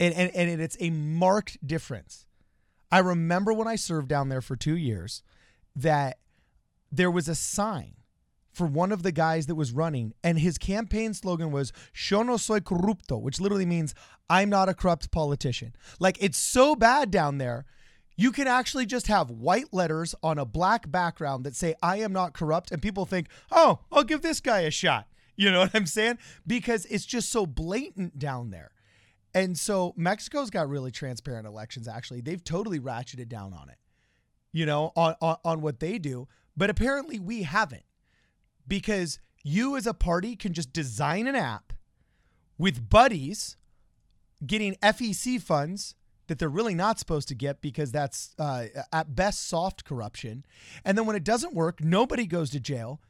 And, 0.00 0.14
and, 0.14 0.34
and 0.34 0.60
it's 0.60 0.76
a 0.80 0.90
marked 0.90 1.64
difference. 1.66 2.26
I 2.90 2.98
remember 2.98 3.52
when 3.52 3.68
I 3.68 3.76
served 3.76 4.08
down 4.08 4.28
there 4.28 4.40
for 4.40 4.56
two 4.56 4.76
years 4.76 5.22
that 5.76 6.18
there 6.90 7.10
was 7.10 7.28
a 7.28 7.34
sign 7.34 7.94
for 8.54 8.66
one 8.66 8.92
of 8.92 9.02
the 9.02 9.12
guys 9.12 9.46
that 9.46 9.56
was 9.56 9.72
running, 9.72 10.14
and 10.22 10.38
his 10.38 10.56
campaign 10.58 11.12
slogan 11.12 11.50
was 11.50 11.72
"Yo 12.08 12.22
no 12.22 12.36
soy 12.36 12.60
corrupto," 12.60 13.20
which 13.20 13.40
literally 13.40 13.66
means 13.66 13.94
"I'm 14.30 14.48
not 14.48 14.68
a 14.68 14.74
corrupt 14.74 15.10
politician." 15.10 15.74
Like 15.98 16.16
it's 16.20 16.38
so 16.38 16.76
bad 16.76 17.10
down 17.10 17.38
there, 17.38 17.66
you 18.16 18.30
can 18.30 18.46
actually 18.46 18.86
just 18.86 19.08
have 19.08 19.30
white 19.30 19.72
letters 19.72 20.14
on 20.22 20.38
a 20.38 20.44
black 20.44 20.90
background 20.90 21.44
that 21.44 21.56
say 21.56 21.74
"I 21.82 21.96
am 21.98 22.12
not 22.12 22.32
corrupt," 22.32 22.70
and 22.70 22.80
people 22.80 23.06
think, 23.06 23.28
"Oh, 23.50 23.80
I'll 23.90 24.04
give 24.04 24.22
this 24.22 24.40
guy 24.40 24.60
a 24.60 24.70
shot." 24.70 25.06
You 25.36 25.50
know 25.50 25.62
what 25.62 25.74
I'm 25.74 25.86
saying? 25.86 26.18
Because 26.46 26.86
it's 26.86 27.04
just 27.04 27.28
so 27.28 27.44
blatant 27.44 28.20
down 28.20 28.50
there. 28.50 28.70
And 29.34 29.58
so 29.58 29.92
Mexico's 29.96 30.48
got 30.48 30.68
really 30.68 30.92
transparent 30.92 31.44
elections. 31.44 31.88
Actually, 31.88 32.20
they've 32.20 32.44
totally 32.44 32.78
ratcheted 32.78 33.28
down 33.28 33.52
on 33.52 33.68
it. 33.68 33.78
You 34.52 34.64
know, 34.64 34.92
on 34.94 35.16
on, 35.20 35.38
on 35.44 35.60
what 35.60 35.80
they 35.80 35.98
do, 35.98 36.28
but 36.56 36.70
apparently 36.70 37.18
we 37.18 37.42
haven't 37.42 37.82
because 38.66 39.18
you 39.42 39.76
as 39.76 39.86
a 39.86 39.94
party 39.94 40.36
can 40.36 40.52
just 40.52 40.72
design 40.72 41.26
an 41.26 41.36
app 41.36 41.72
with 42.58 42.88
buddies 42.88 43.56
getting 44.46 44.74
FEC 44.76 45.40
funds 45.40 45.94
that 46.26 46.38
they're 46.38 46.48
really 46.48 46.74
not 46.74 46.98
supposed 46.98 47.28
to 47.28 47.34
get 47.34 47.60
because 47.60 47.92
that's 47.92 48.34
uh, 48.38 48.66
at 48.92 49.14
best 49.14 49.46
soft 49.46 49.84
corruption. 49.84 50.44
And 50.84 50.96
then 50.96 51.06
when 51.06 51.16
it 51.16 51.24
doesn't 51.24 51.54
work, 51.54 51.82
nobody 51.82 52.26
goes 52.26 52.50
to 52.50 52.60
jail. 52.60 53.00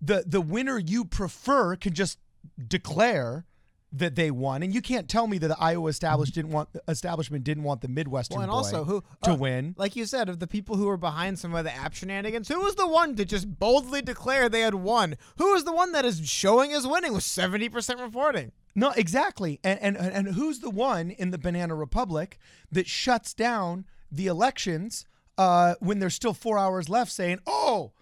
The 0.00 0.24
the 0.26 0.40
winner 0.40 0.78
you 0.78 1.04
prefer 1.04 1.76
can 1.76 1.92
just 1.92 2.18
declare 2.66 3.46
that 3.92 4.16
they 4.16 4.30
won, 4.30 4.62
and 4.62 4.74
you 4.74 4.82
can't 4.82 5.08
tell 5.08 5.26
me 5.26 5.38
that 5.38 5.48
the 5.48 5.58
Iowa 5.58 5.88
establishment 5.88 6.34
didn't 6.34 6.50
want 6.52 6.68
establishment 6.88 7.44
didn't 7.44 7.64
want 7.64 7.80
the 7.80 7.88
Midwestern 7.88 8.36
Well, 8.36 8.44
and 8.44 8.50
boy 8.50 8.56
also 8.56 8.84
who 8.84 9.02
to 9.22 9.32
uh, 9.32 9.36
win. 9.36 9.74
Like 9.78 9.96
you 9.96 10.04
said, 10.04 10.28
of 10.28 10.40
the 10.40 10.46
people 10.46 10.76
who 10.76 10.86
were 10.86 10.96
behind 10.96 11.38
some 11.38 11.54
of 11.54 11.64
the 11.64 11.74
app 11.74 11.94
shenanigans, 11.94 12.48
who 12.48 12.60
was 12.60 12.74
the 12.74 12.86
one 12.86 13.16
to 13.16 13.24
just 13.24 13.58
boldly 13.58 14.02
declare 14.02 14.48
they 14.48 14.60
had 14.60 14.74
won? 14.74 15.16
Who 15.38 15.52
was 15.52 15.64
the 15.64 15.72
one 15.72 15.92
that 15.92 16.04
is 16.04 16.28
showing 16.28 16.72
as 16.72 16.86
winning 16.86 17.14
with 17.14 17.22
seventy 17.22 17.68
percent 17.68 18.00
reporting? 18.00 18.52
No, 18.74 18.90
exactly. 18.90 19.58
And, 19.64 19.80
and 19.80 19.96
and 19.96 20.28
who's 20.34 20.60
the 20.60 20.70
one 20.70 21.10
in 21.10 21.30
the 21.30 21.38
Banana 21.38 21.74
Republic 21.74 22.38
that 22.70 22.86
shuts 22.86 23.32
down 23.32 23.86
the 24.12 24.26
elections 24.26 25.06
uh, 25.38 25.76
when 25.80 25.98
there's 25.98 26.14
still 26.14 26.34
four 26.34 26.58
hours 26.58 26.88
left, 26.88 27.10
saying, 27.10 27.38
"Oh, 27.46 27.92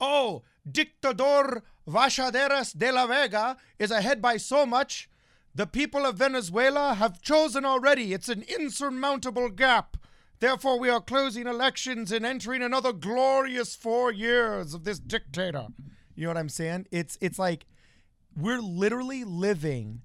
oh, 0.00 0.42
Dictador 0.70 1.62
Vachaderas 1.88 2.76
de 2.76 2.92
la 2.92 3.06
Vega 3.06 3.56
is 3.78 3.90
ahead 3.90 4.22
by 4.22 4.36
so 4.36 4.64
much. 4.64 5.08
The 5.54 5.66
people 5.66 6.06
of 6.06 6.16
Venezuela 6.16 6.94
have 6.94 7.20
chosen 7.20 7.64
already. 7.64 8.12
It's 8.14 8.28
an 8.28 8.42
insurmountable 8.42 9.50
gap. 9.50 9.96
Therefore, 10.40 10.78
we 10.78 10.88
are 10.88 11.00
closing 11.00 11.46
elections 11.46 12.10
and 12.10 12.24
entering 12.24 12.62
another 12.62 12.92
glorious 12.92 13.76
four 13.76 14.10
years 14.10 14.74
of 14.74 14.84
this 14.84 14.98
dictator." 14.98 15.68
You 16.14 16.24
know 16.24 16.30
what 16.30 16.38
I'm 16.38 16.48
saying? 16.48 16.86
It's 16.90 17.18
it's 17.20 17.38
like 17.38 17.66
we're 18.34 18.60
literally 18.60 19.24
living 19.24 20.02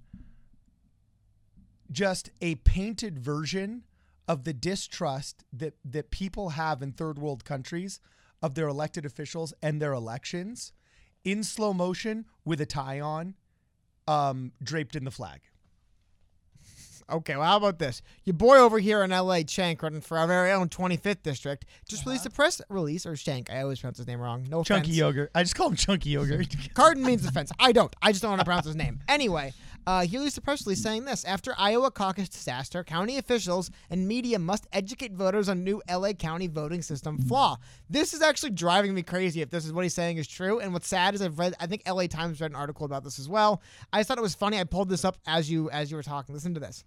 just 1.92 2.30
a 2.42 2.56
painted 2.56 3.18
version 3.18 3.84
of 4.28 4.44
the 4.44 4.54
distrust 4.54 5.46
that 5.54 5.78
that 5.86 6.12
people 6.12 6.50
have 6.50 6.82
in 6.82 6.92
third 6.92 7.18
world 7.18 7.46
countries 7.46 8.00
of 8.42 8.56
their 8.56 8.68
elected 8.68 9.06
officials 9.06 9.54
and 9.62 9.82
their 9.82 9.94
elections 9.94 10.74
in 11.24 11.44
slow 11.44 11.74
motion 11.74 12.26
with 12.46 12.62
a 12.62 12.66
tie 12.66 13.00
on 13.00 13.36
um, 14.08 14.52
draped 14.64 14.96
in 14.96 15.04
the 15.04 15.12
flag. 15.12 15.42
Okay, 17.10 17.38
well, 17.38 17.46
how 17.46 17.56
about 17.56 17.80
this? 17.80 18.02
Your 18.26 18.34
boy 18.34 18.58
over 18.58 18.80
here 18.80 19.02
in 19.02 19.12
LA, 19.12 19.40
Shank, 19.48 19.82
running 19.82 20.02
for 20.02 20.18
our 20.18 20.28
very 20.28 20.52
own 20.52 20.68
25th 20.68 21.24
district, 21.24 21.64
just 21.88 22.06
released 22.06 22.26
a 22.26 22.30
press 22.30 22.62
release, 22.68 23.06
or 23.06 23.16
Shank, 23.16 23.50
I 23.50 23.62
always 23.62 23.80
pronounce 23.80 23.98
his 23.98 24.08
name 24.08 24.20
wrong. 24.20 24.46
No 24.50 24.62
Chunky 24.62 24.88
offense. 24.90 24.98
yogurt. 24.98 25.32
I 25.34 25.44
just 25.44 25.56
call 25.56 25.70
him 25.70 25.78
chunky 25.78 26.10
yogurt. 26.10 26.50
Cardin 26.76 27.06
means 27.06 27.26
offense. 27.26 27.50
I 27.60 27.72
don't. 27.72 27.96
I 28.02 28.12
just 28.12 28.22
don't 28.24 28.32
want 28.32 28.42
to 28.42 28.46
pronounce 28.46 28.66
his 28.66 28.76
name. 28.76 29.00
Anyway, 29.08 29.54
Uh, 29.88 30.02
he 30.02 30.18
released 30.18 30.38
a 30.38 30.42
press 30.42 30.66
release 30.66 30.84
saying 30.84 31.06
this 31.06 31.24
After 31.24 31.56
Iowa 31.58 31.90
caucus 31.90 32.28
disaster, 32.28 32.84
county 32.84 33.18
officials 33.18 33.72
and 33.90 34.06
media 34.06 34.38
must 34.38 34.68
educate 34.74 35.14
voters 35.14 35.48
on 35.48 35.64
new 35.64 35.82
LA 35.90 36.12
County 36.12 36.48
voting 36.48 36.82
system 36.82 37.18
flaw. 37.18 37.58
This 37.90 38.14
is 38.14 38.22
actually 38.22 38.50
driving 38.50 38.94
me 38.94 39.02
crazy 39.02 39.42
if 39.42 39.50
this 39.50 39.66
is 39.66 39.72
what 39.72 39.84
he's 39.84 39.94
saying 39.94 40.18
is 40.18 40.28
true. 40.28 40.60
And 40.60 40.74
what's 40.74 40.90
sad 40.90 41.16
is 41.16 41.22
I've 41.22 41.40
read, 41.40 41.54
I 41.62 41.68
think 41.68 41.84
LA 41.88 42.08
Times 42.08 42.42
read 42.42 42.52
an 42.52 42.58
article 42.58 42.86
about 42.86 43.06
this 43.06 43.18
as 43.18 43.30
well. 43.30 43.62
I 43.94 44.04
thought 44.04 44.18
it 44.18 44.22
was 44.22 44.36
funny. 44.36 44.60
I 44.60 44.66
pulled 44.66 44.90
this 44.90 45.06
up 45.06 45.20
as 45.26 45.50
you 45.50 45.70
as 45.70 45.90
you 45.90 45.96
were 45.96 46.04
talking. 46.04 46.36
Listen 46.36 46.54
to 46.54 46.60
this. 46.60 46.84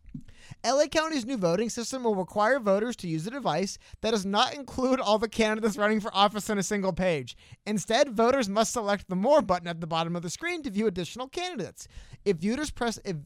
LA 0.65 0.87
County's 0.87 1.25
new 1.25 1.39
voting 1.39 1.71
system 1.71 2.03
will 2.05 2.15
require 2.15 2.59
voters 2.59 2.97
to 2.97 3.09
use 3.09 3.27
a 3.27 3.31
device 3.31 3.79
that 4.03 4.11
does 4.11 4.27
not 4.27 4.55
include 4.55 5.01
all 5.01 5.19
the 5.19 5.29
candidates 5.29 5.79
running 5.79 6.01
for 6.01 6.15
office 6.15 6.51
on 6.51 6.59
a 6.59 6.63
single 6.63 6.93
page. 6.93 7.37
Instead, 7.65 8.11
voters 8.11 8.49
must 8.49 8.73
select 8.73 9.09
the 9.09 9.17
More 9.17 9.41
button 9.41 9.69
at 9.69 9.81
the 9.81 9.87
bottom 9.87 10.17
of 10.17 10.23
the 10.23 10.31
screen 10.31 10.63
to 10.63 10.71
view 10.71 10.87
additional 10.87 11.29
candidates. 11.29 11.89
If 12.25 12.39
voters 12.39 12.71
press 12.71 12.90
if 13.05 13.17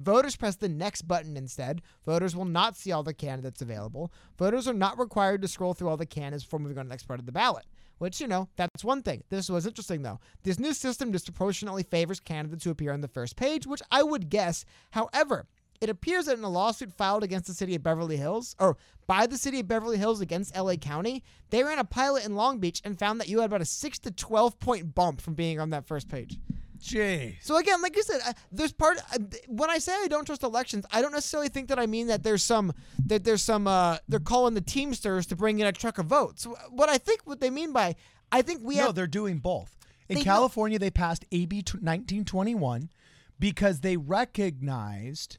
voters 0.00 0.36
press 0.36 0.56
the 0.56 0.68
next 0.68 1.02
button 1.02 1.36
instead, 1.36 1.82
voters 2.04 2.36
will 2.36 2.44
not 2.44 2.76
see 2.76 2.92
all 2.92 3.02
the 3.02 3.14
candidates 3.14 3.62
available. 3.62 4.12
Voters 4.38 4.68
are 4.68 4.74
not 4.74 4.98
required 4.98 5.42
to 5.42 5.48
scroll 5.48 5.74
through 5.74 5.88
all 5.88 5.96
the 5.96 6.06
candidates 6.06 6.44
before 6.44 6.60
moving 6.60 6.78
on 6.78 6.84
to 6.84 6.88
the 6.88 6.92
next 6.92 7.04
part 7.04 7.20
of 7.20 7.26
the 7.26 7.32
ballot. 7.32 7.64
Which, 7.98 8.20
you 8.20 8.26
know, 8.26 8.48
that's 8.56 8.84
one 8.84 9.02
thing. 9.02 9.22
This 9.30 9.48
was 9.48 9.66
interesting, 9.66 10.02
though. 10.02 10.20
This 10.42 10.58
new 10.58 10.74
system 10.74 11.10
disproportionately 11.10 11.82
favors 11.82 12.20
candidates 12.20 12.64
who 12.64 12.70
appear 12.70 12.92
on 12.92 13.00
the 13.00 13.08
first 13.08 13.36
page, 13.36 13.66
which 13.66 13.80
I 13.90 14.02
would 14.02 14.28
guess. 14.28 14.66
However, 14.90 15.46
it 15.80 15.88
appears 15.88 16.26
that 16.26 16.36
in 16.38 16.44
a 16.44 16.48
lawsuit 16.48 16.92
filed 16.92 17.22
against 17.22 17.46
the 17.46 17.54
city 17.54 17.74
of 17.74 17.82
Beverly 17.82 18.16
Hills, 18.16 18.54
or 18.58 18.76
by 19.06 19.26
the 19.26 19.38
city 19.38 19.60
of 19.60 19.68
Beverly 19.68 19.98
Hills 19.98 20.20
against 20.20 20.56
LA 20.56 20.74
County, 20.74 21.22
they 21.50 21.62
ran 21.62 21.78
a 21.78 21.84
pilot 21.84 22.24
in 22.24 22.34
Long 22.34 22.58
Beach 22.58 22.80
and 22.84 22.98
found 22.98 23.20
that 23.20 23.28
you 23.28 23.40
had 23.40 23.46
about 23.46 23.62
a 23.62 23.66
6 23.66 23.98
to 24.00 24.10
12 24.10 24.58
point 24.58 24.94
bump 24.94 25.20
from 25.20 25.34
being 25.34 25.60
on 25.60 25.70
that 25.70 25.86
first 25.86 26.08
page. 26.08 26.38
Jeez. 26.78 27.36
So 27.42 27.56
again, 27.56 27.80
like 27.82 27.96
I 27.96 28.00
said, 28.00 28.20
uh, 28.26 28.32
there's 28.52 28.72
part 28.72 28.98
uh, 29.12 29.18
when 29.48 29.70
I 29.70 29.78
say 29.78 29.92
I 29.94 30.08
don't 30.08 30.24
trust 30.24 30.42
elections, 30.42 30.84
I 30.92 31.02
don't 31.02 31.12
necessarily 31.12 31.48
think 31.48 31.68
that 31.68 31.78
I 31.78 31.86
mean 31.86 32.06
that 32.08 32.22
there's 32.22 32.42
some 32.42 32.72
that 33.06 33.24
there's 33.24 33.42
some 33.42 33.66
uh 33.66 33.98
they're 34.08 34.20
calling 34.20 34.54
the 34.54 34.60
Teamsters 34.60 35.26
to 35.26 35.36
bring 35.36 35.58
in 35.58 35.66
a 35.66 35.72
truck 35.72 35.98
of 35.98 36.06
votes. 36.06 36.46
What 36.70 36.88
I 36.88 36.98
think 36.98 37.20
what 37.24 37.40
they 37.40 37.50
mean 37.50 37.72
by 37.72 37.96
I 38.32 38.42
think 38.42 38.60
we 38.62 38.76
no, 38.76 38.86
have 38.86 38.94
they're 38.94 39.06
doing 39.06 39.38
both. 39.38 39.76
In 40.08 40.18
They- 40.18 40.24
California, 40.24 40.78
they 40.78 40.90
passed 40.90 41.24
AB 41.32 41.56
1921 41.56 42.90
because 43.38 43.80
they 43.80 43.96
recognized 43.96 45.38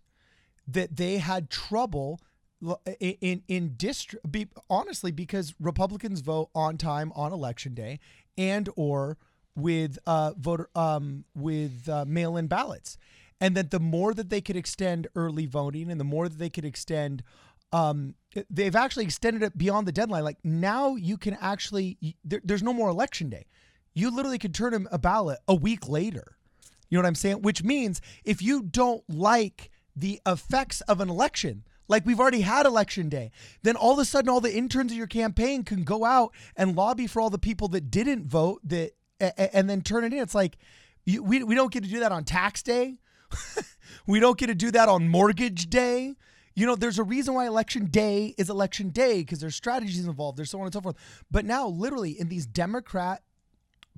that 0.67 0.97
they 0.97 1.17
had 1.17 1.49
trouble 1.49 2.19
in 2.99 3.15
in, 3.21 3.43
in 3.47 3.73
district. 3.75 4.29
Be, 4.31 4.47
honestly, 4.69 5.11
because 5.11 5.53
Republicans 5.59 6.21
vote 6.21 6.49
on 6.55 6.77
time 6.77 7.11
on 7.15 7.31
election 7.31 7.73
day 7.73 7.99
and 8.37 8.69
or 8.75 9.17
with 9.57 9.99
uh, 10.05 10.31
voter 10.37 10.69
um, 10.75 11.25
with 11.35 11.89
uh, 11.89 12.05
mail-in 12.07 12.47
ballots, 12.47 12.97
and 13.41 13.55
that 13.57 13.71
the 13.71 13.79
more 13.79 14.13
that 14.13 14.29
they 14.29 14.39
could 14.39 14.55
extend 14.55 15.07
early 15.15 15.45
voting 15.45 15.91
and 15.91 15.99
the 15.99 16.05
more 16.05 16.29
that 16.29 16.37
they 16.37 16.49
could 16.49 16.65
extend 16.65 17.23
um, 17.73 18.15
they've 18.49 18.75
actually 18.75 19.03
extended 19.03 19.43
it 19.43 19.57
beyond 19.57 19.87
the 19.87 19.91
deadline. 19.91 20.23
Like 20.23 20.37
now, 20.43 20.95
you 20.95 21.17
can 21.17 21.37
actually 21.41 21.97
there, 22.23 22.41
there's 22.43 22.63
no 22.63 22.73
more 22.73 22.89
election 22.89 23.29
day. 23.29 23.45
You 23.93 24.15
literally 24.15 24.37
could 24.37 24.53
turn 24.53 24.73
in 24.73 24.87
a 24.91 24.99
ballot 24.99 25.39
a 25.47 25.55
week 25.55 25.89
later. 25.89 26.37
You 26.89 26.97
know 26.97 27.01
what 27.01 27.07
I'm 27.07 27.15
saying? 27.15 27.41
Which 27.41 27.63
means 27.63 28.01
if 28.23 28.41
you 28.41 28.63
don't 28.63 29.03
like 29.09 29.71
the 29.95 30.21
effects 30.25 30.81
of 30.81 31.01
an 31.01 31.09
election, 31.09 31.63
like 31.87 32.05
we've 32.05 32.19
already 32.19 32.41
had 32.41 32.65
election 32.65 33.09
day, 33.09 33.31
then 33.63 33.75
all 33.75 33.93
of 33.93 33.99
a 33.99 34.05
sudden 34.05 34.29
all 34.29 34.39
the 34.39 34.55
interns 34.55 34.91
of 34.91 34.97
your 34.97 35.07
campaign 35.07 35.63
can 35.63 35.83
go 35.83 36.05
out 36.05 36.33
and 36.55 36.75
lobby 36.75 37.07
for 37.07 37.21
all 37.21 37.29
the 37.29 37.39
people 37.39 37.67
that 37.69 37.89
didn't 37.89 38.27
vote 38.27 38.61
that 38.63 38.91
a- 39.19 39.33
a- 39.37 39.55
and 39.55 39.69
then 39.69 39.81
turn 39.81 40.03
it 40.03 40.13
in. 40.13 40.19
It's 40.19 40.35
like 40.35 40.57
you, 41.05 41.23
we 41.23 41.43
we 41.43 41.55
don't 41.55 41.71
get 41.71 41.83
to 41.83 41.89
do 41.89 41.99
that 42.01 42.11
on 42.11 42.23
tax 42.23 42.61
day. 42.61 42.97
we 44.07 44.19
don't 44.19 44.37
get 44.37 44.47
to 44.47 44.55
do 44.55 44.71
that 44.71 44.89
on 44.89 45.09
mortgage 45.09 45.69
day. 45.69 46.15
You 46.55 46.65
know, 46.65 46.75
there's 46.75 46.97
a 46.97 47.03
reason 47.03 47.35
why 47.35 47.45
election 47.45 47.85
day 47.85 48.33
is 48.37 48.49
election 48.49 48.89
day 48.89 49.19
because 49.19 49.39
there's 49.39 49.55
strategies 49.55 50.05
involved. 50.07 50.37
There's 50.37 50.49
so 50.49 50.59
on 50.59 50.65
and 50.65 50.73
so 50.73 50.81
forth. 50.81 50.95
But 51.29 51.45
now, 51.45 51.67
literally, 51.67 52.19
in 52.19 52.29
these 52.29 52.47
Democrat 52.47 53.21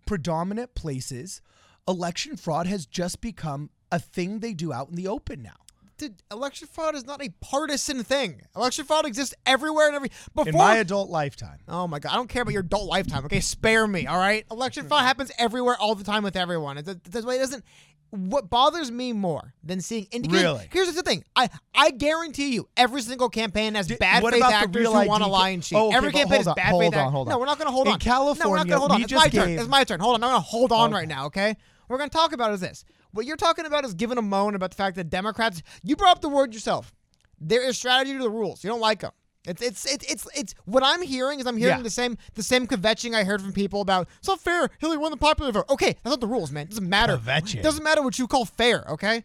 predominant 0.06 0.76
places, 0.76 1.42
election 1.88 2.36
fraud 2.36 2.68
has 2.68 2.86
just 2.86 3.22
become 3.22 3.70
a 3.92 4.00
thing 4.00 4.40
they 4.40 4.54
do 4.54 4.74
out 4.74 4.90
in 4.90 4.96
the 4.96 5.08
open 5.08 5.42
now. 5.42 5.56
Dude, 6.00 6.24
election 6.32 6.68
fraud 6.72 6.96
is 6.96 7.06
not 7.06 7.22
a 7.24 7.30
partisan 7.42 8.04
thing. 8.04 8.42
Election 8.56 8.86
fraud 8.86 9.06
exists 9.06 9.36
everywhere 9.46 9.88
and 9.88 9.96
every 9.98 10.10
before 10.34 10.48
In 10.50 10.56
my 10.58 10.78
adult 10.78 11.10
lifetime. 11.10 11.60
Oh 11.68 11.88
my 11.88 12.00
god, 12.00 12.14
I 12.14 12.16
don't 12.16 12.30
care 12.30 12.42
about 12.42 12.54
your 12.54 12.62
adult 12.62 12.88
lifetime. 12.88 13.26
Okay, 13.26 13.42
spare 13.42 13.86
me. 13.86 14.08
All 14.08 14.18
right, 14.18 14.46
election 14.50 14.88
fraud 14.88 15.02
happens 15.04 15.30
everywhere, 15.38 15.76
all 15.78 15.96
the 15.96 16.06
time 16.06 16.24
with 16.24 16.38
everyone. 16.38 16.82
That's 16.84 17.26
why 17.26 17.36
it 17.36 17.40
doesn't. 17.40 17.66
What 18.12 18.50
bothers 18.50 18.90
me 18.90 19.14
more 19.14 19.54
than 19.64 19.82
seeing 19.82 20.08
indicators. 20.10 20.42
Really? 20.42 20.68
Here's 20.72 20.92
the 20.96 21.04
thing. 21.04 21.24
I 21.36 21.48
I 21.76 21.92
guarantee 21.92 22.54
you, 22.56 22.68
every 22.76 23.02
single 23.04 23.30
campaign 23.30 23.76
has 23.76 23.88
bad 23.88 24.24
what 24.24 24.34
faith 24.34 24.42
actors 24.44 24.88
who 24.88 25.06
want 25.08 25.22
to 25.22 25.30
lie 25.30 25.50
and 25.50 25.62
cheat. 25.62 25.78
Oh, 25.78 25.90
okay, 25.90 25.98
every 25.98 26.12
campaign 26.12 26.42
is 26.42 26.48
on, 26.48 26.56
bad 26.56 26.72
hold 26.72 26.84
faith 26.86 26.94
on, 26.94 27.00
actors. 27.00 27.12
hold 27.12 27.28
No, 27.28 27.38
we're 27.38 27.46
not 27.46 27.60
gonna 27.60 27.70
hold 27.72 27.86
In 27.88 27.94
on. 27.94 28.00
no, 28.40 28.50
we're 28.50 28.58
not 28.58 28.68
gonna 28.68 28.80
hold 28.80 28.92
on. 28.94 29.04
It's 29.04 29.12
my 29.14 29.28
turn. 29.28 29.50
It's 29.50 29.68
my 29.68 29.84
turn. 29.84 30.00
Hold 30.00 30.16
on. 30.16 30.24
I'm 30.24 30.30
gonna 30.32 30.40
hold 30.40 30.72
on 30.72 30.90
Okay. 30.90 30.96
right 31.02 31.08
now. 31.08 31.26
Okay. 31.28 31.50
What 31.50 31.58
we're 31.90 31.98
gonna 32.00 32.10
talk 32.10 32.34
about 32.34 32.52
is 32.54 32.62
this. 32.62 32.84
What 33.12 33.26
you're 33.26 33.38
talking 33.38 33.66
about 33.66 33.86
is 33.86 33.94
giving 33.94 34.18
a 34.18 34.22
moan 34.22 34.56
about 34.56 34.72
the 34.72 34.76
fact 34.78 34.96
that 34.98 35.10
Democrats. 35.10 35.62
You 35.84 35.96
brought 35.96 36.18
up 36.18 36.22
the 36.22 36.30
word 36.30 36.54
yourself. 36.54 36.94
There 37.40 37.64
is 37.68 37.78
strategy 37.78 38.14
to 38.14 38.20
the 38.24 38.30
rules. 38.30 38.64
You 38.64 38.70
don't 38.70 38.82
like 38.82 39.00
them. 39.02 39.12
It's 39.48 39.62
it's 39.62 39.86
it's 39.92 40.12
it's 40.12 40.28
it's 40.36 40.56
what 40.66 40.84
I'm 40.86 41.02
hearing 41.02 41.40
is 41.40 41.48
I'm 41.48 41.56
hearing 41.58 41.78
Yeah. 41.78 41.84
the 41.84 41.90
same 41.90 42.18
the 42.36 42.44
same 42.44 42.68
kvetching 42.68 43.16
I 43.16 43.24
heard 43.24 43.42
from 43.42 43.54
people 43.54 43.80
about 43.82 44.08
it's 44.20 44.28
not 44.28 44.42
fair. 44.42 44.70
Hillary 44.80 44.98
won 44.98 45.12
the 45.12 45.18
popular 45.18 45.52
vote. 45.54 45.66
Okay, 45.70 45.94
that's 46.04 46.12
not 46.12 46.20
the 46.20 46.28
rules, 46.28 46.52
man. 46.52 46.64
It 46.64 46.72
doesn't 46.72 46.90
matter. 46.90 47.18
Kvetching. 47.18 47.56
It 47.56 47.64
doesn't 47.64 47.84
matter 47.84 48.02
what 48.04 48.20
you 48.20 48.28
call 48.28 48.44
fair. 48.46 48.84
Okay. 48.90 49.24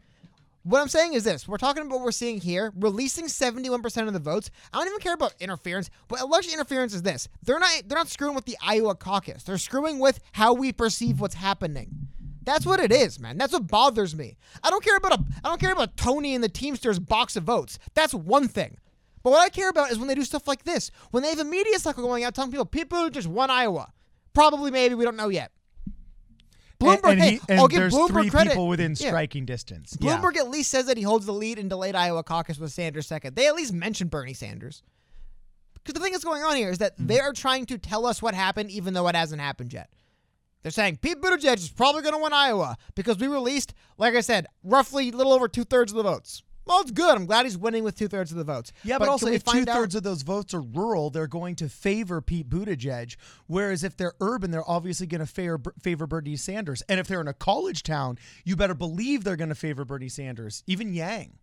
What 0.62 0.80
I'm 0.80 0.88
saying 0.88 1.12
is 1.12 1.24
this: 1.24 1.46
we're 1.48 1.58
talking 1.58 1.82
about 1.82 1.96
what 1.96 2.04
we're 2.04 2.12
seeing 2.12 2.40
here, 2.40 2.72
releasing 2.76 3.26
71% 3.26 4.06
of 4.06 4.14
the 4.14 4.18
votes. 4.18 4.50
I 4.72 4.78
don't 4.78 4.86
even 4.86 5.00
care 5.00 5.12
about 5.12 5.34
interference, 5.38 5.90
but 6.08 6.20
election 6.20 6.54
interference 6.54 6.94
is 6.94 7.02
this: 7.02 7.28
they're 7.42 7.58
not 7.58 7.70
they're 7.86 7.98
not 7.98 8.08
screwing 8.08 8.34
with 8.36 8.46
the 8.46 8.56
Iowa 8.62 8.94
caucus. 8.94 9.42
They're 9.42 9.58
screwing 9.58 9.98
with 9.98 10.20
how 10.32 10.54
we 10.54 10.72
perceive 10.72 11.20
what's 11.20 11.34
happening. 11.34 12.08
That's 12.44 12.66
what 12.66 12.80
it 12.80 12.92
is, 12.92 13.18
man. 13.18 13.38
That's 13.38 13.52
what 13.52 13.66
bothers 13.66 14.14
me. 14.14 14.36
I 14.62 14.70
don't 14.70 14.84
care 14.84 14.96
about 14.96 15.12
a 15.18 15.24
I 15.44 15.48
don't 15.48 15.60
care 15.60 15.72
about 15.72 15.96
Tony 15.96 16.34
and 16.34 16.44
the 16.44 16.48
Teamsters 16.48 16.98
box 16.98 17.36
of 17.36 17.44
votes. 17.44 17.78
That's 17.94 18.12
one 18.14 18.48
thing. 18.48 18.78
But 19.22 19.30
what 19.30 19.40
I 19.42 19.48
care 19.48 19.70
about 19.70 19.90
is 19.90 19.98
when 19.98 20.08
they 20.08 20.14
do 20.14 20.22
stuff 20.24 20.46
like 20.46 20.64
this. 20.64 20.90
When 21.10 21.22
they 21.22 21.30
have 21.30 21.38
a 21.38 21.44
media 21.44 21.78
cycle 21.78 22.02
going 22.04 22.24
out 22.24 22.34
telling 22.34 22.50
people 22.50 22.66
people 22.66 23.08
just 23.10 23.26
won 23.28 23.50
Iowa. 23.50 23.92
Probably 24.34 24.70
maybe 24.70 24.94
we 24.94 25.04
don't 25.04 25.16
know 25.16 25.28
yet. 25.30 25.50
Bloomberg, 26.80 27.04
and, 27.04 27.12
and, 27.12 27.20
hey, 27.20 27.40
he, 27.48 27.54
I'll 27.54 27.68
give 27.68 27.78
there's 27.80 27.94
Bloomberg 27.94 28.08
three 28.22 28.30
credit. 28.30 28.50
people 28.50 28.68
within 28.68 28.90
Yeah. 28.98 29.08
striking 29.08 29.46
distance. 29.46 29.96
Yeah. 30.00 30.18
Bloomberg 30.18 30.36
at 30.36 30.50
least 30.50 30.70
says 30.70 30.86
that 30.86 30.96
he 30.96 31.02
holds 31.04 31.24
the 31.24 31.32
lead 31.32 31.58
in 31.58 31.68
delayed 31.68 31.94
Iowa 31.94 32.22
caucus 32.24 32.58
with 32.58 32.72
Sanders 32.72 33.06
second. 33.06 33.36
They 33.36 33.46
at 33.46 33.54
least 33.54 33.72
mention 33.72 34.08
Bernie 34.08 34.34
Sanders. 34.34 34.82
Because 35.74 35.94
the 35.94 36.00
thing 36.00 36.12
that's 36.12 36.24
going 36.24 36.42
on 36.42 36.56
here 36.56 36.70
is 36.70 36.78
that 36.78 36.94
Hmm. 36.96 37.06
they 37.06 37.20
are 37.20 37.32
trying 37.32 37.64
to 37.66 37.78
tell 37.78 38.04
us 38.06 38.20
what 38.20 38.34
happened, 38.34 38.70
even 38.70 38.92
though 38.92 39.06
it 39.08 39.14
hasn't 39.14 39.40
happened 39.40 39.72
yet. 39.72 39.88
They're 40.64 40.72
saying 40.72 40.96
Pete 41.02 41.20
Buttigieg 41.20 41.58
is 41.58 41.68
probably 41.68 42.02
going 42.02 42.14
to 42.14 42.20
win 42.22 42.32
Iowa 42.32 42.76
because 42.96 43.18
we 43.18 43.28
released, 43.28 43.74
like 43.98 44.14
I 44.14 44.20
said, 44.22 44.46
roughly 44.64 45.10
a 45.10 45.12
little 45.12 45.32
over 45.34 45.46
two 45.46 45.64
thirds 45.64 45.92
of 45.92 45.96
the 45.96 46.02
votes. 46.02 46.42
Well, 46.66 46.80
it's 46.80 46.90
good. 46.90 47.14
I'm 47.14 47.26
glad 47.26 47.44
he's 47.44 47.58
winning 47.58 47.84
with 47.84 47.94
two 47.98 48.08
thirds 48.08 48.32
of 48.32 48.38
the 48.38 48.44
votes. 48.44 48.72
Yeah, 48.82 48.96
but, 48.98 49.10
also 49.10 49.26
if 49.26 49.44
two 49.44 49.50
find 49.52 49.68
out- 49.68 49.76
thirds 49.76 49.94
of 49.94 50.02
those 50.02 50.22
votes 50.22 50.54
are 50.54 50.62
rural, 50.62 51.10
they're 51.10 51.26
going 51.26 51.54
to 51.56 51.68
favor 51.68 52.22
Pete 52.22 52.48
Buttigieg. 52.48 53.16
Whereas 53.46 53.84
if 53.84 53.94
they're 53.98 54.14
urban, 54.22 54.50
they're 54.50 54.68
obviously 54.68 55.06
going 55.06 55.20
to 55.20 55.26
favor 55.26 55.60
favor 55.82 56.06
Bernie 56.06 56.36
Sanders. 56.36 56.82
And 56.88 56.98
if 56.98 57.06
they're 57.06 57.20
in 57.20 57.28
a 57.28 57.34
college 57.34 57.82
town, 57.82 58.18
you 58.46 58.56
better 58.56 58.72
believe 58.74 59.22
they're 59.24 59.36
going 59.36 59.50
to 59.50 59.54
favor 59.54 59.84
Bernie 59.84 60.08
Sanders, 60.08 60.64
even 60.66 60.94
Yang. 60.94 61.34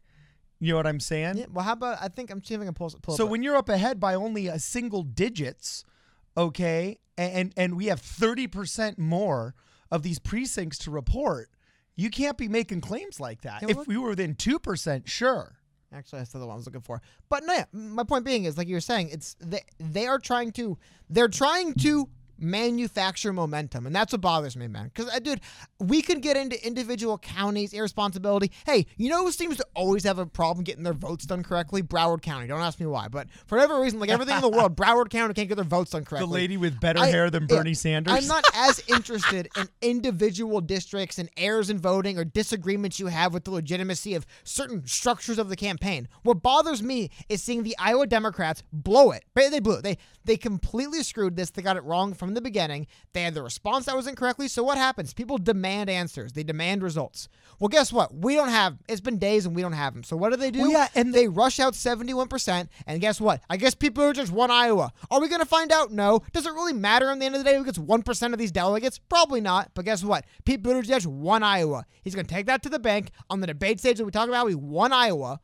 You 0.60 0.72
know 0.72 0.78
what 0.78 0.88
I'm 0.88 1.00
saying? 1.00 1.38
Yeah, 1.38 1.46
well, 1.54 1.66
how 1.66 1.74
about 1.74 2.00
I 2.02 2.08
think 2.08 2.32
I'm 2.32 2.44
seeing 2.44 2.60
if 2.60 2.64
I 2.64 2.66
can 2.66 2.74
pull, 2.74 2.90
pull 3.04 3.16
So 3.16 3.26
up. 3.26 3.30
when 3.30 3.44
you're 3.44 3.58
up 3.58 3.70
ahead 3.70 4.00
by 4.00 4.16
only 4.16 4.48
a 4.48 4.58
single 4.58 5.04
digits, 5.04 5.84
okay, 6.38 7.00
and 7.18 7.54
and 7.58 7.76
we 7.76 7.88
have 7.88 8.02
30% 8.02 8.98
more 8.98 9.56
of 9.92 10.04
these 10.04 10.20
precincts 10.20 10.78
to 10.80 10.92
report, 10.92 11.50
you 11.96 12.10
can't 12.10 12.38
be 12.38 12.48
making 12.48 12.82
claims 12.82 13.20
like 13.20 13.42
that. 13.42 13.70
If 13.70 13.88
we 13.88 13.98
were 13.98 14.10
within 14.10 14.36
2%, 14.36 15.08
sure. 15.08 15.58
Actually, 15.94 16.20
that's 16.20 16.32
the 16.32 16.40
one 16.40 16.52
I 16.52 16.56
was 16.56 16.66
looking 16.66 16.82
for. 16.82 17.02
But 17.28 17.44
no, 17.46 17.54
yeah, 17.54 17.66
my 17.74 18.04
point 18.04 18.24
being 18.24 18.46
is 18.46 18.58
like 18.58 18.70
you 18.70 18.76
were 18.76 18.80
saying, 18.82 19.10
it's 19.10 19.36
they 19.42 19.62
they 19.78 20.08
are 20.08 20.20
trying 20.20 20.52
to 20.54 20.78
they're 21.10 21.28
trying 21.28 21.74
to 21.76 22.10
manufacture 22.42 23.32
momentum, 23.32 23.86
and 23.86 23.96
that's 23.96 24.12
what 24.12 24.22
bothers 24.22 24.56
me, 24.56 24.68
man. 24.68 24.92
Because, 24.94 25.14
uh, 25.14 25.20
dude, 25.20 25.42
we 25.80 26.02
could 26.02 26.22
get 26.22 26.38
into 26.38 26.66
individual 26.66 27.18
counties' 27.18 27.74
irresponsibility. 27.74 28.52
Hey, 28.66 28.88
you 28.98 29.10
know 29.10 29.24
who 29.24 29.32
seems 29.32 29.58
to 29.58 29.66
always 29.76 30.04
have 30.04 30.20
a 30.20 30.26
problem 30.26 30.64
getting 30.64 30.84
their 30.84 30.94
votes 30.94 31.26
done 31.26 31.44
correctly? 31.44 31.82
Broward 31.84 32.22
County. 32.22 32.48
Don't 32.48 32.62
ask 32.62 32.80
me 32.80 32.86
why, 32.86 33.08
but 33.08 33.28
for 33.46 33.58
whatever 33.58 33.80
reason, 33.80 34.00
like 34.00 34.10
everything 34.10 34.36
in 34.36 34.42
the 34.42 34.50
world, 34.50 34.76
Broward 34.82 35.10
County 35.10 35.34
can't 35.34 35.48
get 35.48 35.56
their 35.56 35.64
votes 35.64 35.92
done 35.92 36.04
correctly. 36.06 36.28
The 36.28 36.34
lady 36.34 36.58
with 36.58 36.80
better 36.80 37.00
I- 37.00 37.08
hair 37.08 37.30
than 37.30 37.46
Bernie 37.46 37.74
Sanders. 37.74 38.14
I'm 38.14 38.28
not 38.28 38.44
as 38.56 38.82
interested 38.88 39.50
in 39.58 39.68
individual 39.82 40.62
districts 40.62 41.20
and 41.20 41.30
errors 41.38 41.70
in 41.70 41.78
voting 41.80 42.18
or 42.18 42.26
disagreements 42.26 43.00
you 43.00 43.08
have 43.08 43.34
with 43.34 43.44
the 43.44 43.52
legitimacy 43.52 44.16
of 44.16 44.26
certain 44.44 44.86
structures 44.88 45.38
of 45.38 45.50
the 45.50 45.56
campaign. 45.56 46.08
What 46.24 46.42
bothers 46.42 46.82
me 46.82 47.10
is 47.30 47.42
seeing 47.44 47.64
the 47.64 47.76
Iowa 47.78 48.08
Democrats 48.08 48.64
blow 48.72 49.12
it. 49.12 49.24
They 49.36 49.60
blew 49.60 49.76
it. 49.76 49.84
They 49.84 49.98
they 50.24 50.38
completely 50.38 51.04
screwed 51.04 51.36
this. 51.36 51.50
They 51.50 51.62
got 51.62 51.78
it 51.78 51.84
wrong 51.84 52.14
from 52.14 52.31
from 52.32 52.36
the 52.36 52.42
beginning. 52.42 52.88
They 53.12 53.24
had 53.24 53.34
the 53.34 53.44
response 53.44 53.86
that 53.86 53.96
was 53.96 54.08
incorrectly. 54.08 54.48
So 54.48 54.64
what 54.64 54.78
happens? 54.78 55.14
People 55.14 55.38
demand 55.38 55.90
answers. 55.90 56.32
They 56.32 56.44
demand 56.44 56.82
results. 56.82 57.28
Well, 57.60 57.68
guess 57.68 57.92
what? 57.92 58.16
We 58.16 58.36
don't 58.36 58.50
have. 58.50 58.78
It's 58.88 59.02
been 59.02 59.18
days 59.18 59.46
and 59.46 59.54
we 59.54 59.62
don't 59.62 59.74
have 59.74 59.94
them. 59.94 60.04
So 60.04 60.16
what 60.16 60.30
do 60.30 60.38
they 60.38 60.50
do? 60.50 60.62
Well, 60.62 60.72
yeah, 60.72 60.88
and 60.96 61.14
they 61.14 61.28
rush 61.28 61.60
out 61.60 61.74
71%. 61.74 62.70
And 62.88 63.02
guess 63.02 63.20
what? 63.20 63.42
I 63.50 63.58
guess 63.58 63.76
people 63.76 64.04
are 64.06 64.14
just 64.14 64.32
won 64.32 64.50
Iowa. 64.50 64.94
Are 65.10 65.20
we 65.20 65.28
going 65.28 65.42
to 65.42 65.46
find 65.46 65.74
out? 65.74 65.92
No. 65.92 66.22
Does 66.32 66.46
it 66.46 66.54
really 66.54 66.74
matter 66.74 67.10
on 67.10 67.20
the 67.20 67.26
end 67.26 67.36
of 67.36 67.44
the 67.44 67.50
day 67.50 67.58
who 67.58 67.66
gets 67.66 67.78
1% 67.78 68.34
of 68.34 68.40
these 68.40 68.52
delegates? 68.52 68.98
Probably 68.98 69.42
not. 69.42 69.72
But 69.74 69.86
guess 69.86 70.04
what? 70.04 70.24
Pete 70.46 70.64
Buttigieg 70.64 71.06
won 71.06 71.44
Iowa. 71.44 71.86
He's 72.02 72.16
going 72.16 72.26
to 72.26 72.34
take 72.34 72.46
that 72.46 72.64
to 72.64 72.70
the 72.70 72.80
bank 72.80 73.12
on 73.30 73.42
the 73.42 73.48
debate 73.48 73.80
stage 73.80 73.98
that 73.98 74.06
we 74.06 74.12
talk 74.12 74.30
about. 74.30 74.46
We 74.46 74.56
won 74.56 74.94
Iowa. 74.94 75.42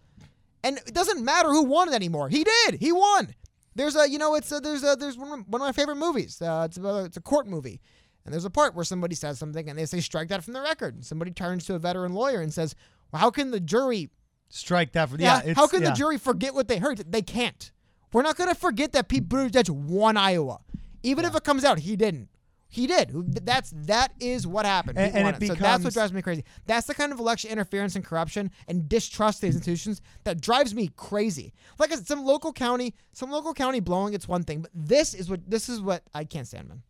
And 0.64 0.78
it 0.78 0.94
doesn't 0.94 1.24
matter 1.24 1.50
who 1.50 1.64
won 1.64 1.90
it 1.90 1.94
anymore. 1.94 2.30
He 2.30 2.46
did. 2.46 2.80
He 2.80 2.94
won. 2.94 3.36
There's 3.78 3.96
a, 3.96 4.10
you 4.10 4.18
know, 4.18 4.34
it's 4.36 4.52
a, 4.52 4.60
there's 4.60 4.84
a, 4.84 4.96
there's 5.00 5.18
one 5.18 5.40
of, 5.40 5.48
one 5.48 5.62
of 5.62 5.68
my 5.68 5.72
favorite 5.72 5.98
movies. 5.98 6.42
Uh, 6.42 6.64
it's 6.68 6.78
a, 6.78 7.06
it's 7.06 7.18
a 7.18 7.22
court 7.22 7.48
movie, 7.48 7.80
and 8.26 8.34
there's 8.34 8.44
a 8.44 8.50
part 8.50 8.74
where 8.74 8.84
somebody 8.84 9.14
says 9.14 9.38
something 9.38 9.70
and 9.70 9.78
they 9.78 9.86
say 9.86 10.00
strike 10.00 10.30
that 10.30 10.44
from 10.44 10.54
the 10.54 10.62
record. 10.62 10.96
And 10.96 11.06
somebody 11.06 11.32
turns 11.32 11.66
to 11.68 11.76
a 11.76 11.80
veteran 11.80 12.14
lawyer 12.14 12.42
and 12.42 12.52
says, 12.52 12.74
"Well, 13.12 13.22
how 13.22 13.30
can 13.30 13.52
the 13.52 13.60
jury 13.60 14.10
strike 14.50 14.94
that 14.94 15.10
from? 15.10 15.22
Yeah, 15.22 15.42
yeah 15.46 15.54
how 15.54 15.68
can 15.68 15.84
yeah. 15.84 15.92
the 15.92 15.96
jury 15.96 16.18
forget 16.18 16.56
what 16.56 16.68
they 16.68 16.80
heard? 16.80 16.98
They 17.12 17.22
can't. 17.22 17.72
We're 18.12 18.24
not 18.24 18.36
going 18.36 18.50
to 18.50 18.56
forget 18.56 18.94
that 18.94 19.10
Pete 19.10 19.30
Buttigieg 19.30 19.70
won 19.70 20.18
Iowa, 20.18 20.62
even 21.04 21.24
yeah. 21.24 21.30
if 21.30 21.36
it 21.36 21.44
comes 21.44 21.64
out 21.64 21.80
he 21.80 21.96
didn't. 21.96 22.30
He 22.70 22.86
did. 22.86 23.12
That's 23.46 23.72
that 23.86 24.14
is 24.20 24.46
what 24.46 24.66
happened. 24.66 24.98
And, 24.98 25.16
and 25.16 25.28
it 25.30 25.40
becomes, 25.40 25.60
so 25.60 25.64
that's 25.64 25.84
what 25.86 25.94
drives 25.94 26.14
me 26.14 26.22
crazy. 26.22 26.44
That's 26.66 26.86
the 26.88 26.94
kind 26.94 27.12
of 27.14 27.20
election 27.20 27.50
interference 27.50 27.96
and 27.96 28.04
corruption 28.04 28.52
and 28.68 28.90
distrust 28.90 29.38
of 29.38 29.48
these 29.48 29.56
institutions 29.56 30.02
that 30.26 30.42
drives 30.42 30.76
me 30.76 30.90
crazy. 30.96 31.54
Like 31.80 31.92
I 31.92 31.96
said, 31.96 32.08
some 32.08 32.26
local 32.26 32.52
county, 32.52 32.94
some 33.14 33.32
local 33.32 33.54
county 33.54 33.80
blowing 33.80 34.14
it's 34.14 34.28
one 34.28 34.44
thing, 34.44 34.62
but 34.62 34.72
this 34.74 35.14
is 35.14 35.30
what 35.30 35.50
this 35.50 35.70
is 35.70 35.82
what 35.82 36.04
I 36.14 36.26
can't 36.26 36.46
stand, 36.46 36.68
man. 36.68 36.84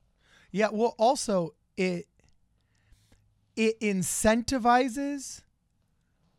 Yeah. 0.51 0.69
Well, 0.71 0.95
also 0.97 1.53
it 1.75 2.07
it 3.55 3.79
incentivizes 3.79 5.41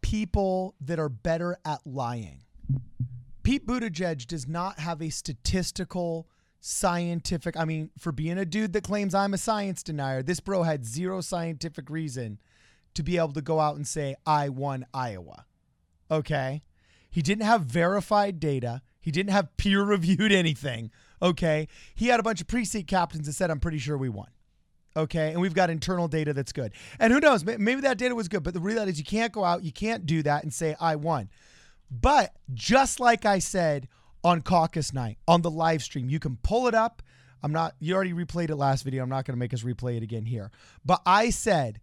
people 0.01 0.74
that 0.80 0.99
are 0.99 1.09
better 1.09 1.59
at 1.64 1.80
lying. 1.84 2.43
Pete 3.45 3.66
Buttigieg 3.66 4.26
does 4.26 4.47
not 4.49 4.78
have 4.80 5.01
a 5.01 5.11
statistical 5.11 6.28
scientific. 6.61 7.57
I 7.57 7.65
mean, 7.65 7.91
for 7.99 8.13
being 8.13 8.39
a 8.39 8.45
dude 8.45 8.73
that 8.73 8.85
claims 8.85 9.15
I'm 9.15 9.35
a 9.35 9.39
science 9.39 9.83
denier, 9.83 10.23
this 10.23 10.41
bro 10.41 10.63
had 10.63 10.85
zero 10.85 11.21
scientific 11.21 11.91
reason 11.91 12.39
to 12.95 13.03
be 13.03 13.17
able 13.17 13.33
to 13.33 13.43
go 13.43 13.61
out 13.61 13.77
and 13.77 13.87
say, 13.87 14.17
I 14.27 14.49
won 14.49 14.87
Iowa. 14.93 15.45
Okay. 16.11 16.63
He 17.11 17.23
didn't 17.23 17.45
have 17.45 17.63
verified 17.63 18.41
data. 18.41 18.83
He 19.01 19.11
didn't 19.11 19.33
have 19.33 19.57
peer 19.57 19.83
reviewed 19.83 20.33
anything. 20.33 20.91
Okay. 21.23 21.69
He 21.95 22.09
had 22.09 22.21
a 22.21 22.23
bunch 22.23 22.41
of 22.41 22.49
precinct 22.49 22.89
captains 22.89 23.27
that 23.27 23.35
said, 23.35 23.51
I'm 23.51 23.61
pretty 23.61 23.79
sure 23.79 23.97
we 23.97 24.09
won. 24.09 24.29
Okay. 24.97 25.31
And 25.31 25.41
we've 25.41 25.55
got 25.55 25.71
internal 25.71 26.09
data 26.09 26.33
that's 26.33 26.53
good. 26.53 26.73
And 26.99 27.13
who 27.13 27.21
knows? 27.21 27.45
Maybe 27.45 27.81
that 27.83 27.99
data 27.99 28.15
was 28.15 28.29
good. 28.29 28.43
But 28.43 28.55
the 28.55 28.61
reality 28.61 28.93
is, 28.93 28.99
you 28.99 29.05
can't 29.05 29.33
go 29.33 29.45
out, 29.45 29.63
you 29.63 29.73
can't 29.73 30.07
do 30.07 30.23
that 30.23 30.43
and 30.43 30.53
say, 30.53 30.75
I 30.81 30.97
won. 30.97 31.31
But 31.91 32.35
just 32.53 33.01
like 33.01 33.25
I 33.25 33.39
said 33.39 33.89
on 34.25 34.43
caucus 34.43 34.93
night 34.93 35.19
on 35.27 35.43
the 35.43 35.51
live 35.51 35.83
stream. 35.83 36.09
You 36.09 36.19
can 36.19 36.37
pull 36.43 36.66
it 36.69 36.75
up. 36.75 37.03
I'm 37.43 37.53
not, 37.53 37.75
you 37.79 37.95
already 37.95 38.12
replayed 38.12 38.51
it 38.51 38.57
last 38.57 38.83
video. 38.83 39.03
I'm 39.03 39.09
not 39.09 39.25
going 39.25 39.37
to 39.37 39.39
make 39.39 39.55
us 39.55 39.62
replay 39.62 39.97
it 39.97 40.03
again 40.03 40.25
here. 40.25 40.51
But 40.85 41.01
I 41.07 41.31
said, 41.31 41.81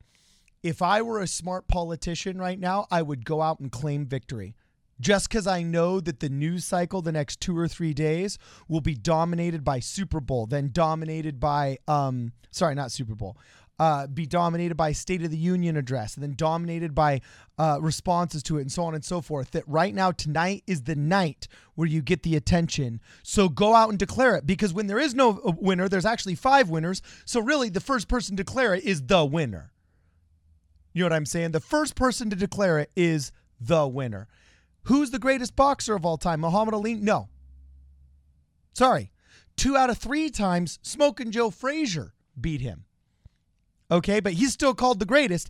if 0.64 0.82
I 0.82 1.02
were 1.02 1.22
a 1.22 1.28
smart 1.28 1.68
politician 1.68 2.38
right 2.38 2.60
now, 2.60 2.88
I 2.92 3.02
would 3.02 3.24
go 3.24 3.42
out 3.42 3.60
and 3.60 3.72
claim 3.72 4.06
victory. 4.06 4.56
Just 5.00 5.30
because 5.30 5.46
I 5.46 5.62
know 5.62 6.00
that 6.00 6.22
the 6.22 6.30
news 6.30 6.64
cycle 6.66 7.02
the 7.02 7.12
next 7.12 7.42
two 7.42 7.58
or 7.58 7.68
three 7.68 7.94
days 7.94 8.38
will 8.70 8.82
be 8.82 8.96
dominated 8.96 9.64
by 9.64 9.80
Super 9.80 10.22
Bowl, 10.22 10.46
then 10.46 10.70
dominated 10.72 11.40
by, 11.40 11.78
um, 11.88 12.32
sorry, 12.52 12.76
not 12.76 12.92
Super 12.92 13.14
Bowl, 13.14 13.38
uh, 13.80 14.08
be 14.08 14.26
dominated 14.26 14.76
by 14.76 14.92
State 14.92 15.24
of 15.24 15.32
the 15.32 15.38
Union 15.38 15.76
address 15.76 16.16
and 16.16 16.24
then 16.24 16.34
dominated 16.36 16.96
by 16.96 17.22
uh, 17.58 17.78
responses 17.82 18.42
to 18.44 18.58
it 18.58 18.62
and 18.62 18.72
so 18.72 18.84
on 18.84 18.96
and 18.96 19.04
so 19.04 19.22
forth. 19.22 19.52
That 19.52 19.68
right 19.68 19.94
now, 19.94 20.12
tonight 20.12 20.64
is 20.66 20.84
the 20.84 20.96
night 20.96 21.48
where 21.76 21.88
you 21.88 22.02
get 22.02 22.24
the 22.24 22.36
attention. 22.36 23.02
So 23.24 23.50
go 23.50 23.76
out 23.76 23.90
and 23.90 24.00
declare 24.00 24.36
it 24.36 24.46
because 24.46 24.74
when 24.74 24.88
there 24.88 25.00
is 25.00 25.14
no 25.14 25.40
uh, 25.46 25.52
winner, 25.58 25.90
there's 25.90 26.06
actually 26.06 26.36
five 26.36 26.70
winners. 26.70 27.02
So 27.26 27.40
really, 27.40 27.70
the 27.70 27.82
first 27.82 28.08
person 28.08 28.38
to 28.38 28.44
declare 28.44 28.74
it 28.74 28.84
is 28.84 29.04
the 29.04 29.26
winner. 29.26 29.72
You 30.94 31.02
know 31.02 31.08
what 31.08 31.14
I'm 31.14 31.26
saying? 31.26 31.52
The 31.52 31.60
first 31.60 31.96
person 31.96 32.30
to 32.30 32.36
declare 32.36 32.80
it 32.80 32.90
is 32.96 33.34
the 33.60 33.86
winner. 33.86 34.28
Who's 34.84 35.12
the 35.12 35.20
greatest 35.20 35.56
boxer 35.56 35.96
of 35.96 36.06
all 36.06 36.18
time? 36.18 36.40
Muhammad 36.40 36.74
Ali? 36.74 36.94
No. 36.94 37.28
Sorry. 38.74 39.12
Two 39.58 39.76
out 39.76 39.90
of 39.90 39.98
three 39.98 40.30
times, 40.30 40.80
Smoking 40.82 41.32
Joe 41.32 41.50
Frazier 41.50 42.14
beat 42.40 42.62
him. 42.62 42.86
Okay, 43.92 44.20
but 44.20 44.34
he's 44.34 44.54
still 44.54 44.74
called 44.74 45.00
the 45.00 45.06
greatest, 45.06 45.50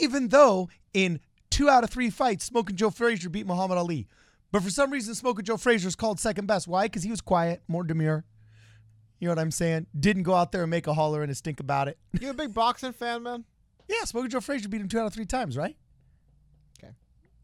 even 0.00 0.28
though 0.28 0.68
in 0.92 1.20
two 1.50 1.68
out 1.68 1.84
of 1.84 1.90
three 1.90 2.10
fights, 2.10 2.44
Smoking 2.44 2.76
Joe 2.76 2.90
Frazier 2.90 3.28
beat 3.28 3.46
Muhammad 3.46 3.78
Ali. 3.78 4.08
But 4.52 4.62
for 4.62 4.70
some 4.70 4.90
reason, 4.90 5.14
Smoking 5.14 5.44
Joe 5.44 5.56
Frazier 5.56 5.88
is 5.88 5.96
called 5.96 6.18
second 6.18 6.46
best. 6.46 6.66
Why? 6.66 6.86
Because 6.86 7.02
he 7.02 7.10
was 7.10 7.20
quiet, 7.20 7.62
more 7.68 7.84
demure. 7.84 8.24
You 9.18 9.28
know 9.28 9.32
what 9.32 9.38
I'm 9.38 9.50
saying? 9.50 9.86
Didn't 9.98 10.24
go 10.24 10.34
out 10.34 10.52
there 10.52 10.62
and 10.62 10.70
make 10.70 10.86
a 10.86 10.94
holler 10.94 11.22
and 11.22 11.30
a 11.30 11.34
stink 11.34 11.60
about 11.60 11.88
it. 11.88 11.98
You 12.20 12.30
a 12.30 12.34
big 12.34 12.52
boxing 12.52 12.92
fan, 12.92 13.22
man? 13.22 13.44
Yeah, 13.88 14.02
Smoking 14.02 14.30
Joe 14.30 14.40
Frazier 14.40 14.68
beat 14.68 14.80
him 14.80 14.88
two 14.88 14.98
out 14.98 15.06
of 15.06 15.14
three 15.14 15.26
times, 15.26 15.56
right? 15.56 15.76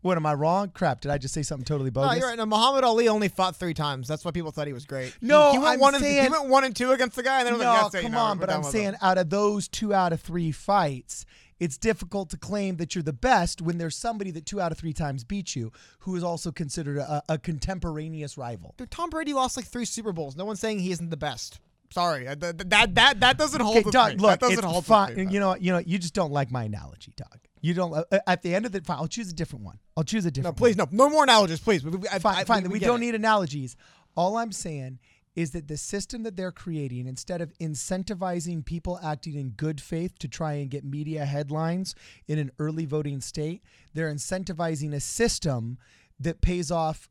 What 0.03 0.16
am 0.16 0.26
I 0.26 0.34
wrong? 0.34 0.70
Crap! 0.70 1.00
Did 1.00 1.12
I 1.12 1.18
just 1.18 1.32
say 1.32 1.42
something 1.42 1.64
totally 1.64 1.90
bogus? 1.90 2.11
No, 2.11 2.18
you're 2.18 2.28
right. 2.28 2.36
No, 2.36 2.44
Muhammad 2.44 2.84
Ali 2.84 3.09
only 3.09 3.28
fought 3.28 3.57
three 3.57 3.72
times. 3.72 4.09
That's 4.09 4.24
why 4.24 4.32
people 4.32 4.50
thought 4.50 4.66
he 4.66 4.72
was 4.72 4.84
great. 4.84 5.16
No, 5.20 5.53
he, 5.53 5.53
he 5.53 5.59
went 5.59 5.74
I'm 5.74 5.80
one 5.80 5.94
saying, 5.94 6.18
and, 6.18 6.26
he 6.26 6.30
went 6.30 6.48
one 6.48 6.64
and 6.64 6.74
two 6.74 6.90
against 6.90 7.16
the 7.16 7.22
guy, 7.22 7.38
and 7.38 7.48
then 7.48 7.59
no, 7.59 7.88
like, 7.92 8.03
come 8.03 8.16
on. 8.16 8.38
But 8.38 8.50
I'm 8.50 8.64
saying, 8.64 8.94
out 9.00 9.16
of 9.16 9.30
those 9.30 9.68
two 9.68 9.94
out 9.94 10.12
of 10.12 10.20
three 10.20 10.50
fights, 10.50 11.24
it's 11.61 11.78
difficult 11.78 12.30
to 12.30 12.36
claim 12.36 12.78
that 12.78 12.96
you're 12.96 13.05
the 13.05 13.12
best 13.12 13.62
when 13.62 13.78
there's 13.78 13.96
somebody 13.96 14.32
that 14.32 14.44
two 14.44 14.61
out 14.61 14.72
of 14.72 14.78
three 14.78 14.92
times 14.92 15.22
beats 15.22 15.55
you, 15.55 15.70
who 16.00 16.16
is 16.16 16.24
also 16.24 16.50
considered 16.50 16.98
a, 16.98 17.22
a 17.28 17.38
contemporaneous 17.38 18.36
rival. 18.36 18.74
Dude, 18.78 18.90
Tom 18.90 19.09
Brady 19.09 19.32
lost 19.32 19.57
like 19.57 19.66
three 19.66 19.84
Super 19.84 20.12
Bowls. 20.12 20.34
No 20.34 20.44
one's 20.44 20.59
saying 20.59 20.80
he 20.80 20.90
isn't 20.90 21.11
the 21.11 21.16
best. 21.16 21.61
Sorry, 21.90 22.24
that 22.24 22.40
that 22.70 22.94
that, 22.96 23.20
that 23.20 23.38
doesn't 23.38 23.61
hold. 23.61 23.76
Okay, 23.76 23.90
Doug, 23.90 24.20
look, 24.20 24.30
that 24.30 24.40
doesn't 24.40 24.59
it's 24.59 24.66
hold 24.66 24.84
fine. 24.84 25.30
You 25.30 25.38
know, 25.38 25.55
you 25.55 25.70
know, 25.70 25.78
you 25.78 25.98
just 25.98 26.14
don't 26.14 26.32
like 26.32 26.50
my 26.50 26.64
analogy, 26.64 27.12
Doug. 27.16 27.38
You 27.62 27.74
don't. 27.74 27.94
Uh, 27.94 28.18
at 28.26 28.42
the 28.42 28.54
end 28.54 28.66
of 28.66 28.72
the, 28.72 28.82
fine. 28.82 28.98
I'll 28.98 29.06
choose 29.06 29.30
a 29.30 29.34
different 29.34 29.64
one. 29.64 29.78
I'll 29.96 30.04
choose 30.04 30.26
a 30.26 30.30
different. 30.30 30.56
No, 30.56 30.58
please, 30.58 30.76
one. 30.76 30.88
no, 30.92 31.04
no 31.06 31.10
more 31.10 31.22
analogies, 31.22 31.60
please. 31.60 31.82
I, 32.12 32.18
fine, 32.18 32.36
I, 32.36 32.44
fine. 32.44 32.64
We, 32.64 32.68
we, 32.68 32.72
we 32.74 32.78
don't 32.80 33.02
it. 33.02 33.06
need 33.06 33.14
analogies. 33.14 33.76
All 34.16 34.36
I'm 34.36 34.52
saying 34.52 34.98
is 35.34 35.52
that 35.52 35.68
the 35.68 35.76
system 35.76 36.24
that 36.24 36.36
they're 36.36 36.52
creating, 36.52 37.06
instead 37.06 37.40
of 37.40 37.56
incentivizing 37.58 38.64
people 38.64 39.00
acting 39.02 39.34
in 39.34 39.50
good 39.50 39.80
faith 39.80 40.18
to 40.18 40.28
try 40.28 40.54
and 40.54 40.70
get 40.70 40.84
media 40.84 41.24
headlines 41.24 41.94
in 42.28 42.38
an 42.38 42.50
early 42.58 42.84
voting 42.84 43.20
state, 43.20 43.62
they're 43.94 44.12
incentivizing 44.12 44.92
a 44.92 45.00
system 45.00 45.78
that 46.20 46.42
pays 46.42 46.70
off 46.70 47.08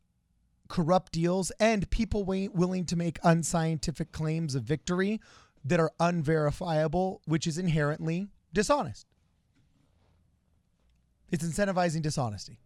corrupt 0.68 1.12
deals 1.12 1.52
and 1.60 1.90
people 1.90 2.24
willing 2.24 2.86
to 2.86 2.96
make 2.96 3.20
unscientific 3.24 4.12
claims 4.12 4.54
of 4.54 4.64
victory 4.64 5.20
that 5.66 5.80
are 5.80 5.92
unverifiable, 6.00 7.22
which 7.26 7.48
is 7.48 7.58
inherently 7.58 8.28
dishonest. 8.54 9.08
It's 11.32 11.46
incentivizing 11.46 12.02
dishonesty. 12.02 12.60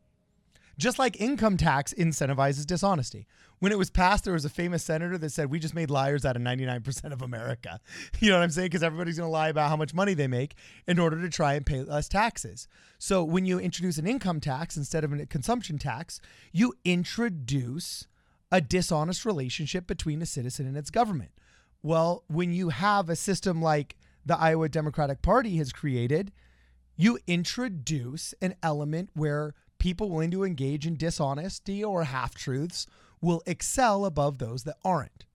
Just 0.78 1.00
like 1.00 1.22
income 1.22 1.56
tax 1.56 1.94
incentivizes 1.94 2.66
dishonesty. 2.66 3.28
When 3.60 3.72
it 3.72 3.78
was 3.78 3.90
passed, 3.90 4.26
there 4.26 4.34
was 4.34 4.44
a 4.44 4.50
famous 4.50 4.84
senator 4.84 5.18
that 5.18 5.30
said, 5.30 5.50
We 5.50 5.60
just 5.60 5.74
made 5.74 5.90
liars 5.90 6.26
out 6.26 6.36
of 6.36 6.42
99% 6.42 7.14
of 7.14 7.22
America. 7.22 7.80
You 8.20 8.30
know 8.30 8.38
what 8.38 8.44
I'm 8.44 8.50
saying? 8.50 8.68
Because 8.68 8.84
everybody's 8.84 9.18
going 9.18 9.28
to 9.28 9.32
lie 9.32 9.50
about 9.50 9.70
how 9.70 9.78
much 9.78 9.94
money 9.94 10.14
they 10.14 10.28
make 10.28 10.56
in 10.88 11.00
order 11.00 11.22
to 11.22 11.30
try 11.30 11.54
and 11.54 11.66
pay 11.66 11.82
less 11.84 12.10
taxes. 12.10 12.68
So 12.98 13.24
when 13.24 13.46
you 13.46 13.60
introduce 13.60 13.98
an 13.98 14.08
income 14.08 14.42
tax 14.42 14.76
instead 14.76 15.04
of 15.04 15.14
a 15.14 15.26
consumption 15.26 15.78
tax, 15.78 16.20
you 16.52 16.74
introduce 16.84 18.08
a 18.52 18.60
dishonest 18.62 19.26
relationship 19.26 19.88
between 19.88 20.22
a 20.22 20.26
citizen 20.26 20.66
and 20.68 20.76
its 20.76 20.90
government. 20.90 21.32
Well, 21.84 22.24
when 22.28 22.52
you 22.52 22.70
have 22.70 23.10
a 23.10 23.16
system 23.16 23.62
like 23.62 23.96
the 24.26 24.38
Iowa 24.38 24.70
Democratic 24.70 25.22
Party 25.22 25.58
has 25.58 25.72
created, 25.72 26.32
you 26.96 27.20
introduce 27.28 28.34
an 28.42 28.56
element 28.64 29.10
where 29.14 29.54
people 29.78 30.10
willing 30.10 30.32
to 30.32 30.44
engage 30.44 30.88
in 30.88 30.96
dishonesty 30.96 31.84
or 31.84 32.06
half 32.06 32.34
truths 32.36 32.88
will 33.22 33.42
excel 33.46 34.06
above 34.06 34.38
those 34.38 34.64
that 34.64 34.78
aren't. 34.84 35.26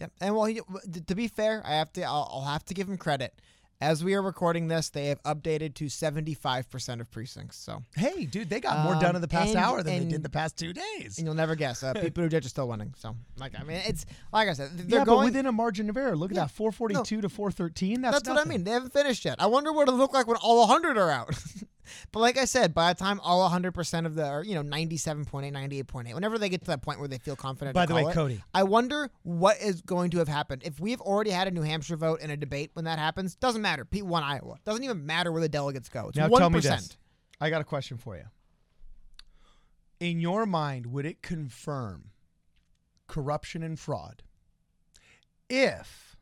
Yeah, 0.00 0.08
and 0.20 0.34
well, 0.34 0.46
he, 0.46 0.60
to 1.06 1.14
be 1.14 1.28
fair, 1.28 1.62
I 1.64 1.74
have 1.74 1.92
to. 1.92 2.02
I'll, 2.02 2.28
I'll 2.32 2.52
have 2.52 2.64
to 2.66 2.74
give 2.74 2.88
him 2.88 2.96
credit. 2.96 3.40
As 3.84 4.02
we 4.02 4.14
are 4.14 4.22
recording 4.22 4.68
this, 4.68 4.88
they 4.88 5.08
have 5.08 5.22
updated 5.24 5.74
to 5.74 5.84
75% 5.84 7.00
of 7.02 7.10
precincts. 7.10 7.58
So 7.58 7.82
hey, 7.94 8.24
dude, 8.24 8.48
they 8.48 8.58
got 8.58 8.82
more 8.82 8.94
um, 8.94 9.00
done 9.00 9.14
in 9.14 9.20
the 9.20 9.28
past 9.28 9.50
and, 9.50 9.58
hour 9.58 9.82
than 9.82 9.98
they 9.98 10.04
did 10.06 10.22
the 10.22 10.30
past 10.30 10.56
two 10.56 10.72
days. 10.72 11.18
And 11.18 11.26
you'll 11.26 11.34
never 11.34 11.54
guess, 11.54 11.82
uh, 11.82 11.92
Pete 11.92 12.14
Buttigieg 12.14 12.46
is 12.46 12.50
still 12.50 12.66
winning. 12.66 12.94
So, 12.96 13.14
like, 13.36 13.52
I 13.60 13.62
mean, 13.62 13.82
it's 13.84 14.06
like 14.32 14.48
I 14.48 14.54
said, 14.54 14.70
they're 14.72 15.00
yeah, 15.00 15.04
going 15.04 15.26
within 15.26 15.44
a 15.44 15.52
margin 15.52 15.90
of 15.90 15.98
error. 15.98 16.16
Look 16.16 16.32
yeah, 16.32 16.44
at 16.44 16.48
that, 16.48 16.54
442 16.54 17.16
no, 17.16 17.20
to 17.20 17.28
413. 17.28 18.00
That's, 18.00 18.22
that's 18.22 18.28
what 18.30 18.38
I 18.38 18.48
mean. 18.48 18.64
They 18.64 18.70
haven't 18.70 18.94
finished 18.94 19.22
yet. 19.22 19.36
I 19.38 19.48
wonder 19.48 19.70
what 19.70 19.82
it'll 19.82 19.98
look 19.98 20.14
like 20.14 20.26
when 20.26 20.38
all 20.38 20.60
100 20.60 20.96
are 20.96 21.10
out. 21.10 21.34
But 22.12 22.20
like 22.20 22.38
I 22.38 22.44
said, 22.44 22.74
by 22.74 22.92
the 22.92 22.98
time 22.98 23.20
all 23.20 23.48
100% 23.48 24.06
of 24.06 24.14
the, 24.14 24.28
or, 24.28 24.44
you 24.44 24.54
know, 24.54 24.62
97.8, 24.62 25.26
98.8, 25.52 26.14
whenever 26.14 26.38
they 26.38 26.48
get 26.48 26.60
to 26.62 26.66
that 26.68 26.82
point 26.82 26.98
where 26.98 27.08
they 27.08 27.18
feel 27.18 27.36
confident, 27.36 27.74
By 27.74 27.86
to 27.86 27.92
the 27.92 27.94
way, 27.94 28.10
it, 28.10 28.14
Cody. 28.14 28.42
I 28.52 28.62
wonder 28.62 29.10
what 29.22 29.60
is 29.60 29.80
going 29.80 30.10
to 30.10 30.18
have 30.18 30.28
happened. 30.28 30.62
If 30.64 30.80
we've 30.80 31.00
already 31.00 31.30
had 31.30 31.48
a 31.48 31.50
New 31.50 31.62
Hampshire 31.62 31.96
vote 31.96 32.20
and 32.22 32.30
a 32.32 32.36
debate 32.36 32.70
when 32.74 32.84
that 32.86 32.98
happens, 32.98 33.34
doesn't 33.36 33.62
matter. 33.62 33.84
Pete 33.84 34.04
won 34.04 34.22
Iowa. 34.22 34.58
Doesn't 34.64 34.84
even 34.84 35.06
matter 35.06 35.32
where 35.32 35.42
the 35.42 35.48
delegates 35.48 35.88
go. 35.88 36.08
It's 36.08 36.16
Now 36.16 36.28
1%. 36.28 36.38
tell 36.38 36.50
me 36.50 36.60
this. 36.60 36.96
I 37.40 37.50
got 37.50 37.60
a 37.60 37.64
question 37.64 37.98
for 37.98 38.16
you. 38.16 38.24
In 40.00 40.20
your 40.20 40.46
mind, 40.46 40.86
would 40.86 41.06
it 41.06 41.22
confirm 41.22 42.10
corruption 43.06 43.62
and 43.62 43.78
fraud 43.78 44.22
if 45.48 46.13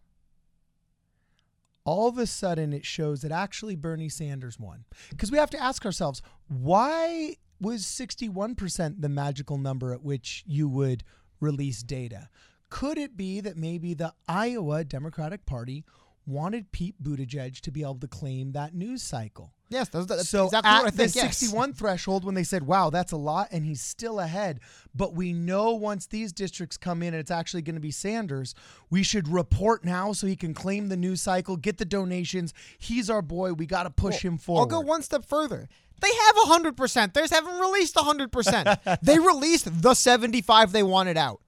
all 1.85 2.09
of 2.09 2.19
a 2.19 2.27
sudden 2.27 2.73
it 2.73 2.85
shows 2.85 3.23
that 3.23 3.33
actually 3.33 3.77
Bernie 3.77 4.09
Sanders 4.09 4.59
won? 4.59 4.85
Because 5.11 5.31
we 5.31 5.39
have 5.39 5.51
to 5.51 5.63
ask 5.63 5.85
ourselves, 5.85 6.23
why 6.49 7.37
was 7.61 7.83
61% 7.85 9.01
the 9.01 9.09
magical 9.09 9.59
number 9.59 9.93
at 9.93 10.03
which 10.03 10.45
you 10.47 10.69
would 10.69 11.05
release 11.41 11.83
data? 11.83 12.29
Could 12.71 12.99
it 12.99 13.17
be 13.17 13.41
that 13.41 13.57
maybe 13.57 13.95
the 13.95 14.15
Iowa 14.27 14.85
Democratic 14.85 15.45
Party 15.45 15.85
wanted 16.27 16.73
Pete 16.73 17.03
Buttigieg 17.03 17.61
to 17.61 17.71
be 17.71 17.83
able 17.83 17.97
to 17.97 18.09
claim 18.09 18.53
that 18.53 18.75
news 18.75 19.03
cycle? 19.03 19.53
Yes, 19.73 19.89
that's, 19.89 20.07
that's 20.07 20.29
so 20.29 20.47
exactly 20.47 20.71
at 20.71 20.79
what 20.83 20.87
I 20.89 20.91
think. 20.91 21.13
the 21.13 21.21
yes. 21.21 21.39
61 21.39 21.73
threshold, 21.73 22.25
when 22.25 22.35
they 22.35 22.43
said, 22.43 22.67
"Wow, 22.67 22.91
that's 22.91 23.13
a 23.13 23.17
lot," 23.17 23.49
and 23.51 23.65
he's 23.65 23.81
still 23.81 24.21
ahead, 24.21 24.61
but 24.95 25.15
we 25.15 25.33
know 25.33 25.73
once 25.73 26.07
these 26.07 26.31
districts 26.31 26.77
come 26.77 27.03
in 27.03 27.15
and 27.15 27.21
it's 27.21 27.31
actually 27.31 27.63
going 27.63 27.77
to 27.77 27.81
be 27.81 27.91
Sanders, 27.91 28.55
we 28.91 29.03
should 29.03 29.29
report 29.29 29.83
now 29.83 30.13
so 30.13 30.27
he 30.27 30.37
can 30.37 30.53
claim 30.53 30.89
the 30.89 30.97
news 30.97 31.23
cycle, 31.23 31.57
get 31.57 31.79
the 31.79 31.87
donations. 31.87 32.53
He's 32.79 33.09
our 33.09 33.23
boy. 33.23 33.55
We 33.55 33.65
got 33.65 33.85
to 33.85 33.91
push 33.91 34.23
him 34.23 34.37
forward. 34.37 34.61
I'll 34.61 34.83
go 34.83 34.87
one 34.87 35.03
step 35.03 35.25
further. 35.25 35.69
They 36.03 36.11
have 36.13 36.37
100%. 36.37 37.15
They 37.15 37.21
haven't 37.31 37.61
released 37.61 37.95
100%. 37.95 38.99
they 39.03 39.19
released 39.19 39.83
the 39.83 39.95
75 39.95 40.73
they 40.73 40.83
wanted 40.83 41.17
out. 41.17 41.41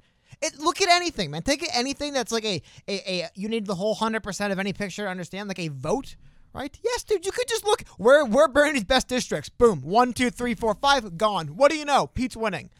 It, 0.43 0.59
look 0.59 0.81
at 0.81 0.89
anything, 0.89 1.31
man. 1.31 1.43
Take 1.43 1.65
anything 1.75 2.13
that's 2.13 2.33
like 2.33 2.45
a, 2.45 2.63
a, 2.89 3.23
a 3.23 3.29
you 3.35 3.49
need 3.49 3.67
the 3.67 3.75
whole 3.75 3.97
100% 3.97 4.53
of 4.53 4.59
any 4.59 4.73
picture 4.73 5.05
to 5.05 5.09
understand, 5.11 5.49
like 5.49 5.59
a 5.59 5.69
vote, 5.69 6.17
right? 6.53 6.79
Yes, 6.85 7.03
dude, 7.05 7.25
you 7.27 7.33
could 7.33 7.49
just 7.49 7.65
look 7.65 7.83
where 7.99 8.25
where 8.25 8.49
Bernie's 8.49 8.85
best 8.85 9.09
districts. 9.09 9.49
Boom. 9.49 9.81
One, 9.83 10.13
two, 10.13 10.31
three, 10.31 10.55
four, 10.55 10.75
five, 10.75 11.17
gone. 11.17 11.49
What 11.49 11.71
do 11.71 11.77
you 11.77 11.85
know? 11.85 12.07
Pete's 12.09 12.37
winning. 12.37 12.71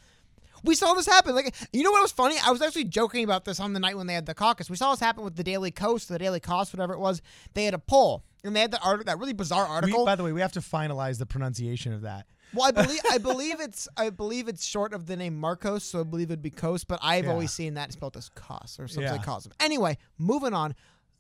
We 0.63 0.75
saw 0.75 0.95
this 0.95 1.05
happen. 1.07 1.35
Like, 1.35 1.55
you 1.75 1.83
know 1.83 1.91
what 1.91 2.01
was 2.01 2.11
funny? 2.13 2.37
I 2.43 2.51
was 2.51 2.63
actually 2.63 2.85
joking 2.85 3.23
about 3.23 3.45
this 3.45 3.61
on 3.61 3.75
the 3.75 3.81
night 3.81 3.99
when 3.99 4.07
they 4.07 4.15
had 4.15 4.25
the 4.25 4.33
caucus. 4.35 4.71
We 4.71 4.77
saw 4.77 4.93
this 4.93 5.01
happen 5.01 5.23
with 5.23 5.37
the 5.37 5.45
Daily 5.45 5.71
Kos, 5.71 6.07
the 6.07 6.19
Daily 6.19 6.41
Kos, 6.41 6.73
whatever 6.73 6.95
it 6.95 7.01
was. 7.01 7.21
They 7.53 7.67
had 7.67 7.75
a 7.75 7.79
poll, 7.79 8.25
and 8.43 8.57
they 8.57 8.61
had 8.61 8.71
that 8.71 8.81
article, 8.83 9.05
that 9.13 9.19
really 9.19 9.35
bizarre 9.35 9.67
We- 9.67 9.71
article. 9.75 10.07
by 10.07 10.15
the 10.17 10.25
way, 10.25 10.33
we 10.33 10.41
have 10.41 10.53
to 10.53 10.61
finalize 10.61 11.19
the 11.19 11.27
pronunciation 11.27 11.93
of 11.93 12.01
that. 12.01 12.27
Well, 12.55 12.67
I 12.67 12.71
believe 12.71 13.01
I 13.11 13.19
believe 13.19 13.61
it's 13.61 13.89
I 13.97 14.11
believe 14.11 14.49
it's 14.49 14.65
short 14.65 14.93
of 14.93 15.07
the 15.07 15.17
name 15.17 15.37
Marcos, 15.39 15.85
so 15.85 16.01
I 16.01 16.05
believe 16.05 16.31
it'd 16.31 16.43
be 16.43 16.51
Coast, 16.51 16.87
but 16.89 16.99
I've 17.03 17.25
Yeah. 17.25 17.33
always 17.33 17.53
seen 17.53 17.75
that 17.75 17.93
spelled 17.93 18.17
as 18.17 18.29
Kos 18.31 18.79
or 18.79 18.87
something 18.89 19.03
Yeah. 19.05 19.13
like 19.13 19.25
Kos. 19.25 19.49
Anyway, 19.61 19.99
moving 20.19 20.55
on. 20.55 20.75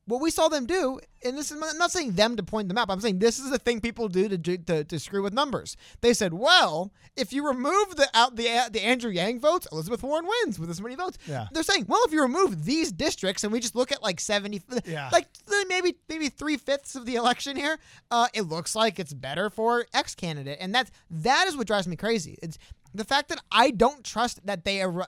What 0.07 0.21
we 0.21 0.31
saw 0.31 0.49
them 0.49 0.67
do, 0.67 1.01
and 1.25 1.39
this 1.39 1.51
is 1.51 1.61
I'm 1.63 1.79
not 1.79 1.91
saying 1.91 2.13
them 2.13 2.37
to 2.37 2.43
point 2.43 2.69
them 2.69 2.77
out, 2.77 2.89
but 2.89 2.93
I'm 2.93 3.01
saying 3.01 3.21
this 3.21 3.39
is 3.39 3.51
the 3.51 3.59
thing 3.59 3.81
people 3.81 4.09
do 4.09 4.29
to, 4.29 4.37
do- 4.37 4.59
to 4.59 4.85
to 4.85 4.99
screw 4.99 5.23
with 5.23 5.33
numbers. 5.33 5.79
They 6.03 6.13
said, 6.13 6.35
well, 6.35 6.93
if 7.17 7.33
you 7.33 7.47
remove 7.47 7.97
the 7.97 8.07
out 8.13 8.37
the 8.37 8.45
the 8.71 8.83
Andrew 8.85 9.11
Yang 9.11 9.41
votes, 9.41 9.67
Elizabeth 9.73 10.03
Warren 10.03 10.27
wins 10.27 10.59
with 10.59 10.69
this 10.69 10.79
many 10.81 10.95
votes. 10.95 11.17
Yeah. 11.27 11.47
They're 11.53 11.63
saying, 11.63 11.87
well, 11.89 12.03
if 12.05 12.13
you 12.13 12.21
remove 12.21 12.67
these 12.67 12.93
districts 12.93 13.45
and 13.45 13.53
we 13.53 13.61
just 13.61 13.75
look 13.75 13.93
at 13.93 14.03
like 14.03 14.21
70, 14.21 14.61
Yeah. 14.85 15.09
like 15.11 15.27
maybe 15.69 15.97
maybe 16.09 16.29
three 16.29 16.59
fifths 16.59 16.95
of 16.97 17.07
the 17.07 17.15
election 17.15 17.57
here, 17.57 17.79
uh, 18.11 18.29
it 18.35 18.43
looks 18.43 18.77
like 18.77 18.99
it's 18.99 19.15
better 19.15 19.49
for 19.49 19.87
X 19.95 20.15
candidate, 20.15 20.59
and 20.61 20.75
that's 20.75 20.91
that 21.11 21.47
is 21.49 21.57
what 21.57 21.67
drives 21.67 21.89
me 21.89 21.97
crazy. 21.97 22.39
It's 22.43 22.59
the 22.93 23.05
fact 23.05 23.31
that 23.31 23.41
I 23.51 23.71
don't 23.71 24.05
trust 24.05 24.45
that 24.47 24.65
they 24.67 24.83
are. 24.83 25.07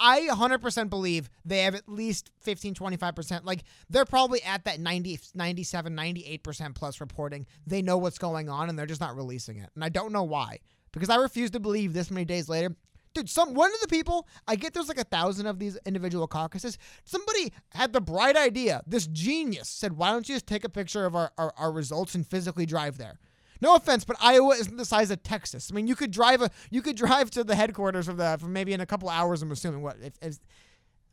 I 0.00 0.28
100% 0.30 0.90
believe 0.90 1.30
they 1.44 1.60
have 1.60 1.74
at 1.74 1.88
least 1.88 2.30
15, 2.40 2.74
25%. 2.74 3.44
Like, 3.44 3.64
they're 3.88 4.04
probably 4.04 4.42
at 4.42 4.64
that 4.64 4.80
90, 4.80 5.20
97, 5.34 5.96
98% 5.96 6.74
plus 6.74 7.00
reporting. 7.00 7.46
They 7.66 7.82
know 7.82 7.98
what's 7.98 8.18
going 8.18 8.48
on 8.48 8.68
and 8.68 8.78
they're 8.78 8.86
just 8.86 9.00
not 9.00 9.16
releasing 9.16 9.58
it. 9.58 9.70
And 9.74 9.84
I 9.84 9.88
don't 9.88 10.12
know 10.12 10.24
why. 10.24 10.58
Because 10.92 11.10
I 11.10 11.16
refuse 11.16 11.50
to 11.52 11.60
believe 11.60 11.92
this 11.92 12.10
many 12.10 12.24
days 12.24 12.48
later. 12.48 12.74
Dude, 13.14 13.30
some 13.30 13.54
one 13.54 13.72
of 13.72 13.80
the 13.80 13.86
people, 13.86 14.26
I 14.48 14.56
get 14.56 14.74
there's 14.74 14.88
like 14.88 14.98
a 14.98 15.04
thousand 15.04 15.46
of 15.46 15.60
these 15.60 15.78
individual 15.86 16.26
caucuses. 16.26 16.78
Somebody 17.04 17.52
had 17.70 17.92
the 17.92 18.00
bright 18.00 18.36
idea. 18.36 18.82
This 18.88 19.06
genius 19.06 19.68
said, 19.68 19.92
why 19.96 20.10
don't 20.10 20.28
you 20.28 20.34
just 20.34 20.48
take 20.48 20.64
a 20.64 20.68
picture 20.68 21.06
of 21.06 21.14
our, 21.14 21.30
our, 21.38 21.54
our 21.56 21.70
results 21.70 22.16
and 22.16 22.26
physically 22.26 22.66
drive 22.66 22.98
there? 22.98 23.20
No 23.64 23.76
offense, 23.76 24.04
but 24.04 24.16
Iowa 24.20 24.54
isn't 24.56 24.76
the 24.76 24.84
size 24.84 25.10
of 25.10 25.22
Texas. 25.22 25.70
I 25.72 25.74
mean, 25.74 25.86
you 25.86 25.96
could 25.96 26.10
drive 26.10 26.42
a 26.42 26.50
you 26.70 26.82
could 26.82 26.96
drive 27.04 27.30
to 27.30 27.42
the 27.42 27.54
headquarters 27.54 28.08
of 28.08 28.18
the 28.18 28.36
for 28.38 28.46
maybe 28.46 28.74
in 28.74 28.80
a 28.80 28.86
couple 28.86 29.08
hours. 29.08 29.40
I'm 29.42 29.50
assuming 29.50 29.80
what 29.82 29.96
if, 30.02 30.12
if 30.20 30.38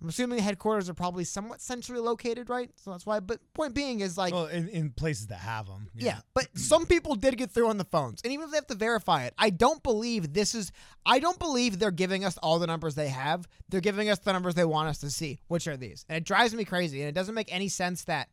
I'm 0.02 0.10
assuming 0.10 0.38
the 0.38 0.44
headquarters 0.44 0.90
are 0.90 0.94
probably 0.94 1.24
somewhat 1.24 1.62
centrally 1.62 2.02
located, 2.02 2.50
right? 2.50 2.72
So 2.76 2.92
that's 2.92 3.06
why. 3.06 3.20
But 3.22 3.40
point 3.54 3.76
being 3.76 4.00
is 4.00 4.18
like, 4.18 4.34
Well, 4.34 4.48
in, 4.48 4.68
in 4.70 4.90
places 4.90 5.28
that 5.28 5.40
have 5.40 5.68
them. 5.68 5.90
yeah. 5.96 6.22
But 6.34 6.48
some 6.58 6.86
people 6.88 7.16
did 7.16 7.38
get 7.38 7.52
through 7.52 7.70
on 7.70 7.78
the 7.78 7.86
phones, 7.86 8.22
and 8.24 8.34
even 8.34 8.46
if 8.46 8.52
they 8.52 8.58
have 8.58 8.68
to 8.68 8.76
verify 8.76 9.26
it, 9.26 9.34
I 9.38 9.50
don't 9.50 9.82
believe 9.82 10.34
this 10.34 10.54
is. 10.54 10.72
I 11.06 11.20
don't 11.20 11.40
believe 11.40 11.80
they're 11.80 11.92
giving 11.92 12.26
us 12.26 12.38
all 12.40 12.60
the 12.60 12.68
numbers 12.68 12.96
they 12.96 13.10
have. 13.10 13.48
They're 13.70 13.80
giving 13.80 14.10
us 14.10 14.20
the 14.20 14.34
numbers 14.34 14.56
they 14.56 14.66
want 14.66 14.90
us 14.90 14.98
to 15.00 15.10
see, 15.10 15.40
which 15.48 15.68
are 15.68 15.78
these, 15.78 16.06
and 16.10 16.18
it 16.18 16.26
drives 16.26 16.54
me 16.54 16.66
crazy. 16.66 17.00
And 17.02 17.08
it 17.08 17.16
doesn't 17.16 17.36
make 17.36 17.54
any 17.54 17.70
sense 17.70 18.04
that. 18.06 18.28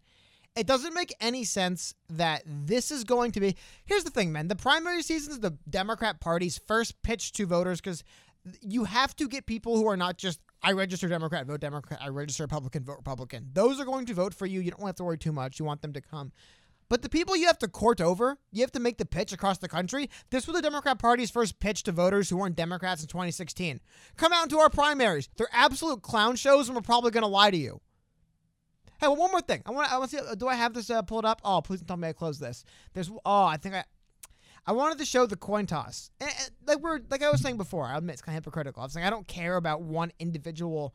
It 0.58 0.66
doesn't 0.66 0.94
make 0.94 1.14
any 1.20 1.44
sense 1.44 1.94
that 2.10 2.42
this 2.44 2.90
is 2.90 3.04
going 3.04 3.32
to 3.32 3.40
be. 3.40 3.56
Here's 3.84 4.04
the 4.04 4.10
thing, 4.10 4.32
man. 4.32 4.48
The 4.48 4.56
primary 4.56 5.02
season 5.02 5.32
is 5.32 5.40
the 5.40 5.56
Democrat 5.70 6.20
Party's 6.20 6.60
first 6.66 7.00
pitch 7.02 7.32
to 7.32 7.46
voters 7.46 7.80
because 7.80 8.02
you 8.60 8.84
have 8.84 9.14
to 9.16 9.28
get 9.28 9.46
people 9.46 9.76
who 9.76 9.86
are 9.86 9.96
not 9.96 10.18
just 10.18 10.40
I 10.62 10.72
register 10.72 11.06
Democrat, 11.08 11.46
vote 11.46 11.60
Democrat. 11.60 12.00
I 12.02 12.08
register 12.08 12.42
Republican, 12.42 12.84
vote 12.84 12.96
Republican. 12.96 13.50
Those 13.52 13.78
are 13.78 13.84
going 13.84 14.06
to 14.06 14.14
vote 14.14 14.34
for 14.34 14.46
you. 14.46 14.60
You 14.60 14.72
don't 14.72 14.84
have 14.84 14.96
to 14.96 15.04
worry 15.04 15.18
too 15.18 15.32
much. 15.32 15.58
You 15.60 15.64
want 15.64 15.82
them 15.82 15.92
to 15.92 16.00
come. 16.00 16.32
But 16.88 17.02
the 17.02 17.08
people 17.08 17.36
you 17.36 17.46
have 17.46 17.58
to 17.58 17.68
court 17.68 18.00
over, 18.00 18.38
you 18.50 18.62
have 18.62 18.72
to 18.72 18.80
make 18.80 18.96
the 18.96 19.04
pitch 19.04 19.32
across 19.32 19.58
the 19.58 19.68
country. 19.68 20.08
This 20.30 20.46
was 20.46 20.56
the 20.56 20.62
Democrat 20.62 20.98
Party's 20.98 21.30
first 21.30 21.60
pitch 21.60 21.82
to 21.84 21.92
voters 21.92 22.30
who 22.30 22.38
weren't 22.38 22.56
Democrats 22.56 23.02
in 23.02 23.08
2016. 23.08 23.80
Come 24.16 24.32
out 24.32 24.44
into 24.44 24.58
our 24.58 24.70
primaries. 24.70 25.28
They're 25.36 25.48
absolute 25.52 26.02
clown 26.02 26.36
shows, 26.36 26.68
and 26.68 26.74
we're 26.74 26.82
probably 26.82 27.10
going 27.10 27.22
to 27.22 27.28
lie 27.28 27.50
to 27.50 27.56
you. 27.56 27.80
Hey, 29.00 29.06
well, 29.06 29.16
one 29.16 29.30
more 29.30 29.40
thing. 29.40 29.62
I 29.64 29.70
want. 29.70 29.92
I 29.92 29.98
want 29.98 30.10
to 30.10 30.18
see. 30.18 30.34
Do 30.36 30.48
I 30.48 30.54
have 30.54 30.74
this 30.74 30.90
uh, 30.90 31.02
pulled 31.02 31.24
up? 31.24 31.40
Oh, 31.44 31.60
please 31.60 31.80
don't 31.80 31.86
tell 31.86 31.96
me 31.96 32.08
I 32.08 32.12
closed 32.12 32.40
this. 32.40 32.64
There's. 32.94 33.10
Oh, 33.24 33.44
I 33.44 33.56
think 33.56 33.74
I. 33.74 33.84
I 34.66 34.72
wanted 34.72 34.98
to 34.98 35.06
show 35.06 35.24
the 35.24 35.36
coin 35.36 35.64
toss. 35.64 36.10
And, 36.20 36.30
and, 36.30 36.50
like 36.66 36.80
we're 36.80 37.00
like 37.10 37.22
I 37.22 37.30
was 37.30 37.40
saying 37.40 37.56
before, 37.56 37.86
I 37.86 37.96
admit 37.96 38.14
it's 38.14 38.22
kind 38.22 38.36
of 38.36 38.44
hypocritical. 38.44 38.82
I 38.82 38.86
was 38.86 38.92
saying 38.92 39.06
I 39.06 39.10
don't 39.10 39.26
care 39.26 39.56
about 39.56 39.82
one 39.82 40.12
individual 40.18 40.94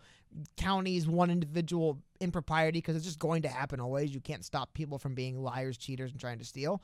county's 0.57 1.07
one 1.07 1.29
individual 1.29 1.99
impropriety 2.19 2.79
because 2.79 2.95
it's 2.95 3.05
just 3.05 3.19
going 3.19 3.41
to 3.43 3.47
happen 3.47 3.79
always. 3.79 4.13
You 4.13 4.21
can't 4.21 4.43
stop 4.43 4.73
people 4.73 4.97
from 4.97 5.15
being 5.15 5.41
liars, 5.41 5.77
cheaters, 5.77 6.11
and 6.11 6.19
trying 6.19 6.39
to 6.39 6.45
steal. 6.45 6.81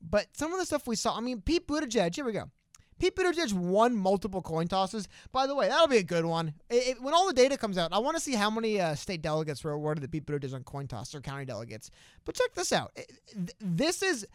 But 0.00 0.28
some 0.36 0.52
of 0.52 0.58
the 0.58 0.66
stuff 0.66 0.86
we 0.86 0.96
saw, 0.96 1.16
I 1.16 1.20
mean, 1.20 1.40
Pete 1.40 1.66
Buttigieg. 1.66 2.14
Here 2.14 2.24
we 2.24 2.32
go. 2.32 2.50
Pete 2.98 3.16
Buttigieg 3.16 3.52
won 3.52 3.96
multiple 3.96 4.40
coin 4.42 4.68
tosses. 4.68 5.08
By 5.32 5.46
the 5.46 5.54
way, 5.54 5.68
that'll 5.68 5.88
be 5.88 5.96
a 5.98 6.02
good 6.02 6.24
one. 6.24 6.54
It, 6.70 6.88
it- 6.96 7.02
when 7.02 7.14
all 7.14 7.26
the 7.26 7.32
data 7.32 7.56
comes 7.58 7.76
out, 7.78 7.92
I 7.92 7.98
want 7.98 8.16
to 8.16 8.22
see 8.22 8.34
how 8.34 8.50
many 8.50 8.80
uh, 8.80 8.94
state 8.94 9.22
delegates 9.22 9.64
were 9.64 9.72
awarded 9.72 10.02
to 10.02 10.08
Pete 10.08 10.26
Buttigieg 10.26 10.54
on 10.54 10.62
coin 10.64 10.86
toss 10.86 11.14
or 11.14 11.20
county 11.20 11.44
delegates. 11.44 11.90
But 12.24 12.34
check 12.34 12.54
this 12.54 12.72
out. 12.72 12.92
It- 12.96 13.12
th- 13.34 13.52
this 13.60 14.02
is 14.02 14.26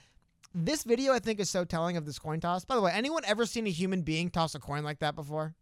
this 0.53 0.83
video. 0.83 1.13
I 1.13 1.19
think 1.19 1.39
is 1.39 1.49
so 1.49 1.63
telling 1.65 1.95
of 1.97 2.05
this 2.05 2.19
coin 2.19 2.39
toss. 2.39 2.65
By 2.65 2.75
the 2.75 2.81
way, 2.81 2.91
anyone 2.93 3.23
ever 3.25 3.45
seen 3.45 3.67
a 3.67 3.71
human 3.71 4.01
being 4.01 4.29
toss 4.29 4.55
a 4.55 4.59
coin 4.59 4.83
like 4.83 4.99
that 4.99 5.15
before? 5.15 5.55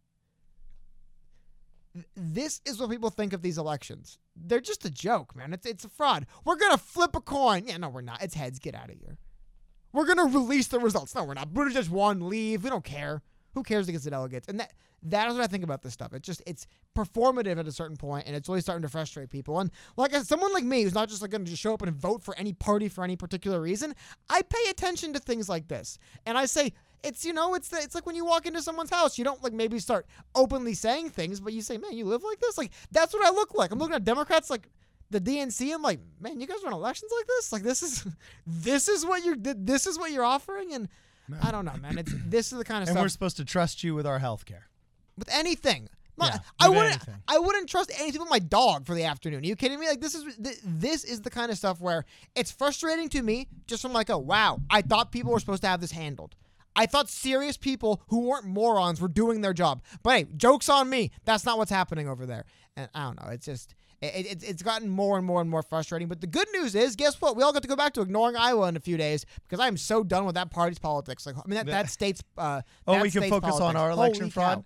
This 2.14 2.60
is 2.64 2.78
what 2.78 2.90
people 2.90 3.10
think 3.10 3.32
of 3.32 3.42
these 3.42 3.58
elections. 3.58 4.18
They're 4.36 4.60
just 4.60 4.84
a 4.84 4.90
joke, 4.90 5.34
man. 5.34 5.52
It's 5.52 5.66
it's 5.66 5.84
a 5.84 5.88
fraud. 5.88 6.26
We're 6.44 6.56
gonna 6.56 6.78
flip 6.78 7.16
a 7.16 7.20
coin. 7.20 7.64
Yeah, 7.66 7.78
no, 7.78 7.88
we're 7.88 8.02
not. 8.02 8.22
It's 8.22 8.34
heads. 8.34 8.58
Get 8.58 8.74
out 8.74 8.90
of 8.90 8.96
here. 8.98 9.18
We're 9.92 10.06
gonna 10.06 10.26
release 10.26 10.68
the 10.68 10.78
results. 10.78 11.14
No, 11.14 11.24
we're 11.24 11.34
not. 11.34 11.52
Buttigieg 11.52 11.88
won. 11.88 12.28
Leave. 12.28 12.64
We 12.64 12.70
don't 12.70 12.84
care. 12.84 13.22
Who 13.54 13.62
cares 13.62 13.88
against 13.88 14.04
the 14.04 14.10
delegates? 14.10 14.48
And 14.48 14.60
that 14.60 14.72
that 15.02 15.28
is 15.28 15.34
what 15.34 15.42
I 15.42 15.46
think 15.46 15.64
about 15.64 15.82
this 15.82 15.92
stuff. 15.92 16.12
It's 16.12 16.26
just 16.26 16.42
it's 16.46 16.66
performative 16.96 17.58
at 17.58 17.66
a 17.66 17.72
certain 17.72 17.96
point, 17.96 18.26
and 18.26 18.34
it's 18.34 18.48
really 18.48 18.60
starting 18.60 18.82
to 18.82 18.88
frustrate 18.88 19.30
people. 19.30 19.60
And 19.60 19.70
like 19.96 20.14
someone 20.14 20.52
like 20.52 20.64
me, 20.64 20.82
who's 20.82 20.94
not 20.94 21.08
just 21.08 21.22
like 21.22 21.30
going 21.30 21.44
to 21.44 21.50
just 21.50 21.62
show 21.62 21.74
up 21.74 21.82
and 21.82 21.94
vote 21.94 22.22
for 22.22 22.36
any 22.36 22.52
party 22.52 22.88
for 22.88 23.04
any 23.04 23.16
particular 23.16 23.60
reason, 23.60 23.94
I 24.28 24.42
pay 24.42 24.70
attention 24.70 25.12
to 25.14 25.18
things 25.18 25.48
like 25.48 25.68
this, 25.68 25.98
and 26.26 26.36
I 26.36 26.46
say. 26.46 26.72
It's 27.04 27.24
you 27.24 27.32
know 27.32 27.54
it's 27.54 27.68
the, 27.68 27.76
it's 27.76 27.94
like 27.94 28.06
when 28.06 28.16
you 28.16 28.24
walk 28.24 28.44
into 28.44 28.60
someone's 28.60 28.90
house 28.90 29.18
you 29.18 29.22
don't 29.22 29.40
like 29.40 29.52
maybe 29.52 29.78
start 29.78 30.04
openly 30.34 30.74
saying 30.74 31.10
things 31.10 31.38
but 31.38 31.52
you 31.52 31.62
say 31.62 31.78
man 31.78 31.92
you 31.92 32.04
live 32.04 32.24
like 32.24 32.40
this 32.40 32.58
like 32.58 32.72
that's 32.90 33.14
what 33.14 33.24
I 33.24 33.30
look 33.30 33.54
like 33.54 33.70
I'm 33.70 33.78
looking 33.78 33.94
at 33.94 34.02
Democrats 34.02 34.50
like 34.50 34.68
the 35.10 35.20
DNC 35.20 35.74
I'm 35.74 35.82
like 35.82 36.00
man 36.20 36.40
you 36.40 36.46
guys 36.46 36.58
run 36.64 36.72
elections 36.72 37.10
like 37.16 37.26
this 37.26 37.52
like 37.52 37.62
this 37.62 37.82
is 37.82 38.06
this 38.46 38.88
is 38.88 39.04
what 39.06 39.24
you're 39.24 39.36
this 39.36 39.86
is 39.86 39.98
what 39.98 40.10
you're 40.12 40.24
offering 40.24 40.72
and 40.74 40.88
I 41.42 41.50
don't 41.50 41.64
know 41.64 41.74
man 41.80 41.98
it's 41.98 42.12
this 42.26 42.52
is 42.52 42.58
the 42.58 42.64
kind 42.64 42.82
of 42.82 42.88
And 42.88 42.94
stuff 42.96 43.04
we're 43.04 43.08
supposed 43.08 43.36
to 43.38 43.44
trust 43.44 43.82
you 43.84 43.94
with 43.94 44.06
our 44.06 44.18
health 44.18 44.44
care. 44.46 44.68
with 45.16 45.28
anything. 45.32 45.88
My- 46.16 46.26
Yeah, 46.28 46.38
I 46.58 46.68
wouldn't. 46.68 46.86
anything. 46.86 47.14
I 47.28 47.38
wouldn't 47.38 47.68
trust 47.68 47.92
anything 48.00 48.20
with 48.20 48.30
my 48.30 48.40
dog 48.40 48.86
for 48.86 48.94
the 48.94 49.04
afternoon. 49.04 49.42
Are 49.44 49.46
you 49.46 49.54
kidding 49.54 49.78
me? 49.78 49.86
Like 49.88 50.00
this 50.00 50.14
is 50.16 50.24
th- 50.42 50.58
this 50.64 51.04
is 51.04 51.20
the 51.22 51.30
kind 51.30 51.50
of 51.52 51.56
stuff 51.58 51.80
where 51.80 52.04
it's 52.34 52.50
frustrating 52.50 53.08
to 53.10 53.22
me. 53.22 53.46
Just 53.68 53.82
from 53.82 53.92
like, 53.92 54.10
oh 54.10 54.18
wow, 54.18 54.58
I 54.68 54.82
thought 54.82 55.12
people 55.12 55.30
were 55.32 55.38
supposed 55.38 55.62
to 55.62 55.68
have 55.68 55.80
this 55.80 55.92
handled. 55.92 56.34
I 56.74 56.86
thought 56.86 57.08
serious 57.08 57.56
people 57.56 58.02
who 58.08 58.20
weren't 58.20 58.46
morons 58.46 59.00
were 59.00 59.08
doing 59.08 59.40
their 59.42 59.52
job. 59.54 59.82
But 60.02 60.10
hey, 60.16 60.26
jokes 60.36 60.68
on 60.68 60.88
me. 60.90 61.10
That's 61.24 61.44
not 61.44 61.56
what's 61.58 61.70
happening 61.70 62.08
over 62.08 62.26
there. 62.26 62.44
And 62.76 62.88
I 62.94 63.02
don't 63.04 63.20
know. 63.22 63.30
It's 63.30 63.46
just 63.46 63.74
it, 64.00 64.26
it, 64.26 64.44
it's 64.44 64.62
gotten 64.62 64.88
more 64.88 65.16
and 65.16 65.26
more 65.26 65.40
and 65.40 65.50
more 65.50 65.62
frustrating. 65.62 66.08
But 66.08 66.20
the 66.20 66.26
good 66.26 66.46
news 66.52 66.74
is, 66.74 66.94
guess 66.96 67.20
what? 67.20 67.36
We 67.36 67.42
all 67.42 67.52
got 67.52 67.62
to 67.62 67.68
go 67.68 67.76
back 67.76 67.94
to 67.94 68.00
ignoring 68.00 68.36
Iowa 68.36 68.68
in 68.68 68.76
a 68.76 68.80
few 68.80 68.96
days 68.96 69.26
because 69.48 69.58
I'm 69.60 69.76
so 69.76 70.04
done 70.04 70.24
with 70.24 70.36
that 70.36 70.50
party's 70.50 70.78
politics. 70.78 71.26
Like, 71.26 71.36
I 71.36 71.42
mean, 71.46 71.56
that, 71.56 71.66
that 71.66 71.90
state's. 71.90 72.22
Uh, 72.36 72.62
Oh, 72.86 72.94
that 72.94 73.02
we 73.02 73.10
can 73.10 73.28
focus 73.28 73.60
on 73.60 73.76
our 73.76 73.90
election 73.90 74.24
Holy 74.24 74.30
fraud? 74.30 74.56
cow. 74.58 74.64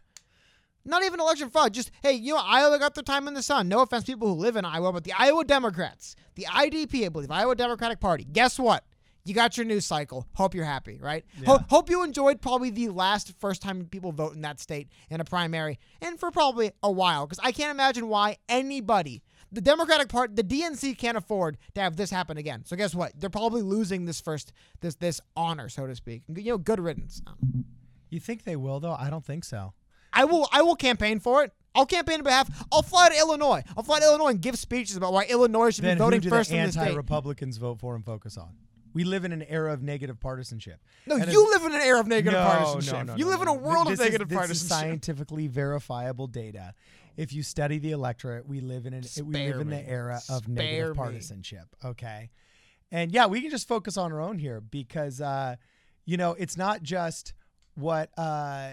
Not 0.84 1.04
even 1.04 1.20
election 1.20 1.48
fraud. 1.50 1.72
Just 1.72 1.90
hey, 2.02 2.12
you 2.12 2.34
know, 2.34 2.42
Iowa 2.44 2.78
got 2.78 2.94
their 2.94 3.04
time 3.04 3.28
in 3.28 3.34
the 3.34 3.42
sun. 3.42 3.68
No 3.68 3.80
offense, 3.82 4.04
people 4.04 4.28
who 4.28 4.34
live 4.34 4.56
in 4.56 4.64
Iowa, 4.64 4.92
but 4.92 5.04
the 5.04 5.12
Iowa 5.16 5.44
Democrats, 5.44 6.16
the 6.34 6.44
IDP, 6.44 7.06
I 7.06 7.08
believe, 7.08 7.30
Iowa 7.30 7.54
Democratic 7.54 8.00
Party. 8.00 8.24
Guess 8.24 8.58
what? 8.58 8.84
You 9.24 9.34
got 9.34 9.56
your 9.56 9.66
news 9.66 9.86
cycle. 9.86 10.26
Hope 10.34 10.54
you're 10.54 10.64
happy, 10.64 10.98
right? 11.00 11.24
Ho- 11.46 11.60
hope 11.70 11.88
you 11.88 12.02
enjoyed 12.02 12.40
probably 12.40 12.70
the 12.70 12.88
last 12.88 13.32
first 13.38 13.62
time 13.62 13.84
people 13.90 14.10
vote 14.10 14.34
in 14.34 14.42
that 14.42 14.58
state 14.58 14.88
in 15.10 15.20
a 15.20 15.24
primary, 15.24 15.78
and 16.00 16.18
for 16.18 16.30
probably 16.32 16.72
a 16.82 16.90
while, 16.90 17.26
because 17.26 17.38
I 17.42 17.52
can't 17.52 17.70
imagine 17.70 18.08
why 18.08 18.38
anybody, 18.48 19.22
the 19.52 19.60
Democratic 19.60 20.08
part, 20.08 20.34
the 20.34 20.42
DNC, 20.42 20.98
can't 20.98 21.16
afford 21.16 21.56
to 21.74 21.80
have 21.80 21.94
this 21.96 22.10
happen 22.10 22.36
again. 22.36 22.64
So 22.64 22.74
guess 22.74 22.94
what? 22.96 23.12
They're 23.18 23.30
probably 23.30 23.62
losing 23.62 24.06
this 24.06 24.20
first, 24.20 24.52
this 24.80 24.96
this 24.96 25.20
honor, 25.36 25.68
so 25.68 25.86
to 25.86 25.94
speak. 25.94 26.22
You 26.28 26.52
know, 26.52 26.58
good 26.58 26.80
riddance. 26.80 27.22
Um, 27.26 27.64
you 28.10 28.18
think 28.18 28.42
they 28.42 28.56
will 28.56 28.80
though? 28.80 28.96
I 28.98 29.08
don't 29.08 29.24
think 29.24 29.44
so. 29.44 29.72
I 30.12 30.24
will 30.24 30.48
I 30.52 30.62
will 30.62 30.76
campaign 30.76 31.20
for 31.20 31.44
it. 31.44 31.52
I'll 31.74 31.86
campaign 31.86 32.16
on 32.18 32.24
behalf. 32.24 32.64
I'll 32.72 32.82
fly 32.82 33.08
to 33.08 33.16
Illinois. 33.16 33.62
I'll 33.76 33.82
fly 33.84 34.00
to 34.00 34.04
Illinois 34.04 34.28
and 34.30 34.40
give 34.42 34.58
speeches 34.58 34.96
about 34.96 35.12
why 35.12 35.24
Illinois 35.30 35.70
should 35.70 35.84
Then 35.84 35.96
be 35.96 36.00
voting 36.00 36.20
who 36.20 36.24
do 36.24 36.28
first 36.30 36.50
the 36.50 36.56
in 36.58 36.64
this 36.66 36.74
state. 36.74 36.82
anti-Republicans 36.82 37.56
vote 37.56 37.78
for 37.78 37.94
and 37.94 38.04
focus 38.04 38.36
on? 38.36 38.50
We 38.94 39.04
live 39.04 39.24
in 39.24 39.32
an 39.32 39.42
era 39.42 39.72
of 39.72 39.82
negative 39.82 40.20
partisanship. 40.20 40.80
No, 41.06 41.16
And 41.16 41.30
you 41.32 41.50
live 41.50 41.64
in 41.64 41.72
an 41.74 41.80
era 41.80 42.00
of 42.00 42.06
negative 42.06 42.38
no, 42.38 42.44
partisanship. 42.44 42.92
No, 43.06 43.12
no, 43.14 43.16
you 43.16 43.26
live 43.26 43.40
in 43.42 43.48
a 43.48 43.54
world 43.54 43.86
this 43.86 43.98
of 43.98 44.04
negative 44.04 44.28
this 44.28 44.36
is 44.36 44.38
partisanship. 44.38 44.68
scientifically 44.68 45.48
verifiable 45.48 46.26
data. 46.26 46.74
If 47.16 47.32
you 47.32 47.42
study 47.42 47.78
the 47.78 47.90
electorate, 47.92 48.46
we 48.46 48.60
live 48.60 48.86
in 48.86 48.94
an 48.94 49.04
we 49.16 49.22
live 49.22 49.50
Spare 49.54 49.60
in 49.60 49.70
the 49.70 49.88
era 49.88 50.20
of 50.28 50.44
Spare 50.44 50.54
negative 50.54 50.90
me. 50.90 50.96
partisanship. 50.96 51.66
Okay, 51.84 52.30
and 52.90 53.12
yeah, 53.12 53.26
we 53.26 53.40
can 53.42 53.50
just 53.50 53.68
focus 53.68 53.96
on 53.96 54.12
our 54.12 54.20
own 54.20 54.38
here 54.38 54.60
because 54.60 55.20
uh, 55.20 55.56
you 56.04 56.16
know 56.16 56.32
it's 56.38 56.56
not 56.56 56.82
just 56.82 57.34
what 57.74 58.10
uh, 58.16 58.72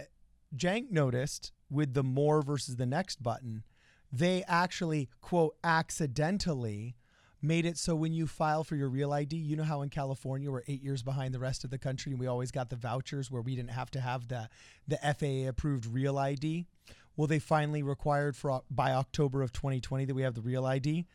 Cenk 0.55 0.91
noticed 0.91 1.51
with 1.69 1.93
the 1.93 2.03
more 2.03 2.41
versus 2.41 2.77
the 2.77 2.85
next 2.85 3.21
button. 3.21 3.63
They 4.11 4.43
actually 4.47 5.09
quote 5.21 5.55
accidentally 5.63 6.95
made 7.41 7.65
it 7.65 7.77
so 7.77 7.95
when 7.95 8.13
you 8.13 8.27
file 8.27 8.63
for 8.63 8.75
your 8.75 8.89
real 8.89 9.13
ID, 9.13 9.35
you 9.35 9.55
know 9.55 9.63
how 9.63 9.81
in 9.81 9.89
California 9.89 10.51
we're 10.51 10.63
eight 10.67 10.83
years 10.83 11.01
behind 11.03 11.33
the 11.33 11.39
rest 11.39 11.63
of 11.63 11.69
the 11.69 11.77
country 11.77 12.11
and 12.11 12.19
we 12.19 12.27
always 12.27 12.51
got 12.51 12.69
the 12.69 12.75
vouchers 12.75 13.31
where 13.31 13.41
we 13.41 13.55
didn't 13.55 13.71
have 13.71 13.89
to 13.91 13.99
have 13.99 14.27
the 14.27 14.49
the 14.87 14.97
FAA 14.97 15.49
approved 15.49 15.85
real 15.85 16.17
ID. 16.17 16.65
Well, 17.15 17.27
they 17.27 17.39
finally 17.39 17.83
required 17.83 18.35
for 18.35 18.51
uh, 18.51 18.59
by 18.69 18.93
October 18.93 19.41
of 19.41 19.51
2020 19.51 20.05
that 20.05 20.15
we 20.15 20.21
have 20.21 20.35
the 20.35 20.41
real 20.41 20.65
ID. 20.65 21.05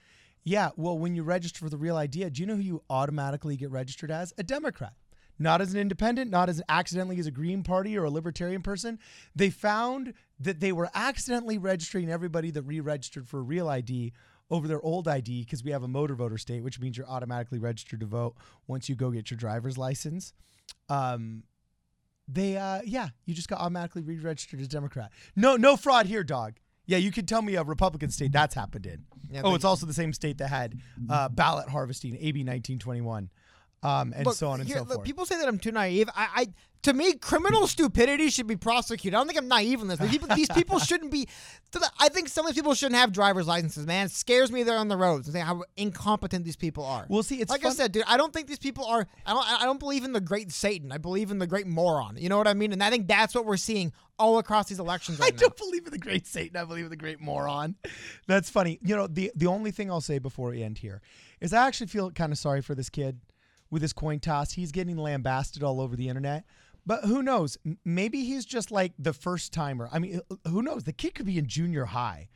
Yeah, 0.43 0.71
well, 0.77 0.99
when 0.99 1.15
you 1.15 1.23
register 1.23 1.61
for 1.61 1.71
the 1.71 1.79
real 1.79 1.97
ID, 1.97 2.29
do 2.29 2.43
you 2.43 2.47
know 2.47 2.57
who 2.57 2.63
you 2.63 2.83
automatically 2.91 3.57
get 3.57 3.71
registered 3.71 4.11
as? 4.11 4.33
A 4.37 4.43
Democrat. 4.43 4.93
Not 5.39 5.61
as 5.61 5.73
an 5.73 5.81
independent, 5.81 6.31
not 6.31 6.49
as 6.49 6.63
accidentally 6.69 7.19
as 7.19 7.27
a 7.27 7.31
Green 7.31 7.63
Party 7.63 7.99
or 7.99 8.05
a 8.05 8.11
Libertarian 8.11 8.63
person. 8.63 8.99
They 9.35 9.51
found 9.51 10.15
that 10.39 10.61
they 10.61 10.71
were 10.71 10.91
accidentally 10.95 11.59
registering 11.59 12.11
everybody 12.11 12.51
that 12.53 12.63
re-registered 12.63 13.27
for 13.27 13.39
a 13.39 13.43
real 13.43 13.69
ID 13.69 14.13
over 14.55 14.69
their 14.69 14.81
old 14.83 15.09
ID 15.09 15.43
because 15.43 15.65
we 15.65 15.73
have 15.73 15.83
a 15.83 15.89
motor 15.89 16.15
voter 16.15 16.39
state, 16.39 16.63
which 16.63 16.79
means 16.79 16.97
you're 16.97 17.09
automatically 17.09 17.59
registered 17.59 18.01
to 18.01 18.07
vote 18.07 18.37
once 18.69 18.89
you 18.89 18.95
go 18.95 19.11
get 19.11 19.31
your 19.31 19.37
driver's 19.37 19.77
license. 19.77 20.33
Um, 20.89 21.43
they, 22.29 22.57
uh, 22.57 22.81
yeah, 22.85 23.09
you 23.27 23.35
just 23.35 23.49
got 23.49 23.59
automatically 23.59 24.03
re-registered 24.03 24.61
as 24.61 24.69
Democrat. 24.69 25.11
No, 25.35 25.57
no 25.57 25.77
fraud 25.77 26.07
here, 26.07 26.23
dog. 26.23 26.55
Yeah, 26.87 26.99
you 26.99 27.11
can 27.11 27.27
tell 27.27 27.43
me 27.43 27.57
a 27.57 27.65
Republican 27.65 28.11
state 28.11 28.33
that's 28.33 28.55
happened 28.55 28.87
in. 28.87 29.05
Yeah, 29.31 29.43
oh, 29.43 29.55
it's 29.55 29.65
also 29.65 29.87
the 29.87 29.95
same 29.95 30.13
state 30.13 30.39
that 30.39 30.49
had 30.49 30.79
uh, 31.11 31.29
ballot 31.31 31.69
harvesting, 31.69 32.15
AB 32.15 32.41
1921, 32.45 33.31
um, 33.85 34.13
and 34.17 34.27
Look, 34.27 34.37
so 34.37 34.49
on 34.49 34.61
and 34.61 34.69
here- 34.69 34.79
so 34.79 34.85
forth. 34.87 35.05
People 35.05 35.27
say 35.27 35.37
that 35.39 35.47
I'm 35.47 35.59
too 35.59 35.73
naive. 35.73 36.09
I, 36.17 36.29
I 36.35 36.47
to 36.85 36.93
me, 36.93 37.15
criminal 37.15 37.67
stupidity 37.67 38.29
should 38.29 38.47
be 38.47 38.57
prosecuted. 38.57 39.15
I 39.15 39.19
don't 39.19 39.27
think 39.27 39.39
I'm 39.39 39.49
naive 39.49 39.81
in 39.81 39.89
this. 39.89 39.99
But 39.99 40.11
people, 40.11 40.29
these 40.37 40.51
people 40.51 40.79
shouldn't 40.91 41.11
be. 41.11 41.27
I 41.99 42.11
think 42.11 42.29
some 42.29 42.45
of 42.45 42.53
these 42.53 42.61
people 42.61 42.75
shouldn't 42.75 43.01
have 43.01 43.11
driver's 43.11 43.47
licenses. 43.47 43.87
Man, 43.87 44.07
it 44.07 44.13
scares 44.13 44.53
me 44.53 44.65
they're 44.65 44.77
on 44.77 44.89
the 44.89 44.97
roads 44.97 45.27
and 45.27 45.37
how 45.39 45.65
incompetent 45.79 46.45
these 46.45 46.57
people 46.57 46.85
are. 46.85 47.07
Well, 47.09 47.23
see, 47.23 47.41
it's 47.41 47.51
like 47.51 47.65
I 47.65 47.71
said, 47.71 47.93
dude. 47.93 48.05
I 48.07 48.19
don't 48.19 48.35
think 48.35 48.49
these 48.49 48.59
people 48.59 48.85
are. 48.85 49.07
I 49.25 49.33
don't. 49.33 49.63
I 49.63 49.65
don't 49.65 49.81
believe 49.81 50.05
in 50.05 50.13
the 50.13 50.21
great 50.21 50.53
Satan. 50.53 50.93
I 50.93 50.99
believe 50.99 51.31
in 51.31 51.39
the 51.39 51.47
great 51.47 51.67
moron. 51.67 52.19
You 52.19 52.29
know 52.29 52.37
what 52.37 52.49
I 52.49 52.55
mean? 52.55 52.73
And 52.73 52.83
I 52.83 52.91
think 52.91 53.09
that's 53.09 53.35
what 53.35 53.47
we're 53.47 53.57
seeing 53.57 53.91
all 54.19 54.37
across 54.39 54.69
these 54.69 54.79
elections 54.79 55.19
I 55.23 55.25
right 55.25 55.35
now. 55.35 55.41
don't 55.41 55.57
believe 55.57 55.87
in 55.87 55.93
the 55.93 55.99
great 55.99 56.27
Satan. 56.27 56.55
I 56.57 56.65
believe 56.65 56.85
in 56.85 56.91
the 56.91 56.97
great 56.97 57.19
moron. 57.19 57.77
That's 58.27 58.51
funny. 58.51 58.79
You 58.83 58.95
know, 58.95 59.07
the 59.07 59.33
the 59.35 59.47
only 59.47 59.71
thing 59.71 59.91
I'll 59.91 60.03
say 60.03 60.19
before 60.19 60.51
we 60.51 60.63
end 60.63 60.77
here 60.79 61.01
is 61.41 61.55
I 61.55 61.67
actually 61.67 61.87
feel 61.87 62.11
kind 62.11 62.31
of 62.31 62.37
sorry 62.39 62.61
for 62.61 62.75
this 62.75 62.91
kid 62.91 63.21
with 63.75 63.83
his 63.83 63.93
coin 63.93 64.21
toss. 64.21 64.53
He's 64.53 64.73
getting 64.73 64.97
lambasted 64.97 65.63
all 65.63 65.81
over 65.81 65.97
the 65.97 66.09
internet. 66.09 66.45
But 66.87 67.05
who 67.05 67.23
knows? 67.23 67.59
Maybe 67.85 68.25
he's 68.25 68.45
just 68.47 68.71
like 68.71 68.93
the 68.99 69.13
first 69.13 69.53
timer. 69.53 69.89
I 69.93 69.99
mean, 69.99 70.21
who 70.47 70.63
knows? 70.63 70.85
The 70.85 70.93
kid 70.93 71.15
could 71.15 71.27
be 71.27 71.39
in 71.39 71.47
junior 71.47 71.87
high. 71.87 72.29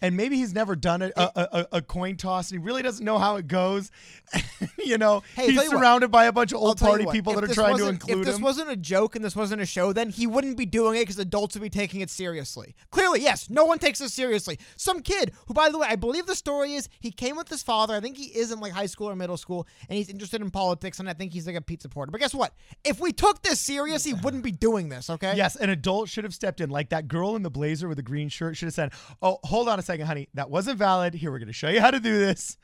And 0.00 0.16
maybe 0.16 0.36
he's 0.36 0.54
never 0.54 0.76
done 0.76 1.02
a, 1.02 1.10
a, 1.16 1.30
a, 1.36 1.66
a 1.72 1.82
coin 1.82 2.16
toss 2.16 2.50
and 2.50 2.60
he 2.60 2.64
really 2.64 2.82
doesn't 2.82 3.04
know 3.04 3.18
how 3.18 3.36
it 3.36 3.48
goes. 3.48 3.90
you 4.78 4.98
know, 4.98 5.22
Hey, 5.34 5.46
he's 5.46 5.52
you 5.52 5.56
what. 5.58 5.70
surrounded 5.70 6.10
by 6.10 6.26
a 6.26 6.32
bunch 6.32 6.52
of 6.52 6.58
old 6.58 6.78
party 6.78 7.04
what, 7.04 7.14
people 7.14 7.32
that 7.34 7.44
are 7.44 7.52
trying 7.54 7.78
to 7.78 7.88
include 7.88 8.20
If 8.20 8.26
this 8.26 8.36
him. 8.36 8.42
wasn't 8.42 8.70
a 8.70 8.76
joke 8.76 9.16
and 9.16 9.24
this 9.24 9.34
wasn't 9.34 9.60
a 9.60 9.66
show, 9.66 9.92
then 9.92 10.10
he 10.10 10.26
wouldn't 10.26 10.56
be 10.56 10.66
doing 10.66 10.96
it 10.96 11.00
because 11.02 11.18
adults 11.18 11.54
would 11.54 11.62
be 11.62 11.70
taking 11.70 12.00
it 12.00 12.10
seriously. 12.10 12.74
Clearly, 12.90 13.20
yes, 13.22 13.48
no 13.50 13.64
one 13.64 13.78
takes 13.78 13.98
this 13.98 14.12
seriously. 14.12 14.58
Some 14.76 15.00
kid 15.00 15.32
who, 15.46 15.54
by 15.54 15.68
the 15.70 15.78
way, 15.78 15.88
I 15.90 15.96
believe 15.96 16.26
the 16.26 16.34
story 16.36 16.74
is 16.74 16.88
he 17.00 17.10
came 17.10 17.36
with 17.36 17.48
his 17.48 17.62
father. 17.62 17.94
I 17.94 18.00
think 18.00 18.16
he 18.16 18.26
is 18.26 18.52
in 18.52 18.60
like 18.60 18.72
high 18.72 18.86
school 18.86 19.08
or 19.08 19.16
middle 19.16 19.36
school, 19.36 19.66
and 19.88 19.96
he's 19.96 20.08
interested 20.08 20.40
in 20.40 20.50
politics, 20.50 21.00
and 21.00 21.08
I 21.08 21.12
think 21.14 21.32
he's 21.32 21.46
like 21.46 21.56
a 21.56 21.60
pizza 21.60 21.88
porter. 21.88 22.10
But 22.10 22.20
guess 22.20 22.34
what? 22.34 22.52
If 22.84 23.00
we 23.00 23.12
took 23.12 23.42
this 23.42 23.60
serious, 23.60 24.04
he 24.04 24.14
wouldn't 24.14 24.42
be 24.44 24.52
doing 24.52 24.88
this. 24.88 25.10
Okay? 25.10 25.34
Yes, 25.36 25.56
an 25.56 25.70
adult 25.70 26.08
should 26.08 26.24
have 26.24 26.34
stepped 26.34 26.60
in. 26.60 26.70
Like 26.70 26.90
that 26.90 27.08
girl 27.08 27.36
in 27.36 27.42
the 27.42 27.50
blazer 27.50 27.88
with 27.88 27.96
the 27.96 28.02
green 28.02 28.28
shirt 28.28 28.56
should 28.56 28.66
have 28.66 28.74
said, 28.74 28.92
Oh, 29.22 29.38
hold 29.44 29.68
on 29.68 29.78
a 29.78 29.82
second, 29.88 30.06
honey. 30.06 30.28
That 30.34 30.50
wasn't 30.50 30.78
valid. 30.78 31.14
Here, 31.14 31.30
we're 31.30 31.38
going 31.38 31.46
to 31.46 31.54
show 31.54 31.70
you 31.70 31.80
how 31.80 31.90
to 31.90 31.98
do 31.98 32.18
this. 32.18 32.58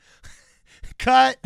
Cut. 0.99 1.37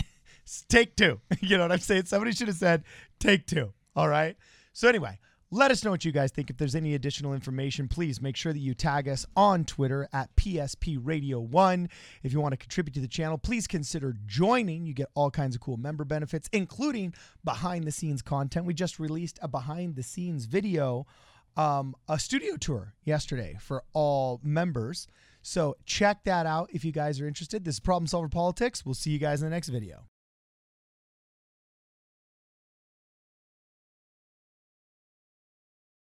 Take 0.67 0.95
two. 0.95 1.21
You 1.41 1.57
know 1.57 1.63
what 1.63 1.71
I'm 1.71 1.79
saying? 1.79 2.05
Somebody 2.05 2.33
should 2.33 2.49
have 2.49 2.57
said, 2.57 2.83
Take 3.19 3.47
two. 3.47 3.71
All 3.95 4.09
right. 4.09 4.35
So, 4.73 4.89
anyway, 4.89 5.19
let 5.51 5.71
us 5.71 5.85
know 5.85 5.91
what 5.91 6.03
you 6.03 6.11
guys 6.11 6.31
think. 6.31 6.49
If 6.49 6.57
there's 6.57 6.75
any 6.75 6.95
additional 6.95 7.33
information, 7.33 7.87
please 7.87 8.21
make 8.21 8.35
sure 8.35 8.51
that 8.51 8.59
you 8.59 8.73
tag 8.73 9.07
us 9.07 9.25
on 9.37 9.63
Twitter 9.63 10.09
at 10.11 10.35
PSP 10.35 10.99
Radio 11.01 11.39
1. 11.39 11.87
If 12.23 12.33
you 12.33 12.41
want 12.41 12.51
to 12.51 12.57
contribute 12.57 12.93
to 12.95 12.99
the 12.99 13.07
channel, 13.07 13.37
please 13.37 13.65
consider 13.65 14.17
joining. 14.25 14.85
You 14.85 14.93
get 14.93 15.07
all 15.15 15.31
kinds 15.31 15.55
of 15.55 15.61
cool 15.61 15.77
member 15.77 16.03
benefits, 16.03 16.49
including 16.51 17.13
behind 17.45 17.85
the 17.85 17.91
scenes 17.91 18.21
content. 18.21 18.65
We 18.65 18.73
just 18.73 18.99
released 18.99 19.39
a 19.41 19.47
behind 19.47 19.95
the 19.95 20.03
scenes 20.03 20.43
video, 20.43 21.07
um, 21.55 21.95
a 22.09 22.19
studio 22.19 22.57
tour 22.57 22.95
yesterday 23.05 23.57
for 23.61 23.83
all 23.93 24.41
members. 24.43 25.07
So 25.41 25.77
check 25.85 26.23
that 26.25 26.45
out 26.45 26.69
if 26.73 26.83
you 26.83 26.91
guys 26.91 27.19
are 27.21 27.27
interested. 27.27 27.63
This 27.63 27.75
is 27.75 27.79
Problem 27.79 28.07
Solver 28.07 28.29
Politics. 28.29 28.85
We'll 28.85 28.95
see 28.95 29.11
you 29.11 29.19
guys 29.19 29.41
in 29.41 29.49
the 29.49 29.55
next 29.55 29.69
video. 29.69 30.08